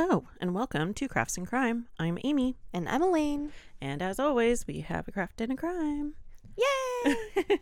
Hello, 0.00 0.22
and 0.40 0.54
welcome 0.54 0.94
to 0.94 1.08
Crafts 1.08 1.36
and 1.36 1.44
Crime. 1.44 1.88
I'm 1.98 2.18
Amy, 2.22 2.54
And 2.72 2.88
I'm 2.88 3.02
Elaine. 3.02 3.50
and 3.80 4.00
as 4.00 4.20
always, 4.20 4.64
we 4.64 4.78
have 4.82 5.08
a 5.08 5.10
craft 5.10 5.40
and 5.40 5.50
a 5.50 5.56
crime. 5.56 6.14
Yay! 6.56 7.16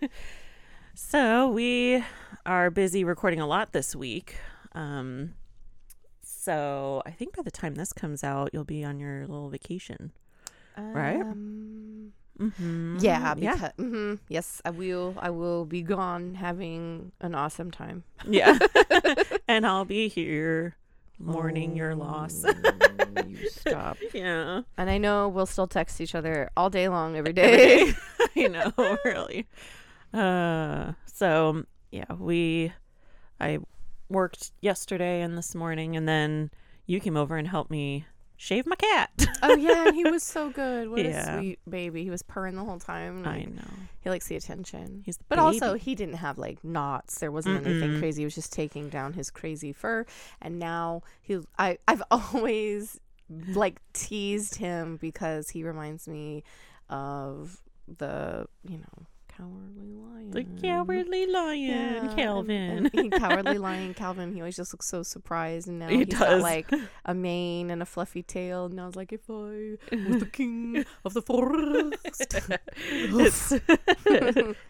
So, 0.95 1.48
we 1.48 2.05
are 2.45 2.69
busy 2.70 3.05
recording 3.05 3.41
a 3.41 3.46
lot 3.46 3.73
this 3.73 3.96
week. 3.96 4.37
Um, 4.73 5.33
so, 6.23 7.02
I 7.07 7.11
think 7.11 7.34
by 7.34 7.43
the 7.43 7.51
time 7.51 7.75
this 7.75 7.95
comes 7.95 8.23
out, 8.23 8.50
you'll 8.53 8.64
be 8.64 8.84
on 8.84 9.00
your 9.00 9.21
little 9.23 9.48
vacation. 9.48 10.12
Right? 10.77 11.18
Um, 11.23 12.12
Mm-hmm. 12.39 12.98
yeah, 13.00 13.32
because 13.32 13.73
mhm, 13.79 14.18
yes, 14.29 14.61
I 14.62 14.69
will. 14.69 15.14
I 15.19 15.30
will 15.30 15.64
be 15.64 15.80
gone 15.80 16.34
having 16.34 17.12
an 17.23 17.34
awesome 17.34 17.70
time. 17.70 18.05
Yeah. 18.28 18.59
and 19.48 19.66
I'll 19.66 19.87
be 19.87 20.09
here 20.09 20.77
mourning 21.19 21.77
your 21.77 21.95
loss. 21.95 22.45
Oh, 22.47 23.23
you 23.27 23.48
stop. 23.51 23.97
yeah. 24.12 24.62
And 24.77 24.91
I 24.91 24.98
know 24.98 25.29
we'll 25.29 25.47
still 25.47 25.66
text 25.66 26.01
each 26.01 26.15
other 26.15 26.51
all 26.56 26.70
day 26.70 26.89
long, 26.89 27.16
every 27.16 27.33
day. 27.34 27.92
I 28.37 28.47
know, 28.48 28.98
really. 29.05 29.47
Uh, 30.12 30.92
so 31.06 31.65
yeah, 31.91 32.12
we, 32.19 32.73
I 33.41 33.59
worked 34.09 34.52
yesterday 34.61 35.23
and 35.23 35.37
this 35.37 35.55
morning, 35.55 35.97
and 35.97 36.09
then 36.09 36.51
you 36.87 37.01
came 37.01 37.17
over 37.17 37.37
and 37.37 37.48
helped 37.48 37.70
me 37.70 38.06
shave 38.37 38.67
my 38.67 38.77
cat. 38.77 39.11
oh 39.43 39.57
yeah, 39.57 39.89
and 39.89 39.95
he 39.97 40.05
was 40.05 40.23
so 40.23 40.51
good. 40.51 40.89
What 40.89 41.05
Yeah. 41.05 41.37
a 41.37 41.39
sweet 41.39 41.59
baby. 41.69 42.05
He 42.05 42.11
was 42.11 42.23
purring 42.23 42.57
the 42.57 42.65
whole 42.65 42.79
time. 42.79 43.27
I 43.27 43.45
know. 43.45 43.62
He 44.01 44.11
likes 44.11 44.29
the 44.29 44.37
attention. 44.37 45.03
He's 45.05 45.17
the 45.17 45.25
But 45.29 45.39
also, 45.39 45.75
he 45.75 45.95
didn't 45.95 46.15
have 46.17 46.39
like 46.39 46.62
knots. 46.62 47.19
There 47.19 47.33
wasn't 47.33 47.67
anything 47.67 47.91
Mm-mm. 47.93 47.98
crazy. 47.98 48.23
He 48.23 48.25
was 48.27 48.34
just 48.34 48.53
taking 48.53 48.89
down 48.89 49.15
his 49.15 49.31
crazy 49.31 49.73
fur. 49.73 50.06
And 50.41 50.59
now 50.59 51.03
he, 51.23 51.41
I, 51.59 51.78
I've 51.89 52.03
always 52.11 53.01
like 53.55 53.81
teased 53.93 54.56
him 54.56 54.97
because 54.98 55.50
he 55.50 55.65
reminds 55.65 56.06
me 56.06 56.45
of 56.89 57.61
the, 57.89 58.47
you 58.62 58.78
know, 58.78 59.06
cowardly 59.37 59.92
lion. 59.95 60.31
the 60.31 60.45
cowardly 60.62 61.27
lion, 61.27 61.61
Yeah, 62.06 62.15
Calvin. 62.17 62.87
and 62.87 62.91
he- 62.92 63.11
cowardly 63.11 63.59
lion 63.69 63.95
Calvin. 63.95 64.33
He 64.34 64.41
always 64.41 64.56
just 64.56 64.73
looks 64.73 64.87
so 64.87 65.03
surprised, 65.03 65.69
and 65.69 65.78
now 65.78 65.89
He 65.89 65.98
has 65.98 66.06
does. 66.09 66.19
got 66.19 66.41
like 66.41 66.70
a 67.05 67.15
mane 67.15 67.70
and 67.70 67.83
a 67.83 67.87
fluffy 67.87 68.23
tail. 68.23 68.67
And 68.67 68.81
I 68.81 68.87
was 68.87 68.97
like, 68.97 69.12
if 69.12 69.28
I 69.28 69.77
was 69.93 70.20
the 70.20 70.28
king 70.33 70.84
of 71.05 71.15
the 71.15 71.23
forest, 71.23 72.34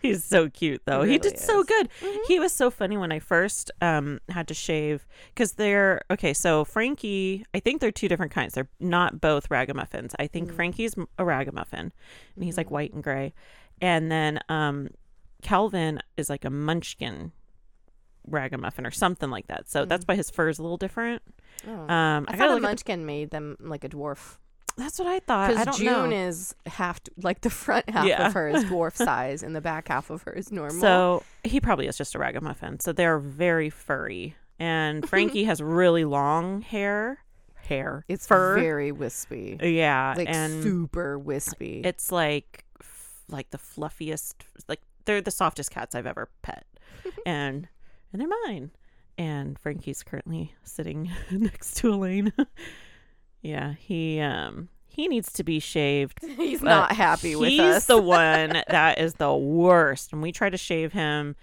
he's 0.03 0.25
so 0.25 0.48
cute 0.50 0.83
though. 0.86 1.03
He 1.03 1.12
He, 1.12 1.17
really 1.19 1.30
did 1.30 1.39
so 1.39 1.61
is. 1.61 1.67
good. 1.67 1.89
Mhm. 2.03 2.17
He 2.28 2.39
was 2.39 2.53
so 2.53 2.70
funny 2.70 2.97
when 2.97 3.12
I 3.12 3.19
first 3.19 3.70
um 3.80 4.20
had 4.28 4.48
to 4.48 4.55
shave 4.55 5.06
because 5.34 5.53
they're 5.53 6.03
okay. 6.11 6.34
So 6.34 6.64
Frankie, 6.64 7.45
I 7.55 7.61
think 7.61 7.80
they're 7.80 7.91
two 7.92 8.08
different 8.08 8.33
kinds. 8.33 8.55
They're 8.55 8.69
not 8.80 9.20
both 9.20 9.51
ragamuffins. 9.51 10.14
I 10.19 10.27
think 10.27 10.51
Mm. 10.51 10.55
Frankie's 10.56 10.95
a 11.19 11.25
ragamuffin, 11.25 11.92
and 12.34 12.45
he's 12.45 12.56
like 12.56 12.69
Mhm. 12.69 12.73
white 12.73 12.92
and 12.92 13.03
gray, 13.03 13.33
and 13.80 14.10
then 14.10 14.41
um 14.48 14.88
Calvin 15.42 16.00
is 16.16 16.28
like 16.30 16.44
a 16.44 16.50
Munchkin 16.50 17.32
ragamuffin 18.27 18.84
or 18.86 18.91
something 18.91 19.30
like 19.30 19.46
that. 19.46 19.68
So 19.68 19.84
that's 19.84 20.05
Mm. 20.05 20.08
why 20.08 20.16
his 20.16 20.30
fur 20.30 20.48
is 20.48 20.58
a 20.58 20.62
little 20.62 20.77
different. 20.77 21.22
Oh. 21.66 21.70
Um, 21.72 22.27
I, 22.28 22.33
I, 22.33 22.36
thought 22.36 22.55
the 22.55 22.60
Munchkin 22.60 23.06
made 23.06 23.30
them 23.30 23.56
like 23.60 23.84
a 23.84 23.88
dwarf. 23.88 24.38
that's 24.77 24.98
what 24.98 25.08
I 25.08 25.20
thought. 25.20 25.50
Because 25.56 25.78
June 25.78 26.10
know. 26.10 26.16
is 26.16 26.55
half, 26.66 27.00
like 27.22 27.41
the 27.41 27.48
front 27.50 27.88
half 27.88 28.06
Yeah. 28.06 28.27
of 28.27 28.34
her 28.34 28.48
is 28.48 28.64
dwarf 28.64 28.94
size, 28.96 29.42
and 29.42 29.55
the 29.56 29.60
back 29.62 29.88
half 29.88 30.11
of 30.11 30.22
her 30.24 30.33
is 30.33 30.50
normal. 30.52 30.78
So 30.80 31.22
he 31.44 31.61
probably 31.61 31.86
is 31.86 31.96
just 31.96 32.14
a 32.14 32.18
ragamuffin. 32.18 32.80
So 32.80 32.92
they're 32.92 33.18
very 33.18 33.70
furry. 33.70 34.34
And 34.58 35.08
Frankie 35.08 35.44
has 35.44 35.62
really 35.62 36.05
long 36.05 36.61
hair. 36.62 37.20
Hair. 37.55 38.05
it's 38.06 38.27
fur. 38.27 38.55
very 38.55 38.92
wispy, 38.92 39.58
yeah. 39.61 40.14
like 40.17 40.28
and 40.28 40.62
super 40.62 41.18
wispy. 41.18 41.80
it's 41.84 42.12
like 42.12 42.64
like 43.29 43.51
the 43.51 43.59
fluffiest 43.59 44.35
like 44.69 44.81
they're 45.05 45.20
the 45.20 45.31
softest 45.31 45.70
cats 45.70 45.95
I've 45.95 46.07
ever 46.07 46.29
pet. 46.42 46.64
and 47.27 47.69
and 48.13 48.20
they're 48.20 48.29
mine. 48.47 48.70
And 49.19 49.59
Frankie's 49.59 50.03
currently 50.03 50.55
sitting 50.63 51.11
next 51.31 51.77
to 51.79 51.92
Elaine. 51.92 52.33
yeah, 53.42 53.75
he 53.79 54.20
um 54.20 54.69
he 54.89 55.09
needs 55.09 55.31
to 55.35 55.45
be 55.45 55.61
shaved 55.61 56.20
he's 56.23 56.63
not 56.63 56.92
happy 56.92 57.37
with 57.37 57.51
he's 57.51 57.61
us. 57.61 57.87
the 57.87 58.01
one 58.01 58.63
that 58.69 58.98
is 58.98 59.14
the 59.14 59.35
worst. 59.35 60.13
And 60.13 60.23
we 60.23 60.33
tried 60.33 60.51
to 60.51 60.57
shave 60.57 60.93
him, 60.93 61.37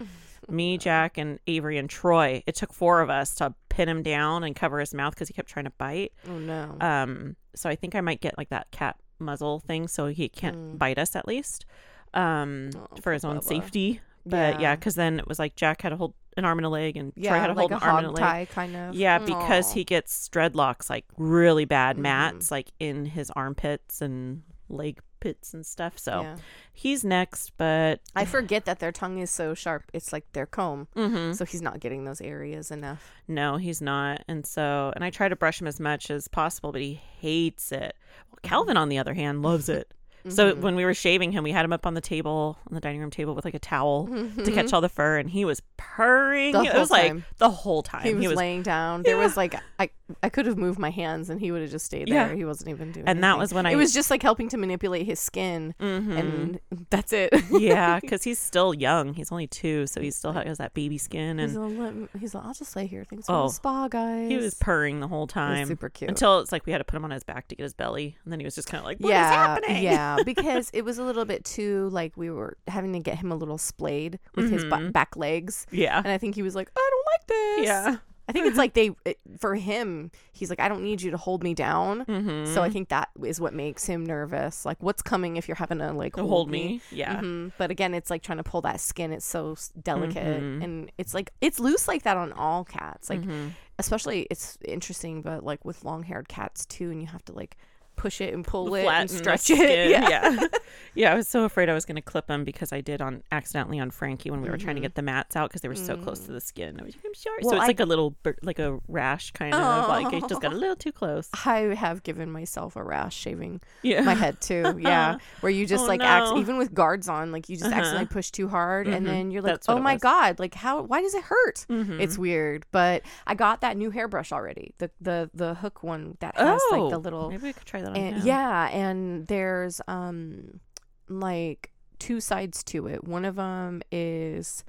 me, 0.48 0.76
Jack, 0.76 1.18
and 1.18 1.38
Avery 1.46 1.78
and 1.78 1.88
Troy. 1.88 2.42
It 2.46 2.56
took 2.56 2.72
four 2.72 3.00
of 3.00 3.10
us 3.10 3.36
to 3.36 3.54
pin 3.68 3.88
him 3.88 4.02
down 4.02 4.42
and 4.42 4.56
cover 4.56 4.80
his 4.80 4.92
mouth 4.92 5.14
because 5.14 5.28
he 5.28 5.34
kept 5.34 5.48
trying 5.48 5.66
to 5.66 5.72
bite. 5.78 6.12
oh 6.28 6.38
no. 6.38 6.76
Um, 6.80 7.36
so 7.54 7.70
I 7.70 7.76
think 7.76 7.94
I 7.94 8.00
might 8.00 8.20
get 8.20 8.36
like 8.36 8.48
that 8.48 8.70
cat 8.72 8.96
muzzle 9.24 9.60
thing 9.60 9.88
so 9.88 10.06
he 10.06 10.28
can't 10.28 10.56
Mm. 10.56 10.78
bite 10.78 10.98
us 10.98 11.16
at 11.16 11.26
least. 11.26 11.64
Um, 12.12 12.70
Oh, 12.76 12.86
for 13.02 13.12
his 13.12 13.24
own 13.24 13.38
Bubba. 13.38 13.44
safety. 13.44 14.00
But 14.26 14.60
yeah, 14.60 14.74
because 14.74 14.94
then 14.94 15.18
it 15.18 15.26
was 15.28 15.38
like 15.38 15.54
Jack 15.56 15.82
had 15.82 15.90
to 15.90 15.96
hold 15.96 16.14
an 16.36 16.44
arm 16.44 16.58
and 16.58 16.64
a 16.66 16.68
leg, 16.70 16.96
and 16.96 17.12
Troy 17.14 17.24
yeah, 17.24 17.38
had 17.38 17.46
to 17.48 17.52
like 17.52 17.58
hold 17.58 17.72
a 17.72 17.76
an 17.76 17.82
arm 17.82 17.98
and 17.98 18.06
a 18.06 18.10
leg. 18.10 18.48
kind 18.48 18.74
of. 18.74 18.94
Yeah, 18.94 19.18
because 19.18 19.70
Aw. 19.70 19.74
he 19.74 19.84
gets 19.84 20.28
dreadlocks, 20.30 20.88
like 20.88 21.04
really 21.18 21.64
bad 21.66 21.96
Mhm. 21.96 22.00
mats, 22.00 22.50
like 22.50 22.70
in 22.80 23.04
his 23.04 23.30
armpits 23.36 24.00
and 24.00 24.42
leg 24.68 25.00
pits 25.24 25.54
and 25.54 25.64
stuff. 25.64 25.98
So 25.98 26.20
Yeah. 26.20 26.36
he's 26.72 27.02
next, 27.04 27.52
but 27.56 28.00
I 28.14 28.26
forget 28.26 28.66
that 28.66 28.78
their 28.78 28.92
tongue 28.92 29.18
is 29.18 29.30
so 29.30 29.54
sharp. 29.54 29.84
It's 29.94 30.12
like 30.12 30.30
their 30.34 30.44
comb. 30.46 30.86
Mhm. 30.94 31.34
So 31.34 31.44
he's 31.46 31.62
not 31.62 31.80
getting 31.80 32.04
those 32.04 32.20
areas 32.20 32.70
enough. 32.70 33.10
no, 33.26 33.56
he's 33.56 33.80
not. 33.80 34.22
And 34.28 34.44
so, 34.46 34.92
and 34.94 35.02
I 35.02 35.08
try 35.08 35.28
to 35.30 35.36
brush 35.36 35.60
him 35.60 35.66
as 35.66 35.80
much 35.80 36.10
as 36.10 36.28
possible, 36.28 36.72
but 36.72 36.82
he 36.82 36.94
hates 37.20 37.72
it. 37.72 37.96
Well, 38.30 38.38
Calvin, 38.42 38.76
on 38.76 38.90
the 38.90 38.98
other 38.98 39.14
hand, 39.14 39.42
loves 39.42 39.68
it. 39.70 39.90
So 40.28 40.52
Mhm. 40.54 40.60
when 40.60 40.74
we 40.76 40.84
were 40.84 40.94
shaving 40.94 41.32
him, 41.32 41.44
we 41.44 41.52
had 41.52 41.64
him 41.64 41.72
up 41.72 41.86
on 41.86 41.94
the 41.94 42.00
table, 42.00 42.58
on 42.68 42.74
the 42.74 42.80
dining 42.80 43.00
room 43.00 43.10
table, 43.10 43.34
with 43.34 43.44
like 43.44 43.54
a 43.54 43.58
towel 43.58 44.06
to 44.06 44.50
catch 44.52 44.72
all 44.72 44.80
the 44.80 44.88
fur, 44.88 45.18
and 45.18 45.28
he 45.30 45.44
was 45.44 45.60
purring. 45.76 46.52
The 46.52 46.62
it 46.62 46.74
was 46.74 46.90
like 46.90 47.14
the 47.38 47.50
whole 47.50 47.82
time. 47.82 48.04
he 48.20 48.28
was, 48.28 48.36
laying 48.36 48.62
down. 48.62 49.02
There 49.02 49.16
was 49.18 49.36
like 49.36 49.54
I 49.78 49.90
I 50.22 50.28
could 50.28 50.44
have 50.46 50.58
moved 50.58 50.78
my 50.78 50.90
hands 50.90 51.30
and 51.30 51.40
he 51.40 51.50
would 51.50 51.62
have 51.62 51.70
just 51.70 51.86
stayed 51.86 52.08
there. 52.08 52.28
Yeah. 52.28 52.34
He 52.34 52.44
wasn't 52.44 52.68
even 52.70 52.92
doing. 52.92 53.06
It. 53.06 53.10
And 53.10 53.24
that 53.24 53.38
was 53.38 53.54
when 53.54 53.64
I- 53.64 53.70
It 53.72 53.76
was 53.76 53.94
just 53.94 54.10
like 54.10 54.22
helping 54.22 54.48
to 54.50 54.58
manipulate 54.58 55.06
his 55.06 55.18
skin, 55.18 55.74
Mhm. 55.80 56.18
and 56.18 56.60
that's 56.90 57.12
it. 57.12 57.30
yeah, 57.50 58.00
because 58.00 58.22
he's 58.22 58.38
still 58.38 58.74
young. 58.74 59.14
He's 59.14 59.30
only 59.32 59.46
two, 59.46 59.86
so 59.86 60.00
he 60.02 60.10
still 60.10 60.32
has 60.32 60.58
that 60.58 60.74
baby 60.74 60.98
skin, 60.98 61.38
he's 61.38 61.54
and 61.56 61.78
like, 61.78 61.94
"Let 62.12 62.20
he's 62.20 62.34
like, 62.34 62.44
I'll 62.44 62.52
just 62.54 62.74
lay 62.76 62.86
here. 62.86 63.04
Thanks 63.08 63.26
for 63.26 63.32
Oh, 63.32 63.42
the 63.48 63.54
spa, 63.54 63.88
guys. 63.88 64.28
he 64.30 64.36
was 64.36 64.54
purring 64.54 65.00
the 65.00 65.08
whole 65.08 65.26
time 65.26 65.66
super 65.66 65.88
cute. 65.88 66.08
until 66.10 66.40
it's 66.40 66.52
like 66.52 66.66
we 66.66 66.72
had 66.72 66.78
to 66.78 66.84
put 66.84 66.96
him 66.96 67.04
on 67.04 67.10
his 67.10 67.24
back 67.24 67.48
to 67.48 67.54
get 67.56 67.62
his 67.62 67.72
belly, 67.74 68.16
and 68.24 68.32
then 68.32 68.40
he 68.40 68.44
was 68.44 68.54
just 68.54 68.68
kind 68.68 68.80
of 68.80 68.84
like, 68.84 68.98
"What 68.98 69.08
is 69.08 69.14
yeah, 69.14 69.30
happening?" 69.32 69.82
yeah, 69.84 70.13
because 70.24 70.70
it 70.72 70.84
was 70.84 70.98
a 70.98 71.02
little 71.04 71.24
bit 71.24 71.44
too 71.44 71.88
like 71.90 72.16
we 72.16 72.30
were 72.30 72.56
having 72.68 72.92
to 72.92 73.00
get 73.00 73.18
him 73.18 73.32
a 73.32 73.36
little 73.36 73.58
splayed 73.58 74.18
with 74.34 74.50
his 74.50 74.64
Mhm. 74.64 74.70
bu- 74.86 74.90
back 74.90 75.16
legs, 75.16 75.66
yeah, 75.70 75.98
and 75.98 76.08
I 76.08 76.18
think 76.18 76.34
he 76.34 76.42
was 76.42 76.54
like, 76.54 76.70
I 76.76 76.90
don't 76.90 77.06
like 77.12 77.26
this. 77.26 77.66
yeah. 77.66 77.96
I 78.26 78.32
think 78.32 78.46
it's 78.46 78.56
like 78.56 78.72
they 78.72 78.90
it, 79.04 79.18
for 79.38 79.54
him, 79.54 80.10
he's 80.32 80.48
like, 80.48 80.58
I 80.58 80.70
don't 80.70 80.82
need 80.82 81.02
you 81.02 81.10
to 81.10 81.18
hold 81.18 81.42
me 81.44 81.52
down. 81.52 82.06
Mm-hmm. 82.06 82.54
So 82.54 82.62
I 82.62 82.70
think 82.70 82.88
that 82.88 83.10
is 83.22 83.38
what 83.38 83.52
makes 83.52 83.84
him 83.84 84.06
nervous. 84.06 84.64
Like, 84.64 84.82
what's 84.82 85.02
coming 85.02 85.36
if 85.36 85.46
you're 85.46 85.56
having 85.58 85.76
to 85.76 85.92
like 85.92 86.16
hold, 86.16 86.28
hold 86.30 86.50
me, 86.50 86.80
yeah. 86.90 87.16
Mhm. 87.20 87.52
But 87.58 87.70
again, 87.70 87.92
it's 87.92 88.08
like 88.08 88.22
trying 88.22 88.38
to 88.38 88.42
pull 88.42 88.62
that 88.62 88.80
skin. 88.80 89.12
It's 89.12 89.26
so 89.26 89.56
delicate, 89.82 90.40
Mhm. 90.42 90.64
and 90.64 90.92
it's 90.96 91.12
like 91.12 91.34
it's 91.42 91.60
loose 91.60 91.86
like 91.86 92.04
that 92.04 92.16
on 92.16 92.32
all 92.32 92.64
cats. 92.64 93.10
Like, 93.10 93.20
Mhm. 93.20 93.50
especially 93.78 94.26
it's 94.30 94.56
interesting, 94.64 95.20
but 95.20 95.44
like 95.44 95.62
with 95.62 95.84
long-haired 95.84 96.26
cats 96.26 96.64
too, 96.64 96.90
and 96.90 97.02
you 97.02 97.08
have 97.08 97.26
to 97.26 97.34
like 97.34 97.58
push 97.96 98.20
it 98.20 98.32
and 98.34 98.44
pull 98.44 98.74
it 98.74 98.82
Flatten 98.82 99.00
and 99.02 99.10
the 99.10 99.14
stretch 99.16 99.50
it. 99.50 99.58
Yeah. 99.90 100.08
yeah. 100.08 100.46
Yeah, 100.96 101.10
I 101.12 101.16
was 101.16 101.26
so 101.26 101.42
afraid 101.42 101.68
I 101.68 101.74
was 101.74 101.84
going 101.84 101.96
to 101.96 102.02
clip 102.02 102.28
them 102.28 102.44
because 102.44 102.72
I 102.72 102.80
did 102.80 103.02
on 103.02 103.24
accidentally 103.32 103.80
on 103.80 103.90
Frankie 103.90 104.30
when 104.30 104.40
we 104.42 104.48
were 104.48 104.56
trying 104.56 104.76
to 104.76 104.80
Mhm. 104.80 104.84
get 104.84 104.94
the 104.94 105.02
mats 105.02 105.34
out 105.34 105.48
because 105.50 105.60
they 105.60 105.66
were 105.68 105.74
so 105.74 105.96
close 105.96 106.20
Mm. 106.20 106.26
to 106.26 106.32
the 106.32 106.40
skin. 106.40 106.78
I 106.80 106.84
was 106.84 106.94
like, 106.94 107.04
I'm 107.04 107.14
sorry. 107.14 107.38
Well, 107.42 107.50
so 107.50 107.56
it's 107.56 107.64
I- 107.64 107.66
like 107.66 107.80
a 107.80 107.84
little, 107.84 108.14
like 108.42 108.60
a 108.60 108.78
rash 108.86 109.32
kind 109.32 109.52
of, 109.54 109.88
like 109.88 110.12
it 110.12 110.28
just 110.28 110.40
got 110.40 110.52
a 110.52 110.56
little 110.56 110.76
too 110.76 110.92
close. 110.92 111.28
I 111.44 111.74
have 111.74 112.04
given 112.04 112.30
myself 112.30 112.76
a 112.76 112.84
rash 112.84 113.16
shaving 113.16 113.60
Yeah, 113.82 114.02
my 114.02 114.14
head 114.14 114.40
too. 114.40 114.78
Yeah, 114.80 115.18
where 115.40 115.50
you 115.50 115.66
just 115.66 115.82
Oh, 115.82 115.88
like 115.88 116.00
acts 116.00 116.30
no. 116.30 116.38
even 116.38 116.58
with 116.58 116.72
guards 116.72 117.08
on, 117.08 117.32
like 117.32 117.48
you 117.48 117.56
just 117.56 117.66
Uh-huh. 117.72 117.74
accidentally 117.80 118.06
push 118.06 118.30
too 118.30 118.46
hard, 118.48 118.86
and 118.86 119.04
Mhm. 119.04 119.08
then 119.10 119.30
you're 119.32 119.42
like, 119.42 119.62
oh 119.66 119.80
my 119.80 119.94
was. 119.94 120.02
god, 120.02 120.38
like 120.38 120.54
how? 120.54 120.80
Why 120.82 121.00
does 121.02 121.14
it 121.14 121.24
hurt? 121.24 121.66
Mhm. 121.68 121.98
It's 122.00 122.16
weird, 122.16 122.66
but 122.70 123.02
I 123.26 123.34
got 123.34 123.62
that 123.62 123.76
new 123.76 123.90
hairbrush 123.90 124.30
already. 124.30 124.74
The 124.78 124.92
the 125.00 125.28
the 125.34 125.54
hook 125.54 125.82
one 125.82 126.18
that 126.20 126.36
has 126.38 126.60
oh, 126.70 126.78
like 126.82 126.90
the 126.92 126.98
little 126.98 127.30
Maybe 127.30 127.42
we 127.48 127.52
could 127.52 127.66
try 127.66 127.82
that 127.92 127.98
and 127.98 128.22
yeah, 128.24 128.68
and 128.70 129.26
there's 129.26 129.80
um 129.88 130.60
like 131.08 131.70
two 131.98 132.20
sides 132.20 132.62
to 132.64 132.86
it. 132.86 133.04
One 133.04 133.24
of 133.24 133.36
them 133.36 133.82
is 133.92 134.64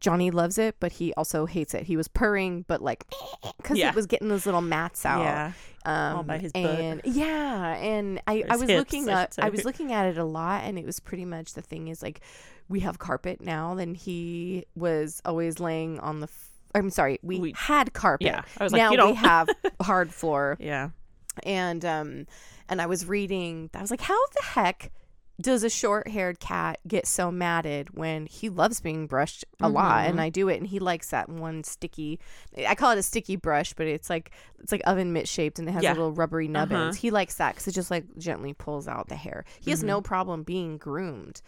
Johnny 0.00 0.30
loves 0.32 0.58
it, 0.58 0.76
but 0.80 0.92
he 0.92 1.14
also 1.14 1.46
hates 1.46 1.74
it. 1.74 1.84
He 1.84 1.96
was 1.96 2.08
purring, 2.08 2.64
but 2.66 2.82
like 2.82 3.04
because 3.58 3.78
Yeah. 3.78 3.88
it 3.90 3.94
was 3.94 4.06
getting 4.06 4.28
those 4.28 4.46
little 4.46 4.60
mats 4.60 5.06
out. 5.06 5.22
yeah. 5.22 5.52
um, 5.84 6.16
All 6.18 6.22
by 6.24 6.38
his 6.38 6.52
butt. 6.52 6.64
and 6.64 7.00
yeah, 7.04 7.76
and 7.76 8.20
I, 8.26 8.44
I 8.48 8.56
was 8.56 8.68
hips, 8.68 8.78
looking 8.92 9.08
I 9.08 9.28
I 9.38 9.48
was 9.50 9.64
looking 9.64 9.92
at 9.92 10.06
it 10.06 10.18
a 10.18 10.24
lot, 10.24 10.64
and 10.64 10.78
it 10.78 10.84
was 10.84 10.98
pretty 11.00 11.24
much 11.24 11.54
the 11.54 11.62
thing 11.62 11.86
is 11.88 12.02
like 12.02 12.20
we 12.68 12.80
have 12.80 12.98
carpet 12.98 13.40
now. 13.40 13.74
Then 13.76 13.94
he 13.94 14.66
was 14.74 15.22
always 15.24 15.60
laying 15.60 16.00
on 16.00 16.20
the 16.20 16.26
f- 16.26 16.48
I'm 16.74 16.90
sorry, 16.90 17.18
we, 17.22 17.38
We- 17.38 17.54
had 17.56 17.92
carpet. 17.92 18.26
Yeah. 18.26 18.42
I 18.58 18.64
was 18.64 18.72
like, 18.72 18.80
now 18.80 18.90
we 18.90 18.96
don't. 18.96 19.16
have 19.16 19.48
hard 19.80 20.12
floor. 20.12 20.56
yeah. 20.58 20.90
And 21.44 21.84
um 21.84 22.26
and 22.68 22.80
I 22.82 22.86
was 22.86 23.06
reading 23.06 23.70
I 23.74 23.80
was 23.80 23.90
like, 23.90 24.00
how 24.02 24.18
the 24.28 24.42
heck 24.42 24.90
does 25.40 25.64
a 25.64 25.70
short 25.70 26.08
haired 26.08 26.38
cat 26.38 26.78
get 26.86 27.06
so 27.06 27.32
matted 27.32 27.96
when 27.96 28.26
he 28.26 28.48
loves 28.48 28.80
being 28.80 29.06
brushed 29.06 29.44
a 29.60 29.68
lot 29.68 30.04
Mhm. 30.04 30.10
and 30.10 30.20
I 30.20 30.28
do 30.28 30.48
it 30.48 30.58
and 30.58 30.66
he 30.66 30.78
likes 30.78 31.08
that 31.10 31.28
one 31.28 31.64
sticky 31.64 32.20
I 32.68 32.74
call 32.74 32.92
it 32.92 32.98
a 32.98 33.02
sticky 33.02 33.36
brush 33.36 33.72
but 33.72 33.86
it's 33.86 34.10
like 34.10 34.30
it's 34.60 34.70
like 34.70 34.82
oven 34.84 35.12
mitt 35.12 35.26
shaped 35.26 35.58
and 35.58 35.68
it 35.68 35.72
has 35.72 35.82
Yeah. 35.82 35.92
little 35.94 36.12
rubbery 36.12 36.48
nubbins 36.48 36.80
Uh-huh. 36.80 36.92
he 37.00 37.10
likes 37.10 37.36
that 37.36 37.52
because 37.54 37.66
it 37.66 37.72
just 37.72 37.90
like 37.90 38.04
gently 38.18 38.52
pulls 38.52 38.86
out 38.86 39.08
the 39.08 39.16
hair 39.16 39.44
he 39.58 39.70
has 39.70 39.82
Mhm. 39.82 39.86
no 39.86 40.00
problem 40.02 40.42
being 40.44 40.76
groomed 40.76 41.40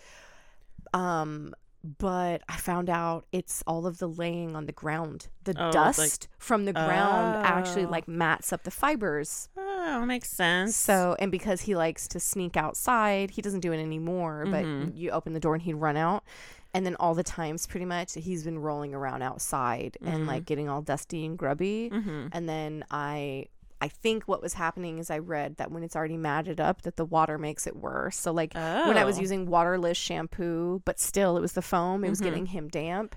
um 0.93 1.55
but 1.99 2.43
I 2.49 2.57
found 2.57 2.89
out 2.89 3.27
it's 3.31 3.63
all 3.67 3.87
of 3.87 3.99
the 3.99 4.09
laying 4.09 4.57
on 4.57 4.65
the 4.65 4.73
ground 4.73 5.29
the 5.45 5.55
Oh, 5.59 5.65
like- 5.67 5.73
dust 5.73 6.29
from 6.39 6.65
the 6.65 6.73
ground 6.73 7.45
actually 7.47 7.85
Oh. 7.85 7.91
like 7.91 8.09
mats 8.09 8.53
up 8.53 8.65
the 8.65 8.71
fibers 8.71 9.51
Oh, 9.57 9.64
makes 10.01 10.29
sense. 10.31 10.77
so, 10.77 11.17
and 11.19 11.31
because 11.31 11.63
he 11.63 11.75
likes 11.77 12.09
to 12.09 12.21
sneak 12.21 12.57
outside, 12.57 13.31
he 13.33 13.43
doesn't 13.43 13.61
do 13.61 13.73
it 13.73 13.79
anymore, 13.81 14.45
but 14.51 14.65
Mhm. 14.65 14.93
you 14.97 15.11
open 15.11 15.33
the 15.33 15.41
door 15.41 15.55
and 15.55 15.63
he'd 15.63 15.75
run 15.75 15.97
out. 15.97 16.25
And 16.73 16.85
then 16.85 16.97
all 16.99 17.15
the 17.15 17.23
times, 17.23 17.67
pretty 17.67 17.87
much, 17.87 18.15
he's 18.15 18.43
been 18.45 18.59
rolling 18.59 18.95
around 18.95 19.23
outside 19.23 19.97
and 20.05 20.25
Mhm. 20.25 20.27
like 20.27 20.45
getting 20.45 20.69
all 20.69 20.83
dusty 20.83 21.25
and 21.25 21.39
grubby. 21.39 21.89
hmm 21.91 22.27
And 22.33 22.49
then 22.49 22.85
I. 22.91 23.47
I 23.81 23.89
think 23.89 24.25
what 24.25 24.41
was 24.41 24.55
happening 24.55 24.99
is 24.99 25.11
I 25.11 25.19
read 25.19 25.59
that 25.59 25.71
when 25.71 25.83
it's 25.83 25.95
already 25.95 26.17
matted 26.17 26.59
up, 26.59 26.83
that 26.83 26.97
the 26.97 27.05
water 27.05 27.37
makes 27.37 27.67
it 27.67 27.77
worse. 27.77 28.17
So 28.17 28.33
like 28.33 28.55
when 28.55 28.97
I 28.97 29.05
was 29.05 29.19
Oh. 29.19 29.21
using 29.21 29.45
waterless 29.47 29.99
shampoo, 29.99 30.81
but 30.87 30.99
still 30.99 31.37
it 31.37 31.41
was 31.41 31.53
the 31.53 31.61
foam, 31.61 32.03
it 32.03 32.09
was 32.09 32.21
Mhm. 32.21 32.25
getting 32.25 32.47
him 32.47 32.69
damp. 32.69 33.15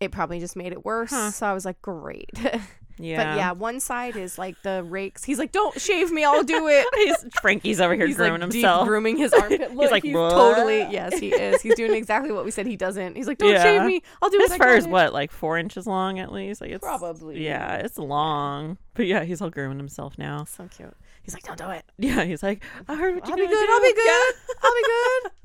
It 0.00 0.10
probably 0.10 0.40
just 0.40 0.56
made 0.56 0.72
it 0.72 0.84
worse. 0.84 1.10
Huh. 1.10 1.30
So 1.30 1.46
I 1.46 1.52
was 1.52 1.64
like, 1.64 1.80
great. 1.82 2.30
yeah. 2.98 3.16
But 3.16 3.36
yeah, 3.36 3.52
one 3.52 3.80
side 3.80 4.16
is 4.16 4.38
like 4.38 4.60
the 4.62 4.82
rakes. 4.84 5.24
He's 5.24 5.38
like, 5.38 5.52
don't 5.52 5.80
shave 5.80 6.10
me, 6.10 6.24
I'll 6.24 6.42
do 6.42 6.68
it. 6.68 6.86
He's, 6.94 7.24
Frankie's 7.40 7.80
over 7.80 7.94
here 7.94 8.06
he's 8.06 8.16
grooming 8.16 8.40
like 8.40 8.52
himself. 8.52 8.86
grooming 8.86 9.16
his 9.16 9.32
armpit. 9.34 9.74
Look, 9.74 9.82
he's, 9.84 9.90
like, 9.90 10.02
totally 10.04 10.80
yes, 10.90 11.18
he 11.18 11.28
is. 11.34 11.62
He's 11.62 11.74
doing 11.74 11.94
exactly 11.94 12.32
what 12.32 12.44
we 12.44 12.50
said 12.50 12.66
he 12.66 12.76
doesn't. 12.76 13.16
He's 13.16 13.26
like, 13.26 13.38
don't 13.38 13.52
Yeah. 13.52 13.62
shave 13.62 13.84
me, 13.84 14.02
I'll 14.22 14.30
do 14.30 14.40
it. 14.40 14.50
I 14.50 14.58
fur 14.58 14.76
is 14.76 14.86
what, 14.86 15.12
like 15.12 15.30
four 15.30 15.58
inches 15.58 15.86
long 15.86 16.18
at 16.18 16.32
least? 16.32 16.60
Like 16.60 16.70
it's 16.70 16.82
Probably. 16.84 17.44
Yeah, 17.44 17.76
it's 17.76 17.98
long. 17.98 18.78
But 18.94 19.06
yeah, 19.06 19.24
he's 19.24 19.40
all 19.40 19.50
grooming 19.50 19.78
himself 19.78 20.18
now. 20.18 20.44
So 20.44 20.68
cute. 20.68 20.94
He's 21.22 21.34
like, 21.34 21.42
don't 21.44 21.58
do 21.58 21.68
it. 21.70 21.84
Yeah, 21.98 22.24
he's 22.24 22.42
like, 22.42 22.64
I 22.88 22.94
heard 22.96 23.14
what 23.16 23.24
I'll 23.24 23.36
you're 23.36 23.46
be 23.46 23.52
good. 23.52 23.70
I'll 23.70 23.80
be 23.82 23.88
do." 23.88 23.94
good. 23.94 24.34
I'll 24.62 24.72
be 24.74 24.82
good. 25.22 25.32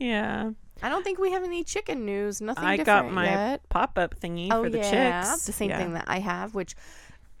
Yeah, 0.00 0.50
I 0.82 0.88
don't 0.88 1.02
think 1.04 1.18
we 1.18 1.32
have 1.32 1.42
any 1.44 1.64
chicken 1.64 2.04
news. 2.04 2.40
Nothing 2.40 2.64
I 2.64 2.76
got 2.78 3.10
my 3.10 3.24
yet. 3.24 3.68
pop 3.68 3.98
up 3.98 4.14
thingy 4.20 4.48
oh 4.52 4.64
for 4.64 4.70
the 4.70 4.78
yeah, 4.78 5.22
chicks. 5.22 5.46
the 5.46 5.52
same 5.52 5.70
Yeah. 5.70 5.78
thing 5.78 5.92
that 5.94 6.04
I 6.06 6.20
have. 6.20 6.54
Which, 6.54 6.74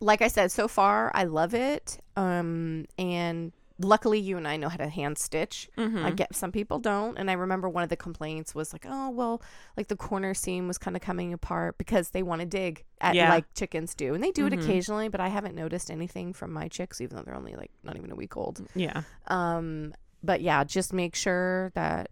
like 0.00 0.22
I 0.22 0.28
said, 0.28 0.50
so 0.52 0.68
far 0.68 1.10
I 1.14 1.24
love 1.24 1.54
it. 1.54 1.98
Um, 2.16 2.86
and 2.98 3.52
luckily 3.80 4.18
you 4.18 4.36
and 4.36 4.48
I 4.48 4.56
know 4.56 4.68
how 4.68 4.76
to 4.78 4.88
hand 4.88 5.18
stitch. 5.18 5.70
Mhm. 5.78 6.04
I 6.04 6.10
get 6.10 6.34
some 6.34 6.50
people 6.50 6.80
don't, 6.80 7.16
and 7.16 7.30
I 7.30 7.34
remember 7.34 7.68
one 7.68 7.84
of 7.84 7.88
the 7.90 7.96
complaints 7.96 8.52
was 8.52 8.72
like, 8.72 8.84
"Oh, 8.88 9.08
well, 9.10 9.40
like 9.76 9.86
the 9.86 9.94
corner 9.94 10.34
seam 10.34 10.66
was 10.66 10.78
kind 10.78 10.96
of 10.96 11.02
coming 11.02 11.32
apart 11.32 11.78
because 11.78 12.10
they 12.10 12.24
want 12.24 12.40
to 12.40 12.46
dig 12.46 12.84
at 13.00 13.14
Yeah. 13.14 13.30
like 13.30 13.44
chickens 13.54 13.94
do, 13.94 14.14
and 14.14 14.24
they 14.24 14.32
do 14.32 14.44
Mhm. 14.44 14.52
it 14.52 14.52
occasionally, 14.64 15.08
but 15.08 15.20
I 15.20 15.28
haven't 15.28 15.54
noticed 15.54 15.92
anything 15.92 16.32
from 16.32 16.52
my 16.52 16.66
chicks, 16.66 17.00
even 17.00 17.16
though 17.16 17.22
they're 17.22 17.36
only 17.36 17.54
like 17.54 17.70
not 17.84 17.96
even 17.96 18.10
a 18.10 18.16
week 18.16 18.36
old. 18.36 18.66
Yeah. 18.74 19.02
Um, 19.28 19.94
but 20.24 20.40
yeah, 20.40 20.64
just 20.64 20.92
make 20.92 21.14
sure 21.14 21.70
that 21.76 22.10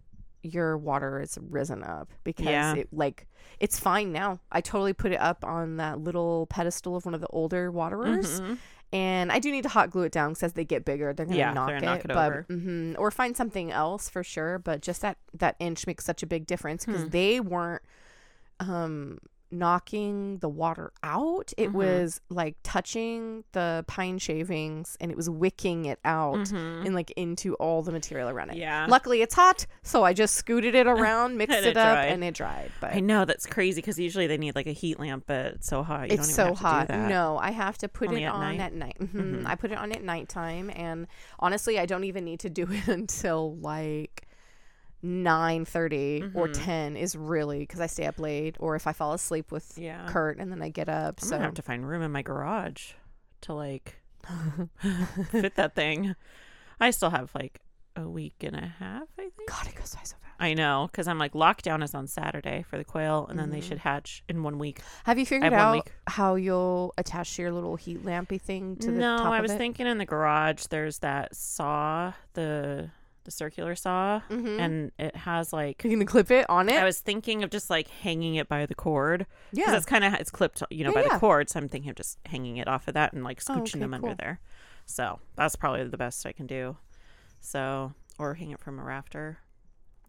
your 0.53 0.77
water 0.77 1.21
is 1.21 1.37
risen 1.49 1.83
up 1.83 2.09
because 2.23 2.45
Yeah. 2.47 2.75
it 2.75 2.89
like 2.91 3.27
it's 3.59 3.79
fine 3.79 4.11
now. 4.11 4.39
I 4.51 4.61
totally 4.61 4.93
put 4.93 5.11
it 5.11 5.19
up 5.19 5.43
on 5.45 5.77
that 5.77 5.99
little 5.99 6.45
pedestal 6.47 6.95
of 6.95 7.05
one 7.05 7.13
of 7.13 7.21
the 7.21 7.27
older 7.27 7.71
waterers. 7.71 8.39
Mhm. 8.41 8.57
And 8.93 9.31
I 9.33 9.39
do 9.39 9.51
need 9.51 9.63
to 9.63 9.69
hot 9.69 9.89
glue 9.89 10.03
it 10.03 10.11
down 10.13 10.29
because 10.29 10.43
as 10.43 10.53
they 10.53 10.63
get 10.63 10.85
bigger, 10.85 11.11
they're 11.13 11.25
gonna 11.25 11.37
Yeah, 11.37 11.51
knock 11.53 11.67
they're 11.67 11.77
it. 11.77 11.83
knock 11.83 11.99
it 12.05 12.07
but 12.07 12.17
over. 12.17 12.45
hmm 12.47 12.93
or 12.97 13.11
find 13.11 13.35
something 13.35 13.71
else 13.71 14.07
for 14.09 14.23
sure. 14.23 14.59
But 14.59 14.81
just 14.81 15.01
that 15.01 15.17
that 15.33 15.55
inch 15.59 15.85
makes 15.87 16.05
such 16.05 16.23
a 16.23 16.27
big 16.27 16.45
difference 16.47 16.85
because 16.85 17.03
Hmm. 17.03 17.09
they 17.09 17.39
weren't 17.41 17.81
um 18.59 19.19
knocking 19.51 20.37
the 20.39 20.49
water 20.49 20.91
out. 21.03 21.53
It 21.57 21.69
Mhm. 21.69 21.73
was 21.73 22.21
like 22.29 22.55
touching 22.63 23.43
the 23.53 23.83
pine 23.87 24.17
shavings 24.17 24.97
and 24.99 25.09
it 25.11 25.17
was 25.17 25.29
wicking 25.29 25.85
it 25.85 25.99
out 26.05 26.35
Mhm. 26.37 26.85
and 26.85 26.93
like 26.95 27.11
into 27.11 27.53
all 27.55 27.81
the 27.81 27.91
material 27.91 28.29
around 28.29 28.51
it. 28.51 28.57
Yeah. 28.57 28.85
Luckily, 28.89 29.21
it's 29.21 29.35
hot, 29.35 29.65
so 29.83 30.03
I 30.03 30.13
just 30.13 30.35
scooted 30.35 30.75
it 30.75 30.87
around, 30.87 31.37
mixed 31.37 31.57
it, 31.57 31.65
it 31.65 31.77
up, 31.77 31.95
dried. 31.95 32.05
and 32.11 32.23
it 32.23 32.33
dried. 32.33 32.71
But 32.81 32.93
I 32.95 32.99
know 32.99 33.25
that's 33.25 33.45
crazy 33.45 33.81
because 33.81 33.97
usually 33.97 34.27
they 34.27 34.37
need 34.37 34.55
like 34.55 34.67
a 34.67 34.71
heat 34.73 34.99
lamp, 34.99 35.23
but 35.27 35.45
it's 35.55 35.67
so 35.67 35.83
hot. 35.83 36.09
You 36.09 36.15
it's 36.17 36.27
don't 36.35 36.47
so 36.47 36.53
hot. 36.55 36.87
To 36.87 36.93
do 36.93 36.99
that. 36.99 37.09
No, 37.09 37.37
I 37.37 37.51
have 37.51 37.77
to 37.79 37.87
put 37.87 38.09
Only 38.09 38.23
it 38.23 38.27
at 38.27 38.33
on 38.33 38.57
night? 38.57 38.59
at 38.59 38.73
night. 38.73 38.97
hmm 38.99 39.17
Mhm. 39.37 39.45
I 39.45 39.55
put 39.55 39.71
it 39.71 39.77
on 39.77 39.91
at 39.91 40.03
nighttime, 40.03 40.69
and 40.75 41.07
honestly, 41.39 41.79
I 41.79 41.85
don't 41.85 42.03
even 42.03 42.25
need 42.25 42.39
to 42.41 42.49
do 42.49 42.67
it 42.71 42.87
until 42.87 43.55
like 43.57 44.26
nine 45.01 45.61
or 45.61 46.47
Mhm. 46.47 46.53
ten 46.53 46.97
is 46.97 47.15
really 47.15 47.59
because 47.59 47.79
I 47.79 47.85
stay 47.87 48.05
up 48.05 48.19
late, 48.19 48.55
or 48.59 48.75
if 48.75 48.87
I 48.87 48.93
fall 48.93 49.13
asleep 49.13 49.51
with 49.51 49.77
Yeah. 49.77 50.05
Kurt 50.07 50.37
and 50.39 50.51
then 50.51 50.61
I 50.61 50.69
get 50.69 50.89
up. 50.89 51.19
I'm 51.21 51.27
so 51.27 51.35
gonna 51.35 51.45
have 51.45 51.53
to 51.55 51.61
find 51.61 51.87
room 51.87 52.01
in 52.01 52.11
my 52.11 52.21
garage 52.21 52.93
to 53.41 53.53
like 53.53 54.01
fit 55.31 55.55
that 55.55 55.75
thing. 55.75 56.15
I 56.79 56.91
still 56.91 57.09
have 57.11 57.33
like 57.33 57.61
a 57.95 58.07
week 58.07 58.35
and 58.43 58.55
a 58.55 58.65
half, 58.67 59.07
I 59.17 59.29
think. 59.35 59.49
God, 59.49 59.67
it 59.67 59.75
goes 59.75 59.95
by 59.95 60.01
so 60.03 60.15
fast. 60.21 60.35
I 60.39 60.53
know 60.53 60.87
because 60.91 61.07
I'm 61.07 61.17
like 61.17 61.33
lockdown 61.33 61.83
is 61.83 61.95
on 61.95 62.05
Saturday 62.05 62.63
for 62.69 62.77
the 62.77 62.83
quail, 62.83 63.25
and 63.27 63.39
then 63.39 63.49
they 63.49 63.59
Mhm. 63.59 63.63
should 63.63 63.77
hatch 63.79 64.23
in 64.29 64.43
one 64.43 64.59
week. 64.59 64.81
Have 65.05 65.17
you 65.17 65.25
figured 65.25 65.51
have 65.53 65.75
out 65.77 65.89
how 66.05 66.35
you'll 66.35 66.93
attach 66.97 67.39
your 67.39 67.51
little 67.51 67.75
heat 67.75 68.03
lampy 68.05 68.39
thing 68.39 68.75
to 68.77 68.91
the 68.91 68.99
no, 68.99 69.17
I 69.17 69.41
was 69.41 69.53
thinking 69.53 69.87
in 69.87 69.97
the 69.97 70.05
garage. 70.05 70.65
There's 70.67 70.99
that 70.99 71.35
saw, 71.35 72.13
the 72.33 72.91
the 73.27 73.31
circular 73.31 73.75
saw, 73.75 74.21
Mhm. 74.29 74.59
and 74.59 74.91
it 74.97 75.15
has 75.15 75.51
like. 75.53 75.83
you 75.83 75.89
can 75.97 76.05
clip 76.05 76.31
it 76.31 76.49
on 76.49 76.69
it. 76.69 76.75
I 76.75 76.83
was 76.85 76.99
thinking 76.99 77.43
of 77.43 77.49
just 77.51 77.69
like 77.69 77.87
hanging 77.89 78.35
it 78.35 78.47
by 78.49 78.65
the 78.65 78.73
cord 78.73 79.27
because 79.51 79.67
yeah. 79.67 79.75
it's 79.77 79.85
kind 79.85 80.03
of 80.03 80.13
it's 80.15 80.31
clipped, 80.31 80.63
you 80.71 80.83
know, 80.83 80.89
Yeah, 80.91 80.95
by 80.95 81.01
yeah. 81.03 81.13
the 81.13 81.19
cord. 81.19 81.49
So 81.49 81.59
I'm 81.59 81.67
thinking 81.69 81.89
of 81.91 81.95
just 81.97 82.17
hanging 82.25 82.57
it 82.57 82.67
off 82.69 82.87
of 82.87 82.93
that 82.95 83.11
and 83.13 83.23
like 83.23 83.41
Oh, 83.49 83.53
scooching 83.53 83.67
okay, 83.75 83.79
them 83.79 83.93
under 83.93 84.15
there. 84.15 84.39
So 84.85 85.19
that's 85.35 85.55
probably 85.57 85.83
the 85.83 85.97
best 85.97 86.25
I 86.25 86.31
can 86.31 86.47
do. 86.47 86.77
So 87.41 87.93
or 88.17 88.33
hang 88.35 88.51
it 88.51 88.59
from 88.59 88.79
a 88.79 88.83
rafter, 88.83 89.39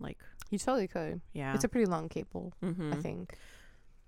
like 0.00 0.18
You 0.50 0.58
totally 0.58 0.86
could. 0.88 1.20
yeah, 1.32 1.54
It's 1.54 1.64
a 1.64 1.68
pretty 1.68 1.86
long 1.90 2.08
cable, 2.08 2.52
hmm 2.62 2.92
I 2.92 2.96
think. 3.02 3.34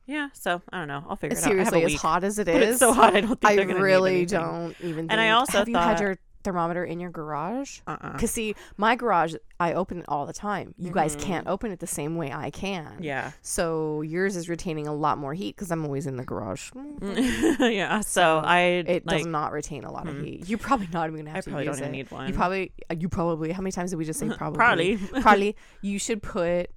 yeah. 0.06 0.28
So 0.34 0.62
I 0.72 0.78
don't 0.78 0.88
know. 0.88 1.04
I'll 1.08 1.16
figure 1.16 1.36
it 1.36 1.40
Seriously, 1.42 1.84
out. 1.84 1.90
A 1.90 1.94
as 1.94 2.00
hot 2.00 2.24
as 2.24 2.38
it 2.38 2.44
but 2.46 2.62
it's 2.62 2.78
so 2.78 2.92
hot. 2.92 3.14
I 3.16 3.20
don't 3.22 3.40
think 3.40 3.44
I 3.44 3.56
they're 3.56 3.64
gonna 3.66 3.78
need 3.80 3.84
really 3.84 4.24
don't 4.26 4.74
even. 4.80 5.10
And 5.10 5.20
I 5.20 5.30
also 5.30 5.58
have 5.58 5.68
you 5.68 5.76
had 5.76 5.96
thought- 5.96 6.00
your 6.00 6.16
thermometer 6.42 6.84
in 6.84 7.00
your 7.00 7.10
garage? 7.10 7.80
Uh-uh. 7.86 8.12
Because 8.12 8.30
see, 8.30 8.54
my 8.76 8.96
garage, 8.96 9.34
I 9.58 9.74
open 9.74 9.98
it 10.00 10.04
all 10.08 10.24
the 10.26 10.32
time. 10.32 10.74
You 10.78 10.90
guys 10.90 11.14
Mhm. 11.16 11.20
can't 11.22 11.46
open 11.46 11.70
it 11.70 11.80
the 11.80 11.86
same 11.86 12.16
way 12.16 12.32
I 12.32 12.50
can. 12.50 12.98
Yeah. 13.00 13.32
So 13.42 14.00
yours 14.02 14.36
is 14.36 14.48
retaining 14.48 14.86
a 14.86 14.94
lot 14.94 15.18
more 15.18 15.34
heat 15.34 15.54
because 15.56 15.70
I'm 15.70 15.84
always 15.84 16.06
in 16.06 16.16
the 16.16 16.24
garage. 16.24 16.70
yeah. 17.60 18.00
So 18.00 18.38
I 18.44 18.60
It 18.86 19.06
like 19.06 19.18
does 19.18 19.26
not 19.26 19.52
retain 19.52 19.84
a 19.84 19.92
lot 19.92 20.08
of 20.08 20.14
Mhm. 20.14 20.24
heat. 20.24 20.48
You're 20.48 20.58
probably 20.58 20.88
not 20.92 21.08
even 21.08 21.18
gonna 21.20 21.30
have 21.30 21.38
I 21.38 21.40
to 21.42 21.50
probably 21.50 21.66
use 21.66 21.76
don't 21.78 21.84
even 21.84 21.94
it. 21.94 21.98
need 21.98 22.10
one. 22.10 22.28
You 22.28 22.34
probably, 22.34 22.72
uh, 22.90 22.94
you 22.98 23.08
probably. 23.08 23.52
How 23.52 23.60
many 23.62 23.72
times 23.72 23.90
did 23.90 23.96
we 23.96 24.04
just 24.04 24.18
say 24.20 24.28
probably? 24.36 24.56
probably 24.58 24.96
probably 25.20 25.56
you 25.82 25.98
should 25.98 26.22
put 26.22 26.70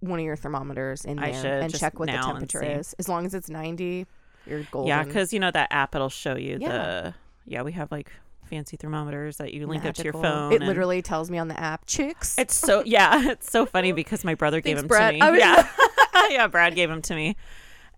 one 0.00 0.18
of 0.18 0.24
your 0.24 0.36
thermometers 0.36 1.04
in 1.06 1.18
I 1.18 1.32
there 1.32 1.60
and 1.60 1.74
check 1.74 1.98
what 1.98 2.06
the 2.10 2.16
temperature 2.18 2.62
is. 2.62 2.94
As 2.98 3.08
long 3.08 3.24
as 3.24 3.32
it's 3.34 3.48
90, 3.48 4.06
you're 4.46 4.62
golden. 4.70 4.88
Yeah, 4.88 5.02
because 5.04 5.32
you 5.32 5.40
know 5.40 5.50
that 5.50 5.68
app 5.72 5.94
it'll 5.94 6.10
show 6.10 6.36
you 6.36 6.58
Yeah. 6.60 6.68
the 6.68 7.14
yeah 7.46 7.62
we 7.62 7.72
have 7.72 7.90
like 7.90 8.12
fancy 8.46 8.76
thermometers 8.76 9.36
that 9.36 9.52
you 9.52 9.66
link 9.66 9.84
up 9.84 9.94
to 9.96 10.04
your 10.04 10.12
phone. 10.12 10.52
It 10.52 10.62
literally 10.62 11.02
tells 11.02 11.30
me 11.30 11.38
on 11.38 11.48
the 11.48 11.58
app, 11.58 11.86
chicks. 11.86 12.38
It's 12.38 12.54
so 12.54 12.82
yeah, 12.86 13.30
it's 13.30 13.50
so 13.50 13.66
funny 13.66 13.92
because 13.92 14.24
my 14.24 14.34
brother 14.34 14.60
gave 14.60 14.76
Thanks, 14.78 14.82
them 14.82 14.88
Brad. 14.88 15.14
to 15.14 15.24
me. 15.24 15.30
Was- 15.30 15.40
yeah, 15.40 15.68
yeah, 16.30 16.46
Brad 16.46 16.74
gave 16.74 16.88
them 16.88 17.02
to 17.02 17.14
me, 17.14 17.36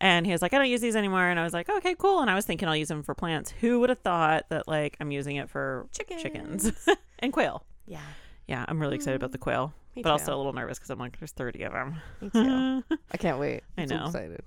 and 0.01 0.27
he 0.27 0.33
was 0.33 0.43
like, 0.43 0.53
"I 0.55 0.59
don't 0.59 0.69
use 0.71 0.81
these 0.81 0.97
anymore," 0.97 1.25
and 1.29 1.39
I 1.39 1.45
was 1.45 1.53
like, 1.53 1.69
"Okay, 1.69 1.95
cool." 1.95 2.21
And 2.21 2.31
I 2.31 2.35
was 2.35 2.45
thinking 2.45 2.69
I'll 2.69 2.77
use 2.77 2.89
them 2.89 3.03
for 3.03 3.15
plants. 3.15 3.53
Who 3.61 3.81
would 3.81 3.89
have 3.91 4.01
thought 4.01 4.49
that 4.51 4.67
like 4.69 4.97
I'm 5.01 5.11
using 5.11 5.37
it 5.37 5.49
for 5.51 5.87
chickens. 5.93 6.23
chickens 6.23 6.73
and 7.21 7.33
quail? 7.33 7.65
Yeah. 7.87 8.01
Yeah, 8.47 8.65
I'm 8.67 8.81
really 8.81 8.97
excited 8.97 9.17
about 9.17 9.33
the 9.33 9.39
mm, 9.39 9.43
quail, 9.43 9.75
Me 9.95 10.03
but 10.03 10.11
also 10.11 10.35
a 10.35 10.39
little 10.39 10.55
nervous 10.55 10.79
because 10.79 10.89
I'm 10.89 10.99
like, 10.99 11.19
there's 11.19 11.33
30 11.33 11.65
of 11.65 11.73
them. 11.75 12.01
Me 12.23 12.31
too. 12.31 12.83
I 13.13 13.17
can't 13.19 13.39
wait. 13.39 13.63
I 13.77 13.83
I'm 13.83 13.89
so 13.89 13.97
know. 13.99 14.07
excited. 14.07 14.43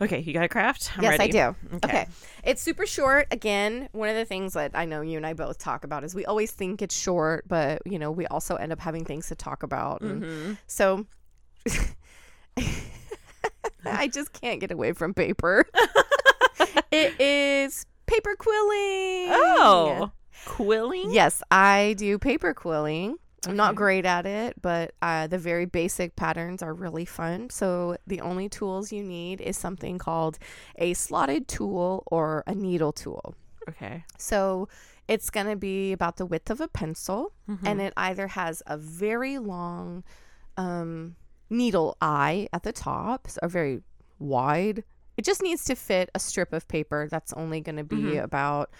Okay, 0.00 0.20
you 0.20 0.32
got 0.32 0.44
a 0.44 0.48
craft? 0.48 0.92
I'm 0.96 1.02
yes, 1.02 1.20
I 1.20 1.28
do. 1.28 1.54
Okay. 1.84 2.06
It's 2.44 2.62
super 2.62 2.86
short. 2.86 3.26
Again, 3.30 3.88
one 3.92 4.08
of 4.08 4.14
the 4.16 4.24
things 4.24 4.52
that 4.54 4.72
I 4.74 4.84
know 4.84 5.00
you 5.00 5.16
and 5.16 5.26
I 5.26 5.32
both 5.32 5.58
talk 5.58 5.84
about 5.84 6.04
is 6.04 6.14
we 6.14 6.24
always 6.24 6.50
think 6.52 6.82
it's 6.82 6.96
short, 6.96 7.44
but 7.48 7.82
you 7.86 7.98
know, 7.98 8.10
we 8.10 8.26
also 8.26 8.56
end 8.56 8.72
up 8.72 8.80
having 8.80 9.04
things 9.04 9.28
to 9.28 9.34
talk 9.34 9.62
about. 9.62 10.00
And 10.00 10.24
hmm 10.24 10.52
So 10.66 11.06
I 13.84 14.08
just 14.08 14.32
can't 14.32 14.60
get 14.60 14.70
away 14.70 14.92
from 14.92 15.14
paper. 15.14 15.66
it 16.90 17.20
is 17.20 17.86
paper 18.06 18.34
quilling. 18.36 19.28
Oh, 19.30 20.10
quilling. 20.46 21.08
Yes, 21.10 21.42
I 21.50 21.94
do 21.98 22.18
paper 22.18 22.54
quilling. 22.54 23.16
I'm 23.46 23.56
not 23.56 23.74
great 23.74 24.04
at 24.04 24.26
it, 24.26 24.60
but 24.60 24.92
uh, 25.02 25.26
the 25.26 25.38
very 25.38 25.66
basic 25.66 26.16
patterns 26.16 26.62
are 26.62 26.74
really 26.74 27.04
fun. 27.04 27.50
So 27.50 27.96
the 28.06 28.20
only 28.20 28.48
tools 28.48 28.92
you 28.92 29.02
need 29.02 29.40
is 29.40 29.56
something 29.56 29.98
called 29.98 30.38
a 30.76 30.94
slotted 30.94 31.46
tool 31.48 32.02
or 32.06 32.42
a 32.46 32.54
needle 32.54 32.92
tool. 32.92 33.34
Okay. 33.68 34.04
So 34.18 34.68
it's 35.08 35.30
going 35.30 35.46
to 35.46 35.56
be 35.56 35.92
about 35.92 36.16
the 36.16 36.26
width 36.26 36.50
of 36.50 36.60
a 36.60 36.68
pencil, 36.68 37.32
Mm-hmm. 37.48 37.66
and 37.66 37.80
it 37.80 37.92
either 37.96 38.26
has 38.28 38.62
a 38.66 38.76
very 38.76 39.38
long 39.38 40.02
um, 40.56 41.14
needle 41.48 41.96
eye 42.00 42.48
at 42.52 42.64
the 42.64 42.72
top, 42.72 43.28
so 43.28 43.38
a 43.42 43.48
very 43.48 43.82
wide. 44.18 44.82
It 45.16 45.24
just 45.24 45.42
needs 45.42 45.64
to 45.66 45.74
fit 45.76 46.10
a 46.14 46.18
strip 46.18 46.52
of 46.52 46.66
paper 46.66 47.06
that's 47.10 47.32
only 47.34 47.60
going 47.60 47.76
to 47.76 47.84
be 47.84 47.96
Mhm. 47.96 48.22
about 48.24 48.70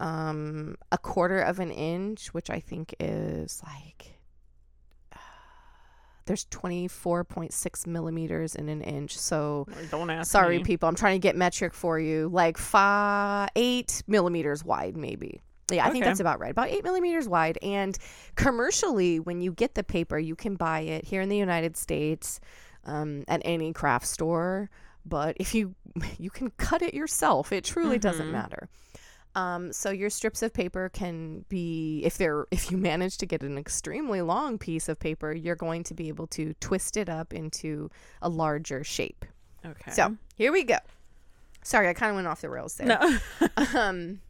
um, 0.00 0.76
a 0.92 0.98
quarter 0.98 1.40
of 1.40 1.58
an 1.60 1.70
inch, 1.70 2.28
which 2.34 2.50
I 2.50 2.60
think 2.60 2.94
is 3.00 3.62
like 3.64 4.18
uh, 5.12 5.18
there's 6.26 6.44
24.6 6.46 7.86
millimeters 7.86 8.54
in 8.54 8.68
an 8.68 8.80
inch. 8.82 9.16
So 9.16 9.66
Don't 9.90 10.10
ask 10.10 10.30
sorry, 10.30 10.58
me. 10.58 10.64
people, 10.64 10.88
I'm 10.88 10.94
trying 10.94 11.14
to 11.20 11.22
get 11.22 11.36
metric 11.36 11.74
for 11.74 11.98
you. 11.98 12.28
Like 12.32 12.58
five, 12.58 13.48
eight 13.56 14.02
millimeters 14.06 14.64
wide, 14.64 14.96
maybe. 14.96 15.42
Yeah, 15.70 15.86
I 15.86 15.90
think 15.90 16.04
that's 16.04 16.20
about 16.20 16.40
right. 16.40 16.50
About 16.50 16.68
eight 16.68 16.84
millimeters 16.84 17.26
wide. 17.26 17.58
And 17.62 17.96
commercially, 18.34 19.18
when 19.18 19.40
you 19.40 19.50
get 19.52 19.74
the 19.74 19.82
paper, 19.82 20.18
you 20.18 20.36
can 20.36 20.56
buy 20.56 20.80
it 20.80 21.06
here 21.06 21.22
in 21.22 21.30
the 21.30 21.38
United 21.38 21.76
States 21.76 22.38
um, 22.84 23.24
at 23.28 23.40
any 23.46 23.72
craft 23.72 24.06
store. 24.06 24.68
But 25.06 25.36
if 25.40 25.54
you 25.54 25.74
you 26.18 26.28
can 26.30 26.50
cut 26.58 26.82
it 26.82 26.92
yourself, 26.94 27.50
it 27.52 27.64
truly 27.64 27.98
doesn't 27.98 28.28
Mhm. 28.28 28.32
matter. 28.32 28.68
Um, 29.36 29.72
so 29.72 29.90
your 29.90 30.10
strips 30.10 30.42
of 30.42 30.52
paper 30.52 30.88
can 30.92 31.44
be 31.48 32.02
if 32.04 32.18
they're 32.18 32.46
if 32.50 32.70
you 32.70 32.76
manage 32.76 33.18
to 33.18 33.26
get 33.26 33.42
an 33.42 33.58
extremely 33.58 34.22
long 34.22 34.58
piece 34.58 34.88
of 34.88 34.98
paper, 34.98 35.32
you're 35.32 35.56
going 35.56 35.82
to 35.84 35.94
be 35.94 36.08
able 36.08 36.26
to 36.28 36.54
twist 36.60 36.96
it 36.96 37.08
up 37.08 37.32
into 37.34 37.90
a 38.22 38.28
larger 38.28 38.84
shape. 38.84 39.24
Okay. 39.66 39.90
So 39.90 40.16
here 40.36 40.52
we 40.52 40.62
go. 40.64 40.76
Sorry, 41.62 41.88
I 41.88 41.94
kind 41.94 42.10
of 42.10 42.16
went 42.16 42.28
off 42.28 42.42
the 42.42 42.50
rails 42.50 42.74
there. 42.76 42.86
no. 42.86 43.18
Um, 43.74 44.20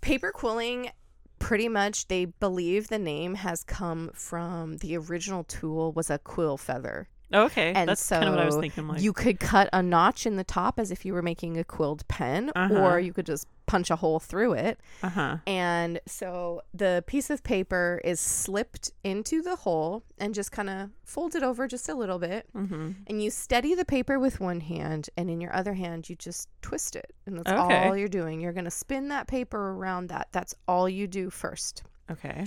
paper 0.00 0.32
quilling, 0.32 0.90
pretty 1.38 1.68
much, 1.68 2.08
they 2.08 2.26
believe 2.26 2.88
the 2.88 2.98
name 2.98 3.36
has 3.36 3.62
come 3.62 4.10
from 4.12 4.78
the 4.78 4.96
original 4.96 5.44
tool 5.44 5.92
was 5.92 6.10
a 6.10 6.18
quill 6.18 6.56
feather. 6.56 7.08
Okay. 7.32 7.72
and 7.74 7.88
That's 7.88 8.08
kind 8.08 8.24
of 8.24 8.34
what 8.34 8.42
I 8.42 8.46
was 8.46 8.56
thinking. 8.56 8.88
Like, 8.88 9.00
you 9.00 9.12
could 9.12 9.38
cut 9.40 9.68
a 9.72 9.82
notch 9.82 10.26
in 10.26 10.36
the 10.36 10.44
top 10.44 10.78
as 10.78 10.90
if 10.90 11.04
you 11.04 11.12
were 11.12 11.22
making 11.22 11.56
a 11.58 11.64
quilled 11.64 12.06
pen, 12.08 12.50
Uh-huh. 12.56 12.74
or 12.74 13.00
you 13.00 13.12
could 13.12 13.26
just 13.26 13.46
punch 13.66 13.90
a 13.90 13.96
hole 13.96 14.18
through 14.18 14.54
it. 14.54 14.80
uh 15.02 15.08
huh. 15.10 15.36
And 15.46 16.00
so 16.06 16.62
the 16.72 17.04
piece 17.06 17.28
of 17.28 17.42
paper 17.44 18.00
is 18.02 18.18
slipped 18.18 18.92
into 19.04 19.42
the 19.42 19.56
hole 19.56 20.02
and 20.18 20.34
just 20.34 20.50
kind 20.52 20.70
of 20.70 20.88
folded 21.04 21.42
over 21.42 21.66
just 21.68 21.88
a 21.90 21.94
little 21.94 22.18
bit 22.18 22.46
Mm-hmm. 22.56 22.90
and 23.06 23.22
you 23.22 23.30
steady 23.30 23.74
the 23.74 23.84
paper 23.84 24.18
with 24.18 24.40
one 24.40 24.60
hand 24.60 25.10
and 25.18 25.28
in 25.28 25.40
your 25.42 25.54
other 25.54 25.74
hand 25.74 26.08
you 26.08 26.16
just 26.16 26.48
twist 26.62 26.96
it 26.96 27.12
and 27.26 27.36
that's 27.38 27.50
Okay. 27.50 27.86
all 27.88 27.94
you're 27.96 28.08
doing 28.08 28.40
you're 28.40 28.52
going 28.54 28.64
to 28.64 28.70
spin 28.70 29.08
that 29.08 29.26
paper 29.26 29.70
around 29.72 30.08
that 30.08 30.28
that's 30.32 30.54
all 30.66 30.88
you 30.88 31.06
do 31.06 31.28
first 31.28 31.82
Okay. 32.10 32.44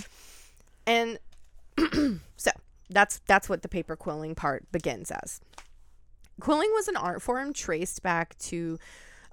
and 0.86 1.18
so 2.36 2.50
that's 2.92 3.20
that's 3.26 3.48
what 3.48 3.62
the 3.62 3.68
paper 3.68 3.96
quilling 3.96 4.34
part 4.34 4.70
begins 4.72 5.10
as 5.10 5.40
quilling 6.40 6.70
was 6.72 6.88
an 6.88 6.96
art 6.96 7.20
form 7.22 7.52
traced 7.52 8.02
back 8.02 8.36
to 8.38 8.78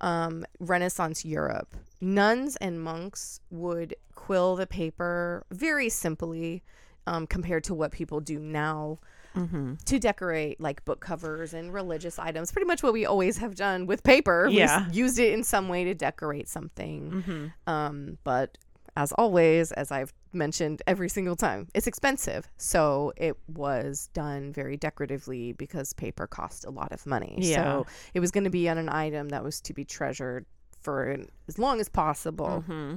um, 0.02 0.46
renaissance 0.60 1.26
europe 1.26 1.76
nuns 2.02 2.56
and 2.58 2.82
monks 2.82 3.40
would 3.50 3.96
quill 4.16 4.56
the 4.56 4.68
paper 4.68 5.44
very 5.52 5.90
simply 5.90 6.64
um, 7.08 7.26
compared 7.28 7.64
to 7.64 7.74
what 7.74 7.92
people 7.92 8.20
do 8.20 8.40
now 8.40 9.00
Mm-hmm. 9.36 9.76
to 9.86 10.00
decorate 10.00 10.60
like 10.60 10.84
book 10.86 11.02
covers 11.02 11.54
and 11.54 11.72
religious 11.72 12.18
items. 12.18 12.52
Pretty 12.52 12.66
much 12.66 12.82
what 12.82 12.94
we 12.94 13.06
always 13.06 13.38
have 13.38 13.54
done 13.54 13.86
with 13.86 14.02
paper. 14.04 14.48
We 14.50 14.58
Yeah. 14.58 14.90
used 14.90 15.20
it 15.20 15.34
in 15.34 15.44
some 15.44 15.70
way 15.70 15.84
to 15.84 15.94
decorate 15.94 16.50
something. 16.50 17.12
Mm-hmm. 17.12 17.70
Um, 17.70 18.18
but 18.24 18.58
as 18.98 19.12
always, 19.12 19.72
as 19.74 19.92
I've 19.92 20.12
mentioned 20.34 20.82
every 20.88 21.10
single 21.10 21.36
time, 21.36 21.68
it's 21.74 21.88
expensive. 21.88 22.48
So 22.58 23.14
it 23.18 23.38
was 23.48 24.10
done 24.14 24.54
very 24.54 24.78
decoratively 24.78 25.54
because 25.54 25.94
paper 25.94 26.28
cost 26.28 26.66
a 26.66 26.70
lot 26.70 26.92
of 26.92 27.06
money. 27.06 27.38
Yeah. 27.40 27.56
So 27.64 27.88
it 28.14 28.20
was 28.20 28.32
going 28.32 28.44
to 28.44 28.50
be 28.50 28.70
on 28.70 28.78
an 28.78 28.90
item 28.90 29.30
that 29.30 29.44
was 29.44 29.62
to 29.62 29.74
be 29.74 29.86
treasured 29.86 30.46
for 30.82 31.04
an- 31.12 31.30
as 31.48 31.58
long 31.60 31.80
as 31.80 31.90
possible. 31.90 32.64
Mm-hmm. 32.68 32.96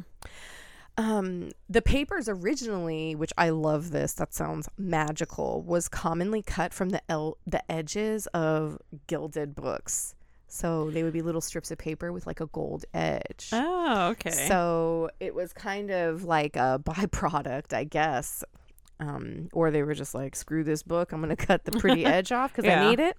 Um, 0.99 1.53
the 1.71 1.81
papers 1.81 2.29
originally, 2.29 3.15
which 3.15 3.33
I 3.39 3.49
love 3.49 3.93
this, 3.93 4.13
that 4.15 4.35
sounds 4.35 4.69
magical, 4.77 5.63
was 5.63 5.89
commonly 5.89 6.43
cut 6.43 6.75
from 6.75 6.91
the 6.91 7.01
el- 7.09 7.39
the 7.47 7.71
edges 7.71 8.27
of 8.29 8.79
gilded 9.07 9.55
books. 9.55 10.15
So 10.55 10.91
they 10.91 11.03
would 11.03 11.15
be 11.15 11.23
little 11.23 11.41
strips 11.41 11.71
of 11.71 11.79
paper 11.79 12.13
with 12.13 12.27
like 12.27 12.41
a 12.41 12.47
gold 12.47 12.85
edge. 12.93 13.49
Oh, 13.53 14.09
okay. 14.11 14.31
So 14.49 15.09
it 15.19 15.35
was 15.35 15.55
kind 15.55 15.91
of 15.91 16.25
like 16.25 16.57
a 16.57 16.79
byproduct, 16.85 17.73
I 17.73 17.85
guess. 17.85 18.45
Um, 19.01 19.49
or 19.55 19.71
they 19.71 19.83
were 19.83 19.95
just 19.95 20.15
like, 20.15 20.37
screw 20.37 20.63
this 20.63 20.83
book, 20.83 21.13
I'm 21.13 21.23
going 21.23 21.35
to 21.35 21.47
cut 21.47 21.65
the 21.65 21.73
pretty 21.73 22.05
edge 22.05 22.33
off 22.33 22.53
because 22.53 22.67
Yeah. 22.67 22.85
I 22.85 22.91
need 22.91 23.01
it. 23.01 23.17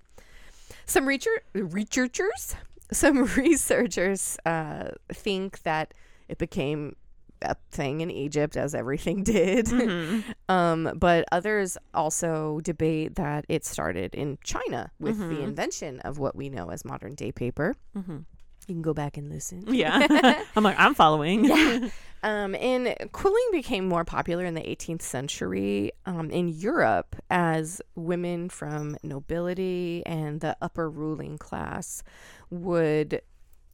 Some 0.86 1.06
reacher- 1.08 1.40
researchers, 1.56 2.56
some 2.92 3.24
researchers 3.26 4.38
uh, 4.46 4.90
think 5.12 5.64
that 5.64 5.96
it 6.30 6.38
became 6.38 6.96
a 7.44 7.56
thing 7.72 8.02
in 8.02 8.10
Egypt, 8.12 8.58
as 8.58 8.74
everything 8.76 9.24
did. 9.36 9.68
Mhm. 9.68 10.24
Um, 10.50 10.92
but 10.96 11.26
others 11.32 11.78
also 11.94 12.60
debate 12.62 13.16
that 13.16 13.46
it 13.50 13.66
started 13.66 14.16
in 14.16 14.38
China 14.44 14.92
with 15.00 15.18
the 15.20 15.26
Mhm. 15.36 15.44
invention 15.44 16.00
of 16.02 16.18
what 16.20 16.36
we 16.36 16.50
know 16.50 16.70
as 16.70 16.84
modern 16.86 17.16
day 17.16 17.32
paper. 17.32 17.76
Mhm. 17.96 18.26
You 18.68 18.76
can 18.76 18.82
go 18.82 18.94
back 18.94 19.18
and 19.18 19.30
listen. 19.30 19.66
Yeah. 19.68 20.42
I'm 20.56 20.64
like, 20.64 20.80
I'm 20.80 20.96
following. 20.96 21.46
Yeah. 21.46 21.90
Um, 22.26 22.56
and 22.56 22.96
quilling 23.12 23.50
became 23.52 23.86
more 23.86 24.06
popular 24.06 24.46
in 24.46 24.54
the 24.54 24.62
18th 24.62 25.02
century 25.02 25.92
um, 26.06 26.30
in 26.32 26.48
Europe 26.48 27.18
as 27.30 27.82
women 27.96 28.48
from 28.48 28.96
nobility 29.04 30.04
and 30.06 30.40
the 30.40 30.56
upper 30.62 30.90
ruling 30.90 31.38
class 31.38 32.02
would 32.50 33.22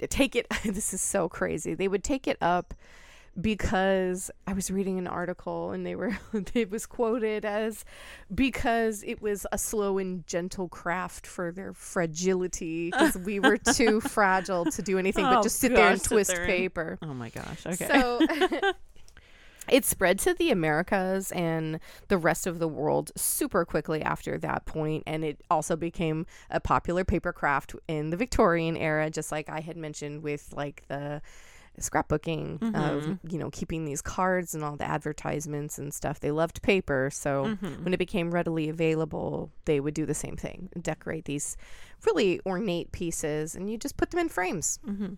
take 0.10 0.36
it. 0.36 0.48
This 0.66 0.96
is 0.96 1.02
so 1.02 1.30
crazy. 1.30 1.76
They 1.76 1.88
would 1.88 2.04
take 2.04 2.28
it 2.28 2.38
up 2.42 2.74
because 3.40 4.32
I 4.48 4.54
was 4.54 4.70
reading 4.72 4.98
an 5.00 5.08
article 5.08 5.72
and 5.72 5.86
they 5.86 5.96
were 5.96 6.18
it 6.54 6.70
was 6.70 6.86
quoted 6.86 7.46
as 7.46 7.86
because 8.34 9.04
it 9.04 9.22
was 9.22 9.46
a 9.52 9.58
slow 9.58 9.98
and 9.98 10.26
gentle 10.28 10.68
craft 10.68 11.26
for 11.28 11.52
their 11.52 11.74
fragility 11.74 12.92
because 12.92 13.18
we 13.18 13.40
were 13.40 13.58
too 13.58 14.02
fragile 14.02 14.66
to 14.66 14.82
do 14.82 14.98
anything 14.98 15.26
Oh, 15.26 15.36
but 15.36 15.44
just 15.44 15.60
sit 15.60 15.74
there 15.74 15.92
and 15.92 16.04
twist 16.04 16.32
there 16.32 16.44
and- 16.44 16.50
paper. 16.50 16.98
Oh 17.02 17.14
my 17.14 17.30
gosh. 17.30 17.66
Okay. 17.66 17.88
So 17.88 18.20
it 19.70 19.86
spread 19.86 20.18
to 20.20 20.34
the 20.34 20.50
Americas 20.52 21.32
and 21.32 21.80
the 22.08 22.18
rest 22.18 22.48
of 22.48 22.60
the 22.60 22.68
world 22.68 23.12
super 23.16 23.66
quickly 23.66 24.02
after 24.02 24.38
that 24.40 24.66
point, 24.66 25.04
and 25.06 25.24
it 25.24 25.42
also 25.50 25.76
became 25.76 26.26
a 26.50 26.60
popular 26.60 27.04
paper 27.04 27.32
craft 27.32 27.76
in 27.88 28.10
the 28.10 28.18
Victorian 28.18 28.76
era, 28.76 29.10
just 29.12 29.32
like 29.32 29.48
I 29.50 29.60
had 29.60 29.78
mentioned 29.78 30.24
with 30.24 30.52
like 30.56 30.84
the 30.88 31.22
scrapbooking 31.82 32.56
of 32.76 33.04
Mhm. 33.04 33.20
you 33.32 33.38
know 33.40 33.50
keeping 33.52 33.86
these 33.86 34.02
cards 34.02 34.54
and 34.56 34.64
all 34.64 34.76
the 34.76 34.88
advertisements 34.88 35.78
and 35.80 35.94
stuff 35.94 36.20
they 36.20 36.32
loved 36.32 36.62
paper 36.62 37.10
so 37.12 37.58
Mhm. 37.62 37.84
when 37.84 37.94
it 37.94 37.98
became 37.98 38.32
readily 38.32 38.70
available 38.70 39.52
they 39.66 39.80
would 39.80 39.94
do 39.94 40.06
the 40.06 40.14
same 40.14 40.36
thing 40.38 40.70
decorate 40.82 41.26
these 41.26 41.58
really 42.06 42.40
ornate 42.46 42.92
pieces 42.92 43.56
and 43.56 43.70
you 43.70 43.78
just 43.78 43.98
put 43.98 44.12
them 44.12 44.20
in 44.20 44.30
frames 44.30 44.80
Mhm. 44.88 45.18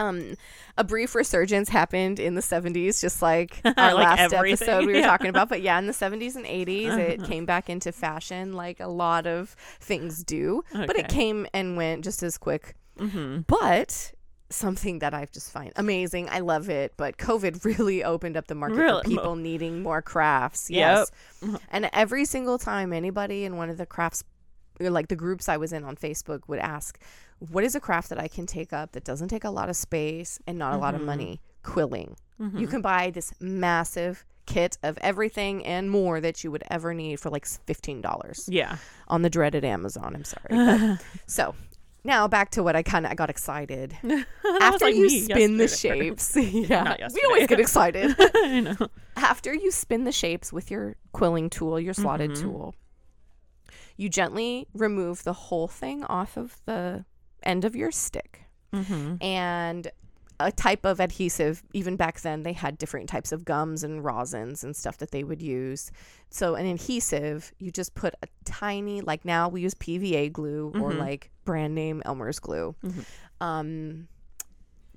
um, 0.00 0.34
a 0.76 0.84
brief 0.84 1.16
resurgence 1.16 1.68
happened 1.70 2.20
in 2.20 2.36
the 2.36 2.40
70s, 2.40 3.00
just 3.00 3.20
like 3.20 3.60
our 3.64 3.72
Like 3.94 3.94
last 3.94 4.32
everything, 4.32 4.68
episode 4.68 4.86
we 4.86 4.92
were 4.92 4.98
yeah. 5.00 5.06
talking 5.08 5.26
about. 5.26 5.48
But 5.48 5.60
yeah, 5.60 5.76
in 5.76 5.86
the 5.88 5.92
70s 5.92 6.36
and 6.36 6.46
80s, 6.46 6.96
it 6.96 7.18
Uh-huh. 7.18 7.26
came 7.28 7.44
back 7.46 7.68
into 7.68 7.90
fashion 7.90 8.52
like 8.52 8.78
a 8.78 8.86
lot 8.86 9.26
of 9.26 9.56
things 9.80 10.22
do. 10.22 10.62
But 10.72 10.96
it 10.96 11.08
came 11.08 11.48
and 11.52 11.76
went 11.76 12.04
just 12.04 12.22
as 12.22 12.38
quick. 12.38 12.76
Mhm. 12.96 13.44
But 13.48 14.12
something 14.50 15.00
that 15.00 15.12
I 15.14 15.26
just 15.32 15.52
find 15.52 15.72
amazing, 15.76 16.28
I 16.30 16.40
love 16.40 16.70
it. 16.70 16.94
But 16.96 17.18
COVID 17.18 17.64
really 17.78 18.02
opened 18.04 18.36
up 18.36 18.46
the 18.46 18.54
market 18.54 18.76
Really? 18.76 19.02
for 19.04 19.08
people 19.10 19.36
needing 19.36 19.82
more 19.82 20.00
crafts. 20.02 20.70
Yep. 20.70 20.78
Yes. 20.78 21.10
Mhm. 21.42 21.60
And 21.70 21.90
every 21.92 22.24
single 22.24 22.58
time 22.58 22.92
anybody 22.92 23.44
in 23.44 23.56
one 23.56 23.68
of 23.70 23.76
the 23.76 23.86
crafts, 23.86 24.24
or 24.80 24.90
like 24.90 25.08
the 25.08 25.16
groups 25.16 25.48
I 25.48 25.56
was 25.56 25.72
in 25.72 25.84
on 25.84 25.96
Facebook, 25.96 26.42
would 26.48 26.60
ask, 26.60 26.98
What 27.52 27.62
is 27.62 27.76
a 27.76 27.80
craft 27.80 28.08
that 28.08 28.18
I 28.18 28.26
can 28.26 28.46
take 28.46 28.72
up 28.72 28.92
that 28.92 29.04
doesn't 29.04 29.28
take 29.28 29.44
a 29.44 29.50
lot 29.50 29.68
of 29.68 29.76
space 29.76 30.40
and 30.48 30.58
not 30.58 30.74
a 30.74 30.76
lot 30.76 30.96
of 30.96 31.02
Mhm. 31.02 31.04
money? 31.04 31.40
Quilling. 31.62 32.16
Mhm. 32.40 32.58
You 32.58 32.66
can 32.66 32.80
buy 32.82 33.10
this 33.10 33.32
massive 33.38 34.24
kit 34.44 34.76
of 34.82 34.98
everything 35.02 35.64
and 35.64 35.88
more 35.90 36.20
that 36.20 36.42
you 36.42 36.50
would 36.50 36.64
ever 36.68 36.94
need 36.94 37.20
for 37.20 37.30
like 37.30 37.44
$15 37.46 38.48
Yeah. 38.48 38.78
on 39.06 39.22
the 39.22 39.30
dreaded 39.30 39.64
Amazon. 39.64 40.16
I'm 40.16 40.24
sorry. 40.24 40.48
But, 40.48 41.00
so 41.28 41.54
now 42.04 42.28
back 42.28 42.50
to 42.50 42.62
what 42.62 42.76
I 42.76 42.82
kind 42.82 43.04
of 43.06 43.12
I 43.12 43.14
got 43.14 43.30
excited 43.30 43.96
after 44.60 44.86
like 44.86 44.94
you 44.94 45.08
spin 45.10 45.56
the 45.56 45.68
shapes. 45.68 46.36
yeah, 46.36 46.96
we 47.12 47.22
always 47.28 47.46
get 47.46 47.60
excited. 47.60 48.14
I 48.18 48.60
know. 48.60 48.88
after 49.16 49.52
you 49.54 49.70
spin 49.70 50.04
the 50.04 50.12
shapes 50.12 50.52
with 50.52 50.70
your 50.70 50.96
quilling 51.12 51.50
tool, 51.50 51.78
your 51.80 51.94
slotted 51.94 52.30
Mhm. 52.32 52.40
tool, 52.40 52.74
you 53.96 54.08
gently 54.08 54.66
remove 54.74 55.24
the 55.24 55.32
whole 55.32 55.68
thing 55.68 56.04
off 56.04 56.36
of 56.36 56.56
the 56.66 57.04
end 57.42 57.64
of 57.64 57.74
your 57.76 57.90
stick. 57.90 58.42
Mm-hmm. 58.72 59.22
And 59.22 59.90
a 60.40 60.52
type 60.52 60.84
of 60.84 61.00
adhesive, 61.00 61.62
even 61.72 61.96
back 61.96 62.20
then, 62.20 62.42
they 62.42 62.52
had 62.52 62.78
different 62.78 63.08
types 63.08 63.32
of 63.32 63.44
gums 63.44 63.82
and 63.82 64.04
rosins 64.04 64.62
and 64.62 64.76
stuff 64.76 64.98
that 64.98 65.10
they 65.10 65.24
would 65.24 65.42
use. 65.42 65.90
So, 66.30 66.54
an 66.54 66.66
adhesive, 66.66 67.52
you 67.58 67.70
just 67.70 67.94
put 67.94 68.14
a 68.22 68.28
tiny, 68.44 69.00
like 69.00 69.24
now 69.24 69.48
we 69.48 69.60
use 69.62 69.74
PVA 69.74 70.28
glue 70.30 70.68
or 70.80 70.92
Mhm. 70.92 70.98
like 70.98 71.30
brand 71.44 71.74
name 71.74 72.02
Elmer's 72.04 72.38
glue. 72.38 72.74
Mhm. 72.84 73.04
Um, 73.40 74.08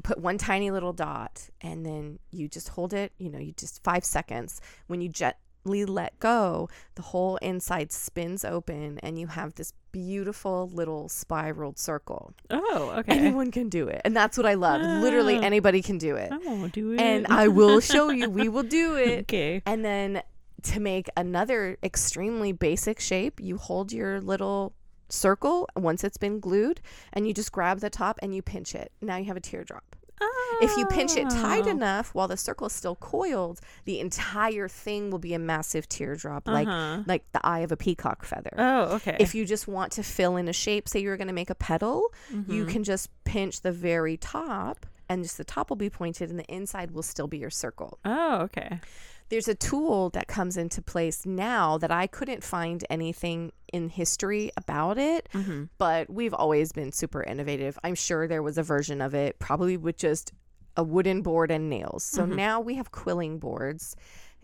put 0.03 0.17
one 0.19 0.37
tiny 0.37 0.71
little 0.71 0.93
dot 0.93 1.49
and 1.61 1.85
then 1.85 2.19
you 2.31 2.47
just 2.47 2.69
hold 2.69 2.93
it, 2.93 3.11
you 3.17 3.29
know, 3.29 3.39
you 3.39 3.51
just 3.53 3.83
five 3.83 4.03
seconds. 4.05 4.59
When 4.87 4.99
you 5.01 5.09
gently 5.09 5.85
let 5.85 6.17
go, 6.19 6.69
the 6.95 7.03
whole 7.03 7.37
inside 7.37 7.91
spins 7.91 8.43
open 8.43 8.99
and 9.03 9.19
you 9.19 9.27
have 9.27 9.53
this 9.55 9.73
beautiful 9.91 10.69
little 10.73 11.09
spiraled 11.09 11.77
circle. 11.79 12.33
Oh, 12.49 12.93
okay. 12.99 13.17
Anyone 13.17 13.51
can 13.51 13.69
do 13.69 13.87
it. 13.87 14.01
And 14.05 14.15
that's 14.15 14.37
what 14.37 14.45
I 14.45 14.53
love. 14.55 14.81
Literally 14.81 15.37
Ah. 15.37 15.41
anybody 15.41 15.81
can 15.81 15.97
do 15.97 16.15
it. 16.15 16.31
I 16.31 16.37
won't 16.37 16.73
do 16.73 16.93
it. 16.93 16.99
And 17.01 17.27
I 17.27 17.47
will 17.47 17.79
show 17.79 18.09
you. 18.09 18.29
We 18.29 18.49
will 18.49 18.63
do 18.63 18.95
it. 19.07 19.21
okay. 19.21 19.61
And 19.65 19.83
then 19.85 20.21
to 20.63 20.79
make 20.79 21.09
another 21.17 21.77
extremely 21.83 22.51
basic 22.51 22.99
shape, 22.99 23.39
you 23.39 23.57
hold 23.57 23.91
your 23.91 24.21
little 24.21 24.73
circle 25.09 25.67
once 25.75 26.03
it's 26.03 26.17
been 26.17 26.39
glued 26.39 26.79
and 27.13 27.27
you 27.27 27.33
just 27.33 27.51
grab 27.51 27.79
the 27.79 27.89
top 27.89 28.17
and 28.21 28.33
you 28.33 28.41
pinch 28.41 28.73
it. 28.75 28.91
Now 29.01 29.17
you 29.17 29.25
have 29.25 29.37
a 29.37 29.41
teardrop. 29.41 29.83
If 30.61 30.77
you 30.77 30.85
pinch 30.85 31.15
it 31.17 31.29
tight 31.29 31.65
Oh. 31.65 31.69
enough 31.71 32.13
while 32.13 32.27
the 32.27 32.37
circle 32.37 32.67
is 32.67 32.73
still 32.73 32.95
coiled, 32.95 33.59
the 33.85 33.99
entire 33.99 34.67
thing 34.67 35.09
will 35.09 35.19
be 35.19 35.33
a 35.33 35.39
massive 35.39 35.89
teardrop 35.89 36.47
like 36.47 36.67
Uh-huh. 36.67 37.03
like 37.07 37.23
the 37.31 37.45
eye 37.45 37.59
of 37.59 37.71
a 37.71 37.77
peacock 37.77 38.23
feather. 38.23 38.53
Oh, 38.57 38.95
okay. 38.95 39.17
If 39.19 39.33
you 39.33 39.45
just 39.45 39.67
want 39.67 39.91
to 39.93 40.03
fill 40.03 40.35
in 40.37 40.47
a 40.47 40.53
shape, 40.53 40.87
say 40.87 40.99
you're 40.99 41.17
going 41.17 41.27
to 41.29 41.33
make 41.33 41.49
a 41.49 41.55
petal, 41.55 42.03
you 42.47 42.65
Mhm. 42.65 42.69
can 42.69 42.83
just 42.83 43.09
pinch 43.23 43.61
the 43.61 43.71
very 43.71 44.17
top 44.17 44.85
and 45.09 45.23
just 45.23 45.37
the 45.37 45.43
top 45.43 45.69
will 45.69 45.77
be 45.77 45.89
pointed 45.89 46.29
and 46.29 46.37
the 46.39 46.45
inside 46.45 46.91
will 46.91 47.03
still 47.03 47.27
be 47.27 47.37
your 47.37 47.49
circle. 47.49 47.99
Oh, 48.05 48.41
okay. 48.43 48.79
There's 49.31 49.47
a 49.47 49.55
tool 49.55 50.09
that 50.09 50.27
comes 50.27 50.57
into 50.57 50.81
place 50.81 51.25
now 51.25 51.77
that 51.77 51.89
I 51.89 52.05
couldn't 52.05 52.43
find 52.43 52.83
anything 52.89 53.53
in 53.71 53.87
history 53.87 54.51
about 54.57 54.97
it, 54.97 55.29
Mm-hmm. 55.33 55.63
but 55.77 56.09
we've 56.09 56.33
always 56.33 56.73
been 56.73 56.91
super 56.91 57.23
innovative. 57.23 57.79
I'm 57.81 57.95
sure 57.95 58.27
there 58.27 58.43
was 58.43 58.57
a 58.57 58.63
version 58.63 58.99
of 59.01 59.13
it, 59.15 59.39
probably 59.39 59.77
with 59.77 59.95
just 59.95 60.33
a 60.75 60.83
wooden 60.83 61.21
board 61.21 61.49
and 61.49 61.69
nails. 61.69 62.03
So 62.03 62.25
Mhm. 62.25 62.35
now 62.35 62.59
we 62.59 62.75
have 62.75 62.91
quilling 62.91 63.39
boards, 63.39 63.95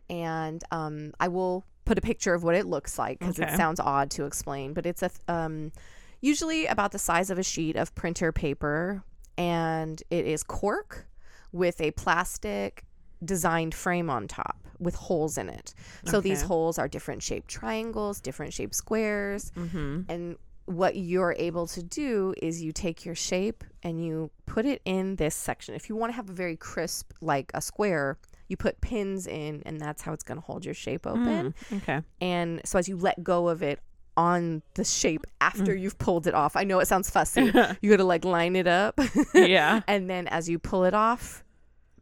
and 0.09 0.63
um, 0.71 1.11
I 1.19 1.27
will 1.27 1.65
put 1.83 1.97
a 1.97 2.01
picture 2.01 2.33
of 2.33 2.43
what 2.43 2.55
it 2.55 2.65
looks 2.65 2.97
like 2.97 3.19
because 3.19 3.37
Okay. 3.39 3.51
it 3.51 3.57
sounds 3.57 3.81
odd 3.81 4.09
to 4.11 4.23
explain. 4.23 4.73
But 4.73 4.85
it's 4.85 5.03
a 5.03 5.11
um, 5.27 5.73
usually 6.21 6.65
about 6.65 6.93
the 6.93 6.99
size 6.99 7.29
of 7.29 7.37
a 7.37 7.43
sheet 7.43 7.75
of 7.75 7.93
printer 7.93 8.31
paper, 8.31 9.03
and 9.37 10.01
it 10.09 10.25
is 10.25 10.43
cork 10.43 11.07
with 11.51 11.81
a 11.81 11.91
plastic 11.91 12.83
designed 13.23 13.73
frame 13.73 14.09
on 14.09 14.27
top 14.27 14.57
with 14.79 14.95
holes 14.95 15.37
in 15.37 15.49
it. 15.49 15.73
So 16.05 16.21
these 16.21 16.41
holes 16.43 16.77
are 16.77 16.87
different 16.87 17.23
shaped 17.23 17.47
triangles, 17.47 18.19
different 18.21 18.53
shaped 18.53 18.75
squares, 18.75 19.51
Mm-hmm. 19.55 20.01
and 20.09 20.35
what 20.65 20.97
you're 20.97 21.33
able 21.39 21.65
to 21.67 21.81
do 21.81 22.33
is 22.41 22.61
you 22.61 22.73
take 22.73 23.05
your 23.05 23.15
shape 23.15 23.63
and 23.83 24.03
you 24.05 24.29
put 24.45 24.65
it 24.65 24.81
in 24.83 25.15
this 25.15 25.33
section. 25.33 25.73
If 25.75 25.87
you 25.87 25.95
want 25.95 26.11
to 26.11 26.15
have 26.17 26.29
a 26.29 26.33
very 26.33 26.57
crisp, 26.57 27.13
like 27.21 27.51
a 27.53 27.61
square, 27.61 28.17
you 28.49 28.57
put 28.57 28.81
pins 28.81 29.27
in, 29.27 29.63
and 29.65 29.79
that's 29.79 30.01
how 30.01 30.11
it's 30.11 30.23
going 30.23 30.39
to 30.39 30.45
hold 30.45 30.65
your 30.65 30.73
shape 30.73 31.07
open. 31.07 31.53
Mm, 31.71 31.77
okay. 31.77 32.01
And 32.19 32.59
so 32.65 32.77
as 32.79 32.89
you 32.89 32.97
let 32.97 33.23
go 33.23 33.47
of 33.47 33.63
it 33.63 33.79
on 34.17 34.61
the 34.73 34.83
shape 34.83 35.25
after 35.39 35.73
you've 35.73 35.97
pulled 35.99 36.27
it 36.27 36.33
off, 36.33 36.57
I 36.57 36.65
know 36.65 36.79
it 36.79 36.87
sounds 36.87 37.09
fussy. 37.09 37.43
you 37.81 37.89
got 37.89 37.97
to 37.97 38.03
like 38.03 38.25
line 38.25 38.57
it 38.57 38.67
up. 38.67 38.99
yeah. 39.33 39.81
and 39.87 40.09
then 40.09 40.27
as 40.27 40.49
you 40.49 40.59
pull 40.59 40.83
it 40.83 40.93
off, 40.93 41.45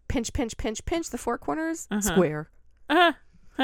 pinch, 0.07 0.33
pinch, 0.33 0.57
pinch, 0.57 0.83
pinch 0.85 1.09
the 1.09 1.17
four 1.17 1.37
corners, 1.37 1.87
Uh-huh. 1.91 2.01
square. 2.01 2.49
Uh, 2.89 3.13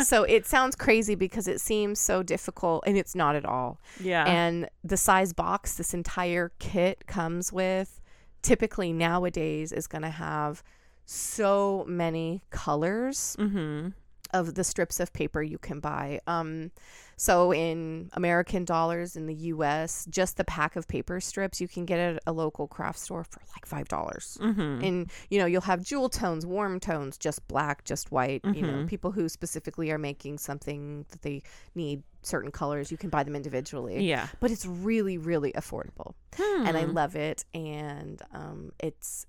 so 0.03 0.23
it 0.23 0.45
sounds 0.45 0.75
crazy 0.75 1.15
because 1.15 1.47
it 1.47 1.59
seems 1.59 1.99
so 1.99 2.23
difficult, 2.23 2.83
and 2.87 2.97
it's 2.97 3.13
not 3.13 3.35
at 3.35 3.45
all 3.45 3.79
yeah. 3.99 4.23
and 4.25 4.69
the 4.83 4.95
size 4.97 5.33
box 5.33 5.75
this 5.75 5.93
entire 5.93 6.51
kit 6.59 7.05
comes 7.07 7.51
with 7.51 7.99
typically 8.41 8.93
nowadays 8.93 9.71
is 9.73 9.87
going 9.87 10.01
to 10.01 10.09
have 10.09 10.63
so 11.05 11.83
many 11.87 12.41
colors 12.51 13.35
mm-hmm. 13.37 13.89
Of 14.33 14.55
the 14.55 14.63
strips 14.63 14.99
of 14.99 15.11
paper 15.13 15.41
you 15.41 15.57
can 15.57 15.79
buy 15.79 16.19
um 16.27 16.71
so 17.17 17.51
in 17.53 18.09
american 18.13 18.65
dollars 18.65 19.15
in 19.15 19.25
the 19.27 19.33
us 19.35 20.05
just 20.09 20.37
the 20.37 20.43
pack 20.43 20.75
of 20.75 20.87
paper 20.87 21.19
strips 21.19 21.61
you 21.61 21.67
can 21.67 21.85
get 21.85 21.99
at 21.99 22.21
a 22.25 22.31
local 22.31 22.67
craft 22.67 22.97
store 22.99 23.23
for 23.23 23.41
like 23.55 23.65
five 23.65 23.87
dollars 23.87 24.37
Mm-hmm. 24.41 24.83
and 24.83 25.11
you 25.29 25.39
know 25.39 25.45
you'll 25.45 25.61
have 25.61 25.83
jewel 25.83 26.09
tones 26.09 26.45
warm 26.45 26.79
tones 26.79 27.17
just 27.17 27.47
black 27.47 27.83
just 27.83 28.11
white 28.11 28.41
you 28.53 28.61
know 28.63 28.73
Mhm. 28.83 28.87
people 28.87 29.11
who 29.11 29.27
specifically 29.29 29.91
are 29.91 29.97
making 29.97 30.37
something 30.37 31.05
that 31.09 31.21
they 31.21 31.41
need 31.75 32.03
certain 32.23 32.51
colors 32.51 32.91
you 32.91 32.97
can 32.97 33.09
buy 33.09 33.23
them 33.23 33.35
individually 33.35 34.03
yeah. 34.07 34.27
but 34.39 34.51
it's 34.51 34.65
really 34.65 35.17
really 35.17 35.51
affordable 35.53 36.13
and 36.39 36.77
i 36.77 36.83
Hmm. 36.85 36.93
love 36.93 37.15
it 37.15 37.45
and 37.53 38.21
um, 38.33 38.71
it's 38.79 39.25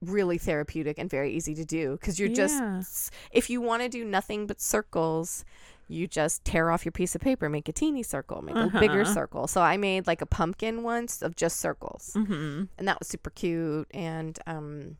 really 0.00 0.38
therapeutic 0.38 0.98
and 0.98 1.10
very 1.10 1.32
easy 1.32 1.54
to 1.54 1.64
do 1.64 1.92
because 1.92 2.18
you're 2.20 2.28
just 2.28 3.10
if 3.32 3.50
you 3.50 3.60
want 3.60 3.82
to 3.82 3.88
do 3.88 4.04
nothing 4.04 4.46
but 4.46 4.60
circles 4.60 5.44
you 5.88 6.06
just 6.06 6.44
tear 6.44 6.70
off 6.70 6.84
your 6.84 6.92
piece 6.92 7.14
of 7.14 7.20
paper 7.20 7.48
make 7.48 7.68
a 7.68 7.72
teeny 7.72 8.02
circle 8.02 8.40
make 8.42 8.54
a 8.54 8.68
bigger 8.78 9.00
Uh-huh. 9.02 9.12
circle 9.14 9.46
so 9.48 9.60
i 9.60 9.76
made 9.76 10.06
like 10.06 10.20
a 10.22 10.26
pumpkin 10.26 10.82
once 10.82 11.20
of 11.22 11.34
just 11.34 11.58
circles 11.58 12.12
Mm-hmm. 12.14 12.64
and 12.78 12.88
that 12.88 12.98
was 13.00 13.08
super 13.08 13.30
cute 13.30 13.88
and 13.92 14.38
um 14.46 14.96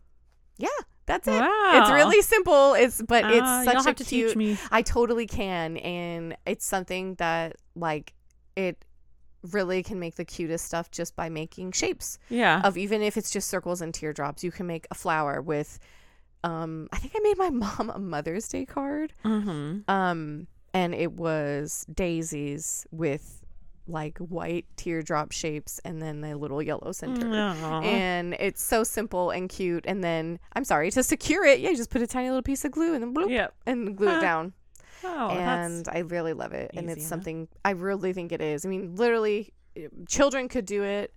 yeah 0.57 0.67
that's 1.07 1.29
it 1.29 1.33
Wow. 1.33 1.73
it's 1.81 1.91
really 1.93 2.21
simple 2.23 2.75
it's 2.75 3.01
but 3.01 3.23
Ah, 3.25 3.29
it's 3.63 3.65
such 3.85 4.01
a 4.01 4.05
cute. 4.05 4.59
I 4.73 4.83
totally 4.83 5.27
can, 5.27 5.77
and 5.79 6.37
it's 6.45 6.67
something 6.67 7.15
that 7.15 7.57
like 7.77 8.15
it 8.57 8.85
really 9.53 9.83
can 9.83 9.99
make 9.99 10.15
the 10.17 10.25
cutest 10.25 10.65
stuff 10.67 10.91
just 10.91 11.15
by 11.17 11.29
making 11.29 11.73
shapes 11.73 12.19
Yeah. 12.29 12.61
of 12.65 12.77
even 12.77 13.03
if 13.03 13.17
it's 13.17 13.31
just 13.31 13.49
circles 13.49 13.81
and 13.81 13.93
teardrops. 13.95 14.43
You 14.45 14.51
can 14.53 14.67
make 14.67 14.87
a 14.91 14.95
flower 14.95 15.41
with. 15.43 15.79
Um, 16.45 16.89
I 16.93 16.99
think 16.99 17.15
I 17.17 17.21
made 17.21 17.37
my 17.39 17.51
mom 17.65 17.91
a 17.91 17.99
Mother's 17.99 18.47
Day 18.49 18.65
card. 18.65 19.13
mm-hmm. 19.25 19.91
Um, 19.91 20.47
and 20.75 20.95
it 20.95 21.13
was 21.13 21.85
daisies 21.93 22.87
with 22.91 23.43
like 23.91 24.19
white 24.19 24.67
teardrop 24.77 25.33
shapes 25.33 25.81
and 25.83 26.03
then 26.03 26.23
a 26.23 26.37
little 26.37 26.63
yellow 26.63 26.93
center. 26.93 27.27
Aw. 27.27 27.81
And 27.81 28.35
it's 28.39 28.63
so 28.63 28.85
simple 28.85 29.31
and 29.31 29.49
cute. 29.49 29.85
And 29.89 30.05
then 30.05 30.39
I'm 30.53 30.65
sorry 30.65 30.91
to 30.91 31.03
secure 31.03 31.45
it. 31.47 31.61
Yeah, 31.61 31.71
you 31.71 31.77
just 31.77 31.89
put 31.89 32.03
a 32.03 32.07
tiny 32.07 32.29
little 32.29 32.43
piece 32.43 32.67
of 32.67 32.71
glue 32.73 32.93
and 32.95 33.03
then 33.03 33.15
bloop 33.15 33.31
Yep. 33.31 33.55
and 33.67 33.97
glue 33.97 34.09
Huh. 34.09 34.19
it 34.19 34.21
down 34.31 34.53
Oh, 35.05 35.29
and 35.31 35.89
I 35.89 36.01
really 36.01 36.33
love 36.33 36.53
it. 36.53 36.71
And 36.75 36.89
it's 36.91 37.07
something 37.07 37.49
I 37.65 37.71
really 37.71 38.13
think 38.13 38.33
it 38.33 38.41
is. 38.41 38.65
I 38.65 38.69
mean, 38.69 38.97
literally, 38.97 39.53
eh, 39.77 39.89
children 40.09 40.49
could 40.49 40.65
do 40.67 40.83
it. 40.85 41.15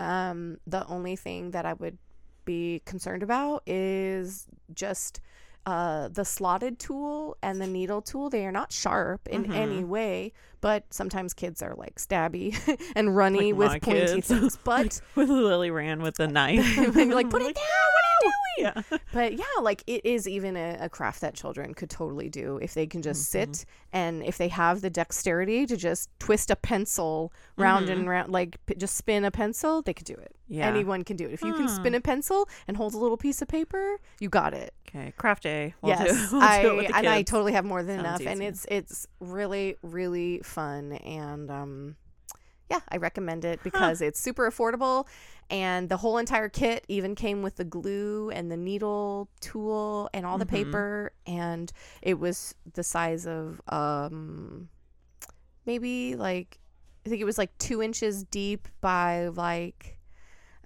Um, 0.00 0.58
the 0.66 0.86
only 0.86 1.16
thing 1.16 1.52
that 1.52 1.64
I 1.66 1.74
would 1.74 1.98
be 2.44 2.82
concerned 2.84 3.22
about 3.22 3.62
is 3.66 4.46
just 4.74 5.20
uh, 5.64 6.08
the 6.08 6.24
slotted 6.24 6.80
tool 6.80 7.36
and 7.40 7.60
the 7.60 7.68
needle 7.68 8.02
tool. 8.02 8.28
They 8.28 8.44
are 8.46 8.50
not 8.50 8.72
sharp 8.72 9.28
in 9.28 9.44
Mhm. 9.44 9.54
any 9.54 9.84
way, 9.84 10.32
but 10.60 10.84
sometimes 10.92 11.34
kids 11.34 11.62
are 11.62 11.74
like 11.76 12.00
stabby 12.00 12.56
and 12.96 13.14
runny 13.16 13.52
Like 13.52 13.74
with 13.74 13.82
pointy 13.82 14.00
kids. 14.22 14.26
things. 14.26 14.56
But 14.64 15.00
with 15.14 15.28
Lily 15.50 15.70
ran 15.70 16.02
with 16.02 16.16
the 16.16 16.26
knife. 16.26 16.66
like, 16.96 17.30
put 17.30 17.42
it 17.42 17.54
down. 17.54 17.64
Yeah. 18.58 18.82
But 19.12 19.34
yeah, 19.38 19.44
like 19.60 19.82
it 19.86 20.04
is 20.06 20.26
even 20.28 20.56
a, 20.56 20.76
a 20.80 20.88
craft 20.88 21.20
that 21.20 21.34
children 21.34 21.74
could 21.74 21.90
totally 21.90 22.28
do 22.28 22.58
if 22.62 22.74
they 22.74 22.86
can 22.86 23.02
just 23.02 23.32
Mm-hmm. 23.34 23.52
sit 23.52 23.64
and 23.92 24.22
if 24.24 24.38
they 24.38 24.48
have 24.48 24.80
the 24.80 24.90
dexterity 24.90 25.66
to 25.66 25.76
just 25.76 26.08
twist 26.18 26.50
a 26.50 26.56
pencil 26.56 27.32
round 27.56 27.88
Mhm. 27.88 27.92
and 27.92 28.08
round, 28.08 28.32
like 28.32 28.56
p- 28.66 28.74
just 28.74 28.94
spin 28.96 29.24
a 29.24 29.30
pencil, 29.30 29.82
they 29.82 29.92
could 29.94 30.06
do 30.06 30.14
it. 30.14 30.34
Yeah. 30.48 30.66
Anyone 30.66 31.04
can 31.04 31.16
do 31.16 31.26
it. 31.26 31.32
If 31.32 31.42
you 31.42 31.52
can 31.54 31.68
Hmm. 31.68 31.74
spin 31.74 31.94
a 31.94 32.00
pencil 32.00 32.48
and 32.68 32.76
hold 32.76 32.94
a 32.94 32.98
little 32.98 33.16
piece 33.16 33.40
of 33.42 33.48
paper, 33.48 33.96
you 34.20 34.28
got 34.28 34.52
it. 34.54 34.74
Okay. 34.88 35.12
Craft 35.16 35.42
day. 35.44 35.74
We'll 35.82 35.96
do- 35.96 36.04
yes, 36.06 36.32
we'll 36.32 36.42
I 36.42 36.62
do 36.62 36.76
with 36.76 36.88
the 36.88 36.96
and 36.96 37.06
I 37.08 37.22
totally 37.22 37.52
have 37.52 37.64
more 37.64 37.82
than 37.82 38.02
Sounds 38.02 38.20
enough, 38.20 38.32
and 38.32 38.42
it's 38.42 38.66
it's 38.70 39.06
really 39.20 39.76
really 39.82 40.40
fun 40.44 40.92
and 40.92 41.50
um. 41.50 41.96
Yeah, 42.72 42.80
I 42.88 42.96
recommend 42.96 43.44
it 43.44 43.62
because 43.62 44.00
it's 44.00 44.18
super 44.18 44.50
affordable 44.50 45.06
and 45.50 45.88
the 45.88 45.96
whole 45.98 46.16
entire 46.18 46.48
kit 46.48 46.84
even 46.88 47.14
came 47.14 47.42
with 47.42 47.56
the 47.56 47.64
glue 47.64 48.30
and 48.30 48.50
the 48.50 48.56
needle 48.56 49.28
tool 49.40 50.08
and 50.14 50.24
all 50.24 50.38
the 50.38 50.46
Mhm. 50.46 50.50
paper 50.50 51.12
and 51.26 51.70
it 52.00 52.18
was 52.18 52.54
the 52.72 52.82
size 52.82 53.26
of 53.26 53.60
um 53.68 54.68
maybe 55.66 56.16
like 56.16 56.58
I 57.04 57.08
think 57.08 57.20
it 57.20 57.24
was 57.24 57.36
like 57.38 57.56
two 57.58 57.82
inches 57.82 58.24
deep 58.24 58.68
by 58.80 59.28
like 59.28 59.98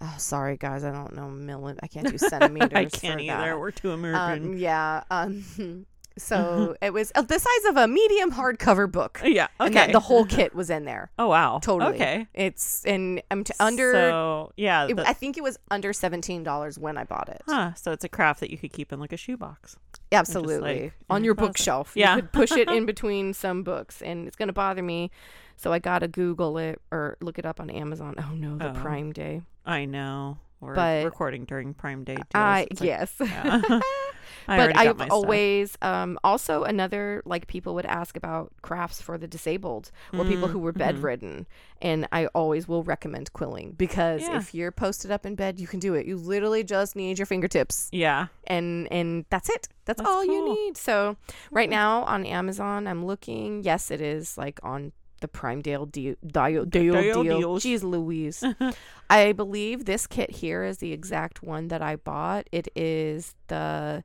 Oh, 0.01 0.15
sorry 0.19 0.59
guys, 0.59 0.85
I 0.85 0.93
don't 0.93 1.15
know 1.17 1.23
milli. 1.29 1.77
I 1.83 1.87
can't 1.87 2.07
do 2.11 2.19
centimeters. 2.19 2.77
I 2.77 2.85
can't 2.85 3.27
that. 3.27 3.41
either. 3.41 3.59
We're 3.59 3.71
too 3.71 3.93
American. 3.93 4.53
Um, 4.53 4.57
yeah. 4.59 5.03
Um, 5.11 5.43
so 6.19 6.77
it 6.81 6.93
was 6.93 7.13
uh, 7.15 7.23
the 7.23 7.39
size 7.39 7.65
of 7.69 7.77
a 7.77 7.87
medium 7.87 8.33
hardcover 8.33 8.91
book. 8.91 9.21
yeah. 9.25 9.49
Okay. 9.61 9.79
And 9.85 9.95
the 9.95 10.01
whole 10.01 10.25
kit 10.25 10.55
was 10.55 10.71
in 10.71 10.85
there. 10.85 11.11
oh 11.19 11.29
wow. 11.29 11.59
Totally. 11.63 11.95
Okay. 11.95 12.27
It's 12.35 12.85
and 12.85 13.23
I'm 13.31 13.45
t- 13.45 13.53
under. 13.61 13.93
So 13.93 14.53
yeah. 14.57 14.87
it, 14.89 14.99
I 15.01 15.13
think 15.13 15.37
it 15.37 15.43
was 15.43 15.59
under 15.71 15.93
seventeen 15.93 16.43
dollars 16.43 16.79
when 16.79 16.97
I 16.97 17.05
bought 17.05 17.29
it. 17.29 17.43
huh. 17.47 17.75
So 17.75 17.93
it's 17.93 18.05
a 18.05 18.09
craft 18.09 18.41
that 18.41 18.51
you 18.51 18.59
could 18.59 18.73
keep 18.73 18.93
in 18.93 19.01
like 19.01 19.13
a 19.13 19.17
shoebox. 19.17 19.77
Absolutely. 20.13 20.83
like, 20.85 20.93
On 21.11 21.25
your 21.25 21.35
closet. 21.35 21.49
bookshelf. 21.49 21.93
Yeah. 21.95 22.17
You 22.17 22.23
could 22.23 22.33
push 22.33 22.53
it 22.53 22.71
in 22.71 22.87
between 22.93 23.35
some 23.35 23.63
books 23.63 24.01
and 24.03 24.27
it's 24.27 24.37
going 24.37 24.49
to 24.49 24.53
bother 24.53 24.83
me. 24.83 25.11
So 25.57 25.73
I 25.73 25.79
got 25.81 25.99
to 26.01 26.09
Google 26.09 26.59
it 26.59 26.81
or 26.93 27.17
look 27.21 27.39
it 27.39 27.47
up 27.47 27.61
on 27.61 27.71
Amazon. 27.71 28.15
Oh 28.19 28.35
no, 28.35 28.57
the 28.57 28.71
Oh. 28.71 28.75
Prime 28.75 29.13
Day. 29.13 29.43
I 29.65 29.85
know. 29.85 30.39
We're 30.61 30.75
But- 30.75 31.05
recording 31.05 31.45
during 31.45 31.75
Prime 31.75 32.05
Day. 32.05 32.15
Deals. 32.15 32.27
I 32.35 32.67
It's 32.71 32.81
like, 32.81 32.87
yes. 32.87 33.15
yeah. 33.21 33.61
I 34.49 34.57
but 34.57 34.77
I've 34.77 35.11
always 35.11 35.77
um 35.83 36.19
also 36.25 36.63
another 36.65 37.23
like 37.25 37.47
people 37.47 37.75
would 37.75 37.87
ask 37.87 38.17
about 38.17 38.53
crafts 38.63 39.01
for 39.01 39.19
the 39.19 39.27
disabled 39.27 39.91
or 40.13 40.25
people 40.25 40.49
Mm, 40.49 40.53
who 40.53 40.59
were 40.59 40.73
mhm. 40.73 40.79
bedridden 40.79 41.47
and 41.83 42.07
I 42.13 42.27
always 42.29 42.67
will 42.69 42.83
recommend 42.83 43.33
quilling 43.33 43.73
because 43.73 44.23
Yeah. 44.23 44.37
if 44.39 44.55
you're 44.55 44.73
posted 44.73 45.11
up 45.11 45.27
in 45.27 45.35
bed 45.35 45.59
you 45.61 45.67
can 45.67 45.81
do 45.81 45.95
it. 45.95 46.07
You 46.07 46.17
literally 46.17 46.65
just 46.65 46.97
need 46.97 47.19
your 47.19 47.27
fingertips 47.27 47.89
Yeah. 47.93 48.27
and 48.47 48.91
and 48.93 49.25
that's 49.31 49.49
it. 49.49 49.69
That's, 49.85 49.99
That's 50.01 50.09
all 50.11 50.25
you 50.25 50.55
need. 50.55 50.77
So 50.77 51.17
right 51.51 51.71
now 51.71 52.03
on 52.05 52.27
Amazon, 52.27 52.87
I'm 52.89 53.07
looking. 53.07 53.63
Yes, 53.63 53.91
it 53.91 54.01
is 54.01 54.37
like 54.37 54.59
on 54.63 54.93
the 55.27 55.39
Prime 55.39 55.61
Dale 55.61 55.87
deal. 55.87 56.15
Deal, 56.25 56.65
Deal 56.65 56.95
deal. 57.03 57.23
deals. 57.25 57.65
Jeez 57.65 57.83
Louise. 57.83 58.45
I 59.11 59.33
believe 59.33 59.85
this 59.85 60.07
kit 60.07 60.31
here 60.31 60.63
is 60.63 60.79
the 60.79 60.93
exact 60.93 61.43
one 61.43 61.67
that 61.69 61.83
I 61.83 61.97
bought. 61.97 62.49
It 62.53 62.69
is 62.77 63.35
the 63.49 64.05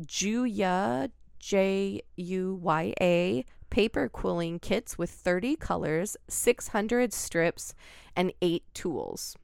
Juya 0.00 1.10
J 1.40 2.02
U 2.16 2.54
Y 2.62 2.94
A 3.00 3.44
paper 3.70 4.08
quilling 4.08 4.58
kits 4.58 4.96
with 4.96 5.10
30 5.10 5.56
colors, 5.56 6.16
600 6.28 7.12
strips, 7.12 7.74
and 8.16 8.32
eight 8.42 8.64
tools. 8.74 9.36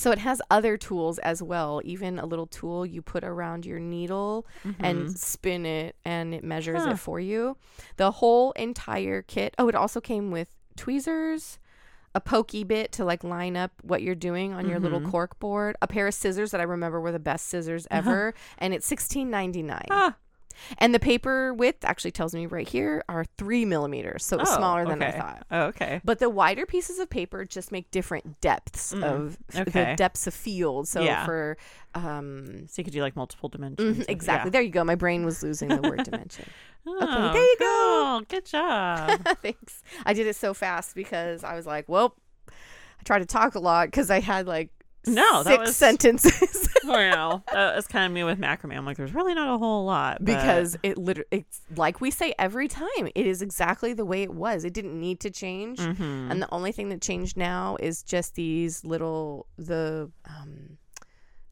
So 0.00 0.10
it 0.10 0.18
has 0.20 0.40
other 0.50 0.78
tools 0.78 1.18
as 1.18 1.42
well, 1.42 1.82
even 1.84 2.18
a 2.18 2.24
little 2.24 2.46
tool 2.46 2.86
you 2.86 3.02
put 3.02 3.22
around 3.22 3.66
your 3.66 3.78
needle 3.78 4.46
and 4.78 5.18
spin 5.18 5.66
it 5.66 5.94
and 6.06 6.32
it 6.34 6.42
measures 6.42 6.84
Huh. 6.84 6.92
it 6.92 6.98
for 6.98 7.20
you. 7.20 7.58
The 7.98 8.10
whole 8.12 8.52
entire 8.52 9.20
kit. 9.20 9.54
Oh, 9.58 9.68
it 9.68 9.74
also 9.74 10.00
came 10.00 10.30
with 10.30 10.48
tweezers, 10.74 11.58
a 12.14 12.20
pokey 12.20 12.64
bit 12.64 12.92
to 12.92 13.04
like 13.04 13.22
line 13.22 13.58
up 13.58 13.72
what 13.82 14.00
you're 14.00 14.14
doing 14.14 14.54
on 14.54 14.66
your 14.66 14.80
little 14.80 15.00
Mhm. 15.02 15.10
cork 15.10 15.38
board, 15.38 15.76
a 15.82 15.86
pair 15.86 16.06
of 16.06 16.14
scissors 16.14 16.50
that 16.52 16.60
I 16.62 16.64
remember 16.64 16.98
were 16.98 17.12
the 17.12 17.18
best 17.18 17.46
scissors 17.48 17.86
ever, 17.90 18.32
and 18.56 18.72
it's 18.72 18.86
sixteen 18.86 19.28
ninety 19.28 19.62
nine. 19.62 19.86
Ah, 19.90 20.16
And 20.78 20.94
the 20.94 20.98
paper 21.00 21.54
width 21.54 21.84
actually 21.84 22.10
tells 22.10 22.34
me 22.34 22.46
right 22.46 22.68
here 22.68 23.02
are 23.08 23.24
three 23.38 23.64
millimeters, 23.64 24.24
so 24.24 24.36
it 24.36 24.40
was 24.40 24.50
oh, 24.52 24.56
smaller 24.56 24.84
than 24.86 25.02
I 25.02 25.10
thought. 25.12 25.46
Oh, 25.50 25.62
okay. 25.66 26.00
But 26.04 26.18
the 26.18 26.28
wider 26.28 26.66
pieces 26.66 26.98
of 26.98 27.08
paper 27.08 27.44
just 27.44 27.72
make 27.72 27.90
different 27.90 28.40
depths 28.40 28.92
Mm, 28.92 29.02
of 29.04 29.38
the 29.52 29.94
depths 29.96 30.26
of 30.26 30.34
field. 30.34 30.88
So 30.88 31.02
Yeah. 31.02 31.24
for 31.24 31.56
um 31.94 32.66
So 32.68 32.80
you 32.80 32.84
could 32.84 32.92
do 32.92 33.00
like 33.02 33.16
multiple 33.16 33.48
dimensions. 33.48 33.98
mhm, 33.98 34.00
of- 34.02 34.08
exactly. 34.08 34.50
There 34.50 34.62
you 34.62 34.70
go. 34.70 34.84
My 34.84 34.94
brain 34.96 35.24
was 35.24 35.42
losing 35.42 35.68
the 35.68 35.82
word 35.82 36.02
dimension. 36.04 36.44
Yeah. 36.86 36.92
Okay, 37.02 37.06
Oh, 37.14 37.32
there 37.32 37.42
you 37.42 37.56
go. 37.58 38.22
Good 38.28 38.46
job. 38.46 39.22
Thanks. 39.42 39.82
I 40.06 40.14
did 40.14 40.26
it 40.26 40.34
so 40.36 40.54
fast 40.54 40.94
because 40.94 41.44
I 41.44 41.54
was 41.54 41.66
like, 41.66 41.88
well, 41.90 42.16
I 42.48 43.02
tried 43.04 43.18
to 43.18 43.26
talk 43.26 43.54
a 43.54 43.58
lot 43.58 43.88
because 43.88 44.10
I 44.10 44.20
had 44.20 44.46
like 44.46 44.70
No, 45.06 45.42
that 45.42 45.50
six 45.52 45.60
was- 45.68 45.76
sentences 45.76 46.68
well, 46.84 47.42
that's 47.52 47.86
kind 47.86 48.04
of 48.06 48.12
me 48.12 48.22
with 48.24 48.38
macrame. 48.38 48.76
I'm 48.76 48.84
like, 48.84 48.96
there's 48.96 49.14
really 49.14 49.34
not 49.34 49.54
a 49.54 49.58
whole 49.58 49.84
lot 49.86 50.18
but- 50.20 50.26
because 50.26 50.76
it 50.82 50.98
literally 50.98 51.26
it's 51.30 51.60
like 51.76 52.00
we 52.00 52.10
say 52.10 52.34
every 52.38 52.68
time 52.68 53.08
it 53.14 53.26
is 53.26 53.40
exactly 53.42 53.92
the 53.94 54.04
way 54.04 54.22
it 54.22 54.34
was. 54.34 54.64
It 54.64 54.74
didn't 54.74 54.98
need 54.98 55.20
to 55.20 55.30
change. 55.30 55.78
Mhm. 55.78 56.30
And 56.30 56.42
the 56.42 56.48
only 56.52 56.72
thing 56.72 56.88
that 56.90 57.00
changed 57.00 57.36
now 57.36 57.76
is 57.80 58.02
just 58.02 58.34
these 58.34 58.84
little 58.84 59.46
the 59.56 60.10
um 60.26 60.76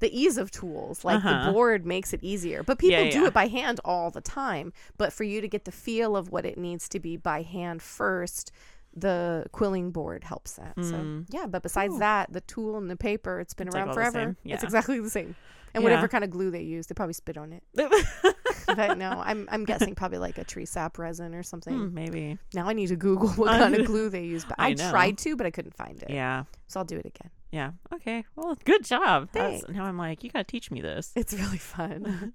the 0.01 0.17
ease 0.17 0.39
of 0.39 0.51
tools. 0.51 1.05
Like 1.05 1.17
Uh-huh. 1.25 1.47
the 1.47 1.53
board 1.53 1.85
makes 1.87 2.13
it 2.13 2.23
easier. 2.23 2.63
But 2.63 2.79
people 2.79 2.99
Yeah, 3.05 3.11
do 3.11 3.23
yeah. 3.23 3.27
it 3.29 3.35
by 3.35 3.49
hand 3.49 3.81
all 3.85 4.11
the 4.11 4.21
time. 4.21 4.73
But 4.97 5.13
for 5.13 5.25
you 5.25 5.41
to 5.41 5.49
get 5.49 5.65
the 5.65 5.73
feel 5.73 6.17
of 6.17 6.31
what 6.31 6.45
it 6.47 6.57
needs 6.59 6.89
to 6.91 7.01
be 7.01 7.17
by 7.17 7.43
hand 7.43 7.83
first, 7.83 8.53
the 9.01 9.47
quilling 9.53 9.91
board 9.91 10.25
helps 10.25 10.53
that. 10.55 10.75
So 10.77 10.95
Mm. 10.95 11.27
yeah, 11.31 11.47
but 11.47 11.63
besides 11.63 11.93
Cool. 11.93 11.99
that, 12.01 12.33
the 12.33 12.41
tool 12.43 12.77
and 12.77 12.91
the 12.91 12.97
paper, 12.97 13.41
it's 13.41 13.55
been 13.55 13.69
It's 13.69 13.77
around 13.77 13.89
the 13.89 13.95
forever. 13.95 14.19
same. 14.19 14.53
It's 14.53 14.63
exactly 14.65 14.99
the 15.01 15.11
same. 15.11 15.35
And 15.75 15.83
Yeah. 15.83 15.91
whatever 15.91 16.09
kind 16.09 16.25
of 16.25 16.31
glue 16.31 16.51
they 16.51 16.63
use, 16.63 16.87
they 16.87 16.95
probably 16.95 17.13
spit 17.15 17.37
on 17.39 17.53
it. 17.53 17.63
But 18.77 18.99
no, 18.99 19.09
I'm 19.25 19.49
I'm 19.51 19.65
guessing 19.65 19.95
probably 19.95 20.19
like 20.19 20.37
a 20.37 20.45
tree 20.45 20.67
sap 20.67 20.99
resin 20.99 21.35
or 21.35 21.43
something. 21.53 21.75
Hmm, 21.75 21.95
maybe. 21.95 22.39
Now 22.53 22.69
I 22.69 22.75
need 22.75 22.89
to 22.89 22.97
Google 22.97 23.31
what 23.31 23.49
kind 23.49 23.75
of 23.75 23.87
glue 23.93 24.11
they 24.11 24.25
use. 24.25 24.45
But 24.45 24.57
I 24.59 24.69
I, 24.69 24.75
tried 24.75 25.17
to, 25.19 25.37
but 25.37 25.47
I 25.47 25.51
couldn't 25.51 25.75
find 25.75 26.03
it. 26.03 26.11
Yeah. 26.11 26.45
So 26.67 26.81
I'll 26.81 26.85
do 26.85 26.99
it 26.99 27.07
again. 27.07 27.31
Yeah. 27.51 27.71
Okay. 27.95 28.25
Well, 28.37 28.57
good 28.67 28.85
job. 28.85 29.31
That's, 29.33 29.63
Thanks. 29.63 29.69
now 29.71 29.85
I'm 29.87 29.97
like, 29.97 30.23
you 30.23 30.29
got 30.31 30.41
to 30.41 30.45
teach 30.53 30.71
me 30.71 30.83
this. 30.83 31.13
It's 31.17 31.33
really 31.33 31.57
fun. 31.57 32.35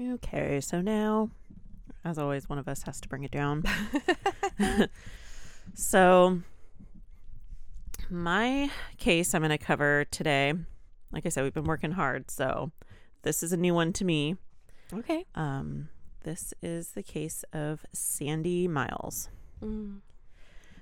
Okay. 0.00 0.60
So 0.60 0.80
now, 0.80 1.30
as 2.04 2.16
always, 2.16 2.48
one 2.48 2.58
of 2.60 2.68
us 2.68 2.82
has 2.84 3.00
to 3.00 3.08
bring 3.08 3.24
it 3.24 3.32
down. 3.32 3.64
So, 5.74 6.40
my 8.10 8.70
case 8.98 9.34
I'm 9.34 9.42
going 9.42 9.50
to 9.50 9.58
cover 9.58 10.04
today, 10.10 10.52
like 11.12 11.26
I 11.26 11.28
said, 11.28 11.42
we've 11.44 11.54
been 11.54 11.64
working 11.64 11.92
hard. 11.92 12.30
So, 12.30 12.70
this 13.22 13.42
is 13.42 13.52
a 13.52 13.56
new 13.56 13.74
one 13.74 13.92
to 13.94 14.04
me. 14.04 14.36
okay. 14.92 15.24
Um, 15.34 15.88
this 16.22 16.54
is 16.62 16.90
the 16.92 17.02
case 17.02 17.44
of 17.52 17.84
Sandy 17.92 18.66
Miles. 18.68 19.28
Mm. 19.62 20.00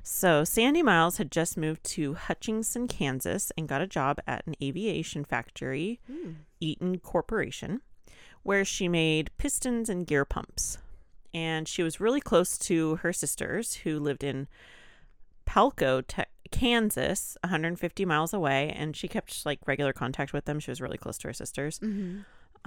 So, 0.05 0.43
Sandy 0.45 0.83
Miles 0.83 1.19
had 1.19 1.31
just 1.31 1.57
moved 1.57 1.85
to 1.85 2.15
Hutchinson, 2.15 2.89
Kansas, 2.89 3.53
and 3.57 3.69
got 3.69 3.81
a 3.83 3.87
job 3.87 4.19
at 4.27 4.45
an 4.47 4.55
aviation 4.63 5.25
factory, 5.25 6.01
Mm. 6.11 6.37
Eaton 6.61 6.99
Corporation, 6.99 7.81
where 8.43 8.65
she 8.65 8.89
made 8.89 9.31
pistons 9.39 9.89
and 9.89 10.07
gear 10.07 10.25
pumps. 10.25 10.79
And 11.35 11.67
she 11.67 11.83
was 11.83 12.01
really 12.01 12.21
close 12.21 12.59
to 12.59 12.97
her 12.97 13.13
sisters, 13.13 13.75
who 13.77 13.99
lived 13.99 14.23
in 14.25 14.49
Palco, 15.47 16.07
te- 16.07 16.25
Kansas, 16.51 17.37
150 17.45 18.05
miles 18.05 18.33
away, 18.35 18.75
and 18.77 18.95
she 18.97 19.09
kept 19.09 19.45
like 19.47 19.59
regular 19.67 19.93
contact 19.93 20.33
with 20.33 20.45
them. 20.45 20.61
She 20.61 20.71
was 20.71 20.81
really 20.81 20.99
close 20.99 21.19
to 21.19 21.29
her 21.29 21.33
sisters. 21.33 21.79
Mm-hmm. 21.81 22.21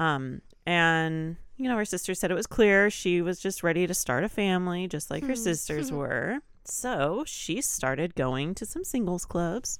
Um, 0.03 0.41
and 0.65 1.37
you 1.57 1.69
know, 1.69 1.77
her 1.77 1.85
sister 1.85 2.13
said 2.13 2.31
it 2.31 2.35
was 2.35 2.47
clear 2.47 2.89
she 2.89 3.21
was 3.21 3.39
just 3.39 3.63
ready 3.63 3.87
to 3.87 3.93
start 3.93 4.23
a 4.25 4.29
family, 4.29 4.87
just 4.87 5.09
like 5.09 5.23
her 5.23 5.33
Hmm. 5.33 5.39
sisters 5.39 5.91
were. 5.91 6.39
So 6.65 7.23
she 7.27 7.61
started 7.61 8.15
going 8.15 8.55
to 8.55 8.65
some 8.65 8.83
singles 8.83 9.23
clubs 9.25 9.79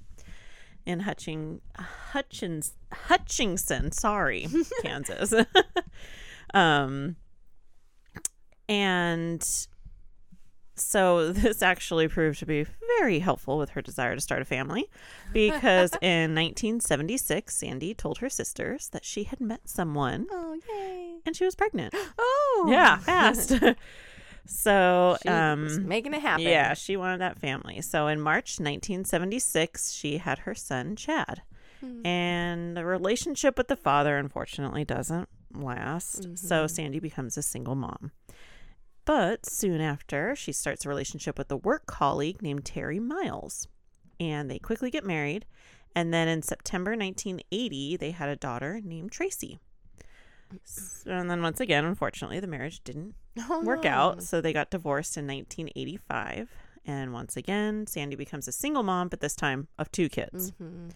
in 0.86 1.00
Hutching, 1.00 1.60
Hutchins, 1.76 2.74
Hutchinson, 2.92 3.90
sorry, 3.92 4.46
Kansas. 4.82 5.34
um, 6.54 7.16
and 8.68 9.66
so 10.76 11.32
this 11.32 11.62
actually 11.62 12.06
proved 12.08 12.38
to 12.38 12.46
be 12.46 12.66
very 12.98 13.18
helpful 13.18 13.58
with 13.58 13.70
her 13.70 13.82
desire 13.82 14.14
to 14.14 14.20
start 14.20 14.42
a 14.42 14.44
family 14.44 14.88
because 15.32 15.90
in 16.02 16.34
1976 16.34 17.56
Sandy 17.56 17.94
told 17.94 18.18
her 18.18 18.28
sisters 18.28 18.88
that 18.90 19.04
she 19.04 19.24
had 19.24 19.40
met 19.40 19.68
someone 19.68 20.26
Oh 20.30 20.58
yay! 20.68 21.16
and 21.24 21.34
she 21.36 21.44
was 21.44 21.54
pregnant. 21.54 21.94
Oh 22.18 22.66
Yeah, 22.70 22.98
fast. 23.12 23.50
so, 24.46 25.16
She 25.22 25.28
was 25.28 25.76
um 25.78 25.88
making 25.88 26.14
it 26.14 26.22
happen. 26.22 26.44
yeah, 26.44 26.74
she 26.74 26.96
wanted 26.96 27.20
that 27.20 27.38
family. 27.38 27.80
So 27.82 28.06
in 28.06 28.20
March 28.20 28.58
1976, 28.60 29.92
she 29.92 30.18
had 30.18 30.40
her 30.40 30.54
son 30.54 30.96
Chad. 30.96 31.42
Hmm. 31.80 32.06
And 32.06 32.76
the 32.76 32.84
relationship 32.84 33.58
with 33.58 33.68
the 33.68 33.76
father 33.76 34.16
unfortunately 34.16 34.84
doesn't 34.84 35.28
last. 35.54 36.38
So 36.38 36.64
Mhm. 36.64 36.70
Sandy 36.70 36.98
becomes 37.00 37.36
a 37.36 37.42
single 37.42 37.74
mom. 37.74 38.12
But 39.06 39.46
soon 39.46 39.80
after, 39.80 40.36
she 40.36 40.52
starts 40.52 40.84
a 40.84 40.88
relationship 40.90 41.38
with 41.38 41.50
a 41.50 41.56
work 41.56 41.86
colleague 41.86 42.42
named 42.42 42.66
Terry 42.66 43.00
Miles. 43.00 43.66
And 44.20 44.50
they 44.50 44.58
quickly 44.58 44.90
get 44.90 45.04
married. 45.04 45.46
And 45.94 46.12
then 46.12 46.28
in 46.28 46.42
September 46.42 46.90
1980, 46.90 47.96
they 47.96 48.10
had 48.10 48.28
a 48.28 48.36
daughter 48.36 48.80
named 48.84 49.12
Tracie. 49.12 49.58
S- 50.62 51.04
And 51.06 51.30
then 51.30 51.40
once 51.42 51.60
again, 51.60 51.84
unfortunately, 51.84 52.38
the 52.40 52.46
marriage 52.46 52.82
didn't 52.84 53.14
Oh, 53.48 53.62
work 53.62 53.84
no. 53.84 53.90
out. 53.90 54.22
So 54.22 54.40
they 54.40 54.52
got 54.52 54.70
divorced 54.70 55.16
in 55.16 55.26
1985. 55.26 56.50
And 56.84 57.12
once 57.12 57.36
again, 57.36 57.86
Sandy 57.86 58.14
becomes 58.16 58.46
a 58.48 58.52
single 58.52 58.82
mom, 58.82 59.08
but 59.08 59.20
this 59.20 59.34
time 59.34 59.68
of 59.78 59.90
two 59.90 60.08
kids. 60.08 60.52
Mhm. 60.60 60.90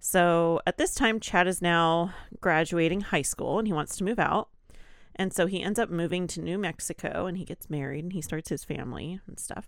So 0.00 0.60
at 0.66 0.78
this 0.78 0.94
time, 0.94 1.20
Chad 1.20 1.46
is 1.46 1.60
now 1.62 2.12
graduating 2.40 3.00
high 3.02 3.22
school 3.22 3.58
and 3.58 3.66
he 3.66 3.72
wants 3.72 3.96
to 3.96 4.04
move 4.04 4.18
out. 4.18 4.48
And 5.18 5.32
so 5.34 5.46
he 5.46 5.62
ends 5.62 5.78
up 5.78 5.90
moving 5.90 6.26
to 6.28 6.40
New 6.40 6.58
Mexico 6.58 7.26
and 7.26 7.36
he 7.36 7.44
gets 7.44 7.68
married 7.68 8.04
and 8.04 8.12
he 8.12 8.22
starts 8.22 8.48
his 8.50 8.62
family 8.64 9.20
and 9.26 9.38
stuff. 9.38 9.66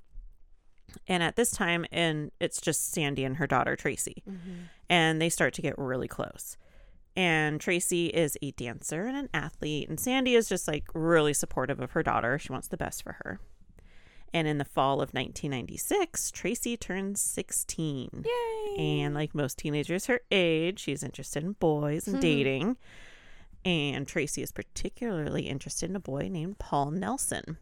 And 1.08 1.22
at 1.22 1.36
this 1.36 1.50
time, 1.50 1.86
and 1.92 2.30
it's 2.40 2.60
just 2.60 2.92
Sandy 2.92 3.24
and 3.24 3.36
her 3.36 3.46
daughter 3.46 3.76
Tracie, 3.76 4.22
Mm-hmm. 4.28 4.50
and 4.88 5.20
they 5.20 5.28
start 5.28 5.54
to 5.54 5.62
get 5.62 5.78
really 5.78 6.08
close. 6.08 6.56
And 7.16 7.60
Tracie 7.60 8.06
is 8.06 8.36
a 8.42 8.52
dancer 8.52 9.06
and 9.06 9.16
an 9.16 9.28
athlete, 9.34 9.88
and 9.88 9.98
Sandy 10.00 10.34
is 10.36 10.48
just 10.48 10.66
like 10.68 10.84
really 10.94 11.32
supportive 11.34 11.80
of 11.80 11.92
her 11.92 12.02
daughter. 12.02 12.38
She 12.38 12.52
wants 12.52 12.68
the 12.68 12.76
best 12.76 13.02
for 13.02 13.12
her. 13.24 13.40
And 14.32 14.46
in 14.46 14.58
the 14.58 14.64
fall 14.64 14.94
of 15.02 15.12
1996, 15.12 16.30
Tracie 16.30 16.76
turns 16.76 17.20
16. 17.20 18.24
Yay! 18.24 18.76
And 19.02 19.12
like 19.14 19.34
most 19.34 19.58
teenagers 19.58 20.06
her 20.06 20.20
age, 20.30 20.78
she's 20.80 21.02
interested 21.02 21.42
in 21.42 21.52
boys 21.54 22.06
and 22.06 22.20
dating. 22.22 22.76
And 23.64 24.06
Tracie 24.08 24.42
is 24.42 24.52
particularly 24.52 25.42
interested 25.42 25.90
in 25.90 25.96
a 25.96 26.00
boy 26.00 26.28
named 26.30 26.58
Paul 26.58 26.90
Nelson. 26.92 27.58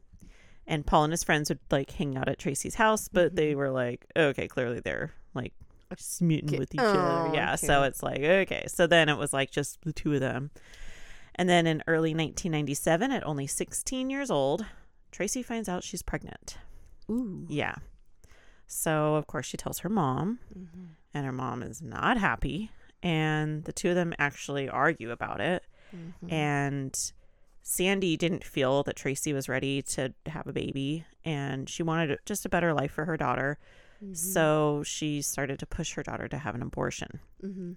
And 0.67 0.87
Paul 0.87 1.05
and 1.05 1.13
his 1.13 1.25
friends 1.25 1.49
would 1.49 1.59
like 1.71 1.91
hang 1.91 2.17
out 2.17 2.29
at 2.29 2.39
Tracie's 2.39 2.77
house, 2.77 3.09
but 3.09 3.35
they 3.35 3.55
were 3.55 3.71
like, 3.71 4.07
okay, 4.17 4.47
clearly 4.49 4.81
they're 4.81 5.13
like 5.35 5.53
smitten 5.97 6.49
Get- 6.51 6.59
with 6.61 6.75
each 6.75 6.81
Oh, 6.81 6.85
other. 6.87 7.35
Yeah. 7.35 7.55
So 7.57 7.83
it's 7.85 8.03
like, 8.03 8.21
okay. 8.21 8.65
So 8.69 8.87
then 8.87 9.09
it 9.09 9.17
was 9.19 9.33
like 9.33 9.51
just 9.51 9.81
the 9.83 9.93
two 9.93 10.15
of 10.15 10.21
them. 10.21 10.51
And 11.35 11.49
then 11.49 11.67
in 11.67 11.83
early 11.87 12.11
1997, 12.11 13.11
at 13.13 13.27
only 13.27 13.47
16 13.47 14.11
years 14.11 14.31
old, 14.31 14.67
Tracie 15.11 15.43
finds 15.43 15.69
out 15.69 15.85
she's 15.85 16.03
pregnant. 16.03 16.59
Ooh. 17.11 17.47
Yeah. 17.49 17.77
So, 18.67 19.15
of 19.15 19.27
course, 19.27 19.47
she 19.47 19.57
tells 19.57 19.79
her 19.79 19.89
mom, 19.89 20.41
Mm-hmm. 20.57 20.85
and 21.15 21.25
her 21.27 21.33
mom 21.33 21.63
is 21.63 21.81
not 21.81 22.19
happy. 22.19 22.71
And 23.03 23.65
the 23.65 23.73
two 23.73 23.89
of 23.91 23.95
them 23.95 24.13
actually 24.19 24.69
argue 24.69 25.11
about 25.13 25.41
it. 25.41 25.65
Mm-hmm. 25.95 26.33
And 26.33 27.13
Sandy 27.63 28.17
didn't 28.17 28.45
feel 28.45 28.83
that 28.85 28.97
Tracie 28.97 29.33
was 29.33 29.49
ready 29.49 29.83
to 29.83 30.15
have 30.27 30.47
a 30.47 30.53
baby, 30.53 31.05
and 31.25 31.69
she 31.69 31.83
wanted 31.83 32.19
just 32.25 32.47
a 32.47 32.49
better 32.49 32.73
life 32.73 32.93
for 32.93 33.05
her 33.05 33.17
daughter. 33.17 33.59
Mm-hmm. 34.03 34.15
So 34.15 34.83
she 34.85 35.21
started 35.23 35.59
to 35.59 35.67
push 35.67 35.93
her 35.93 36.03
daughter 36.03 36.29
to 36.29 36.39
have 36.39 36.55
an 36.55 36.63
abortion. 36.63 37.21
Mm-hmm. 37.45 37.73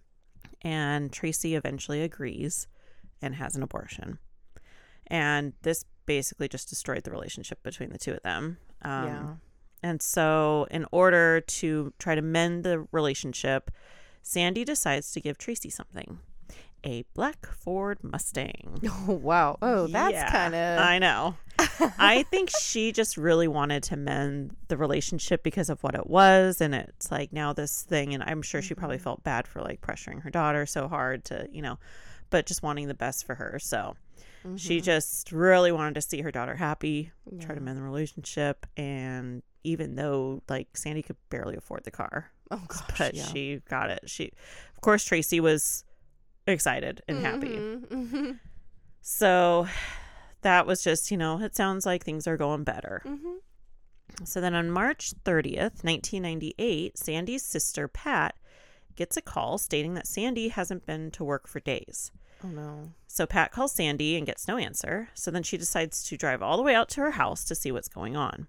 And 0.61 1.11
Tracie 1.11 1.55
eventually 1.55 2.03
agrees 2.03 2.67
and 3.21 3.35
has 3.35 3.55
an 3.55 3.63
abortion. 3.63 4.19
And 5.07 5.53
this 5.63 5.85
basically 6.05 6.47
just 6.47 6.69
destroyed 6.69 7.03
the 7.03 7.11
relationship 7.11 7.61
between 7.61 7.89
the 7.89 7.97
two 7.97 8.13
of 8.13 8.21
them. 8.21 8.59
Um, 8.83 9.05
yeah. 9.07 9.33
and 9.83 10.01
so, 10.01 10.67
in 10.71 10.85
order 10.91 11.41
to 11.41 11.93
try 11.99 12.15
to 12.15 12.21
mend 12.21 12.63
the 12.63 12.87
relationship, 12.91 13.71
Sandy 14.23 14.63
decides 14.63 15.11
to 15.11 15.19
give 15.19 15.37
Tracie 15.37 15.69
something 15.69 16.19
a 16.85 17.03
black 17.13 17.45
Ford 17.45 17.99
Mustang. 18.03 18.79
Oh 18.87 19.13
wow. 19.21 19.57
Oh, 19.61 19.87
that's 19.87 20.11
Yeah, 20.13 20.31
kind 20.31 20.55
of. 20.55 20.79
I 20.79 20.99
know. 20.99 21.37
I 21.99 22.23
think 22.23 22.49
she 22.49 22.91
just 22.91 23.17
really 23.17 23.47
wanted 23.47 23.83
to 23.83 23.97
mend 23.97 24.55
the 24.67 24.77
relationship 24.77 25.43
because 25.43 25.69
of 25.69 25.81
what 25.83 25.95
it 25.95 26.07
was. 26.07 26.59
And 26.61 26.73
it's 26.73 27.11
like 27.11 27.31
now 27.31 27.53
this 27.53 27.83
thing. 27.83 28.13
And 28.13 28.23
I'm 28.23 28.41
sure 28.41 28.61
she 28.61 28.73
probably 28.73 28.97
Mm-hmm. 28.97 29.03
felt 29.03 29.23
bad 29.23 29.47
for 29.47 29.61
like 29.61 29.81
pressuring 29.81 30.21
her 30.23 30.29
daughter 30.31 30.65
so 30.65 30.87
hard 30.87 31.25
to, 31.25 31.47
you 31.51 31.61
know, 31.61 31.77
but 32.29 32.45
just 32.45 32.63
wanting 32.63 32.87
the 32.87 32.93
best 32.95 33.25
for 33.25 33.35
her. 33.35 33.59
So 33.59 33.95
she 34.55 34.77
Mm-hmm. 34.77 34.83
just 34.83 35.31
really 35.31 35.71
wanted 35.71 35.95
to 35.95 36.01
see 36.01 36.21
her 36.21 36.31
daughter 36.31 36.55
happy, 36.55 37.11
try 37.39 37.53
to 37.53 37.61
mend 37.61 37.77
the 37.77 37.83
relationship. 37.83 38.65
And 38.75 39.43
even 39.63 39.95
though 39.95 40.41
like 40.49 40.75
Sandy 40.75 41.03
could 41.03 41.17
barely 41.29 41.55
afford 41.55 41.83
the 41.83 41.91
car, 41.91 42.31
Oh 42.49 42.61
gosh. 42.67 42.97
but 42.97 43.15
yeah. 43.15 43.25
she 43.25 43.61
got 43.69 43.91
it. 43.91 44.01
She, 44.09 44.31
of 44.75 44.81
course, 44.81 45.03
Tracie 45.05 45.39
was 45.39 45.85
excited 46.47 47.01
and 47.07 47.19
happy. 47.19 47.49
Mhm, 47.49 47.87
mhm, 47.87 48.39
So 49.01 49.67
that 50.41 50.65
was 50.67 50.83
just, 50.83 51.11
you 51.11 51.17
know, 51.17 51.39
it 51.41 51.55
sounds 51.55 51.85
like 51.85 52.03
things 52.03 52.27
are 52.27 52.37
going 52.37 52.63
better. 52.63 53.01
mhm. 53.05 53.37
So 54.25 54.41
then 54.41 54.53
on 54.53 54.69
March 54.69 55.13
30th, 55.23 55.83
1998, 55.83 56.97
Sandy's 56.97 57.43
sister, 57.43 57.87
Pat, 57.87 58.35
gets 58.95 59.15
a 59.17 59.21
call 59.21 59.57
stating 59.57 59.93
that 59.93 60.05
Sandy 60.05 60.49
hasn't 60.49 60.85
been 60.85 61.11
to 61.11 61.23
work 61.23 61.47
for 61.47 61.59
days. 61.61 62.11
Oh 62.43 62.49
no. 62.49 62.91
So 63.07 63.25
Pat 63.25 63.51
calls 63.51 63.71
Sandy 63.71 64.17
and 64.17 64.25
gets 64.25 64.47
no 64.47 64.57
answer. 64.57 65.09
So 65.13 65.31
then 65.31 65.43
she 65.43 65.57
decides 65.57 66.03
to 66.05 66.17
drive 66.17 66.41
all 66.41 66.57
the 66.57 66.63
way 66.63 66.75
out 66.75 66.89
to 66.89 67.01
her 67.01 67.11
house 67.11 67.43
to 67.45 67.55
see 67.55 67.71
what's 67.71 67.87
going 67.87 68.15
on. 68.17 68.47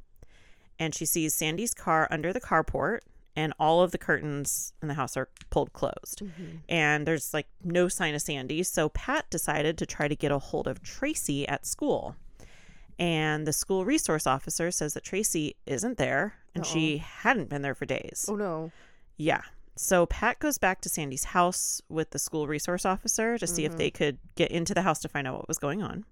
And 0.79 0.95
she 0.95 1.07
sees 1.07 1.33
Sandy's 1.35 1.75
car 1.75 2.09
under 2.11 2.33
the 2.33 2.41
carport, 2.41 3.01
and 3.35 3.53
all 3.59 3.83
of 3.83 3.93
the 3.93 3.99
curtains 3.99 4.73
in 4.83 4.89
the 4.89 4.95
house 4.95 5.17
are 5.17 5.29
pulled 5.51 5.73
closed. 5.73 6.23
Mm-hmm. 6.23 6.57
And 6.69 7.07
there's 7.07 7.33
like 7.33 7.47
no 7.65 7.89
sign 7.89 8.15
of 8.15 8.23
Sandy. 8.23 8.63
So 8.63 8.89
Pat 8.91 9.29
decided 9.31 9.79
to 9.79 9.87
try 9.87 10.09
to 10.09 10.17
get 10.17 10.33
a 10.33 10.39
hold 10.39 10.67
of 10.67 10.83
Tracie 10.83 11.49
at 11.49 11.67
school. 11.67 12.17
And 12.99 13.47
the 13.47 13.53
school 13.53 13.85
resource 13.85 14.27
officer 14.27 14.71
says 14.71 14.95
that 14.95 15.05
Tracie 15.05 15.57
isn't 15.67 15.97
there 15.97 16.35
and 16.55 16.67
she 16.67 16.99
hadn't 16.99 17.49
been 17.49 17.63
there 17.63 17.75
for 17.75 17.87
days. 17.87 18.27
Oh 18.29 18.37
no. 18.37 18.71
Yeah. 19.17 19.43
So 19.75 20.05
Pat 20.07 20.39
goes 20.39 20.59
back 20.59 20.83
to 20.83 20.89
Sandy's 20.89 21.25
house 21.25 21.81
with 21.89 22.11
the 22.11 22.19
school 22.19 22.47
resource 22.47 22.85
officer 22.85 23.39
to 23.39 23.47
see 23.47 23.65
if 23.65 23.77
they 23.77 23.91
could 23.91 24.19
get 24.35 24.51
into 24.51 24.75
the 24.75 24.83
house 24.83 25.01
to 25.01 25.09
find 25.09 25.27
out 25.27 25.35
what 25.35 25.49
was 25.49 25.59
going 25.59 25.83
on. 25.83 26.05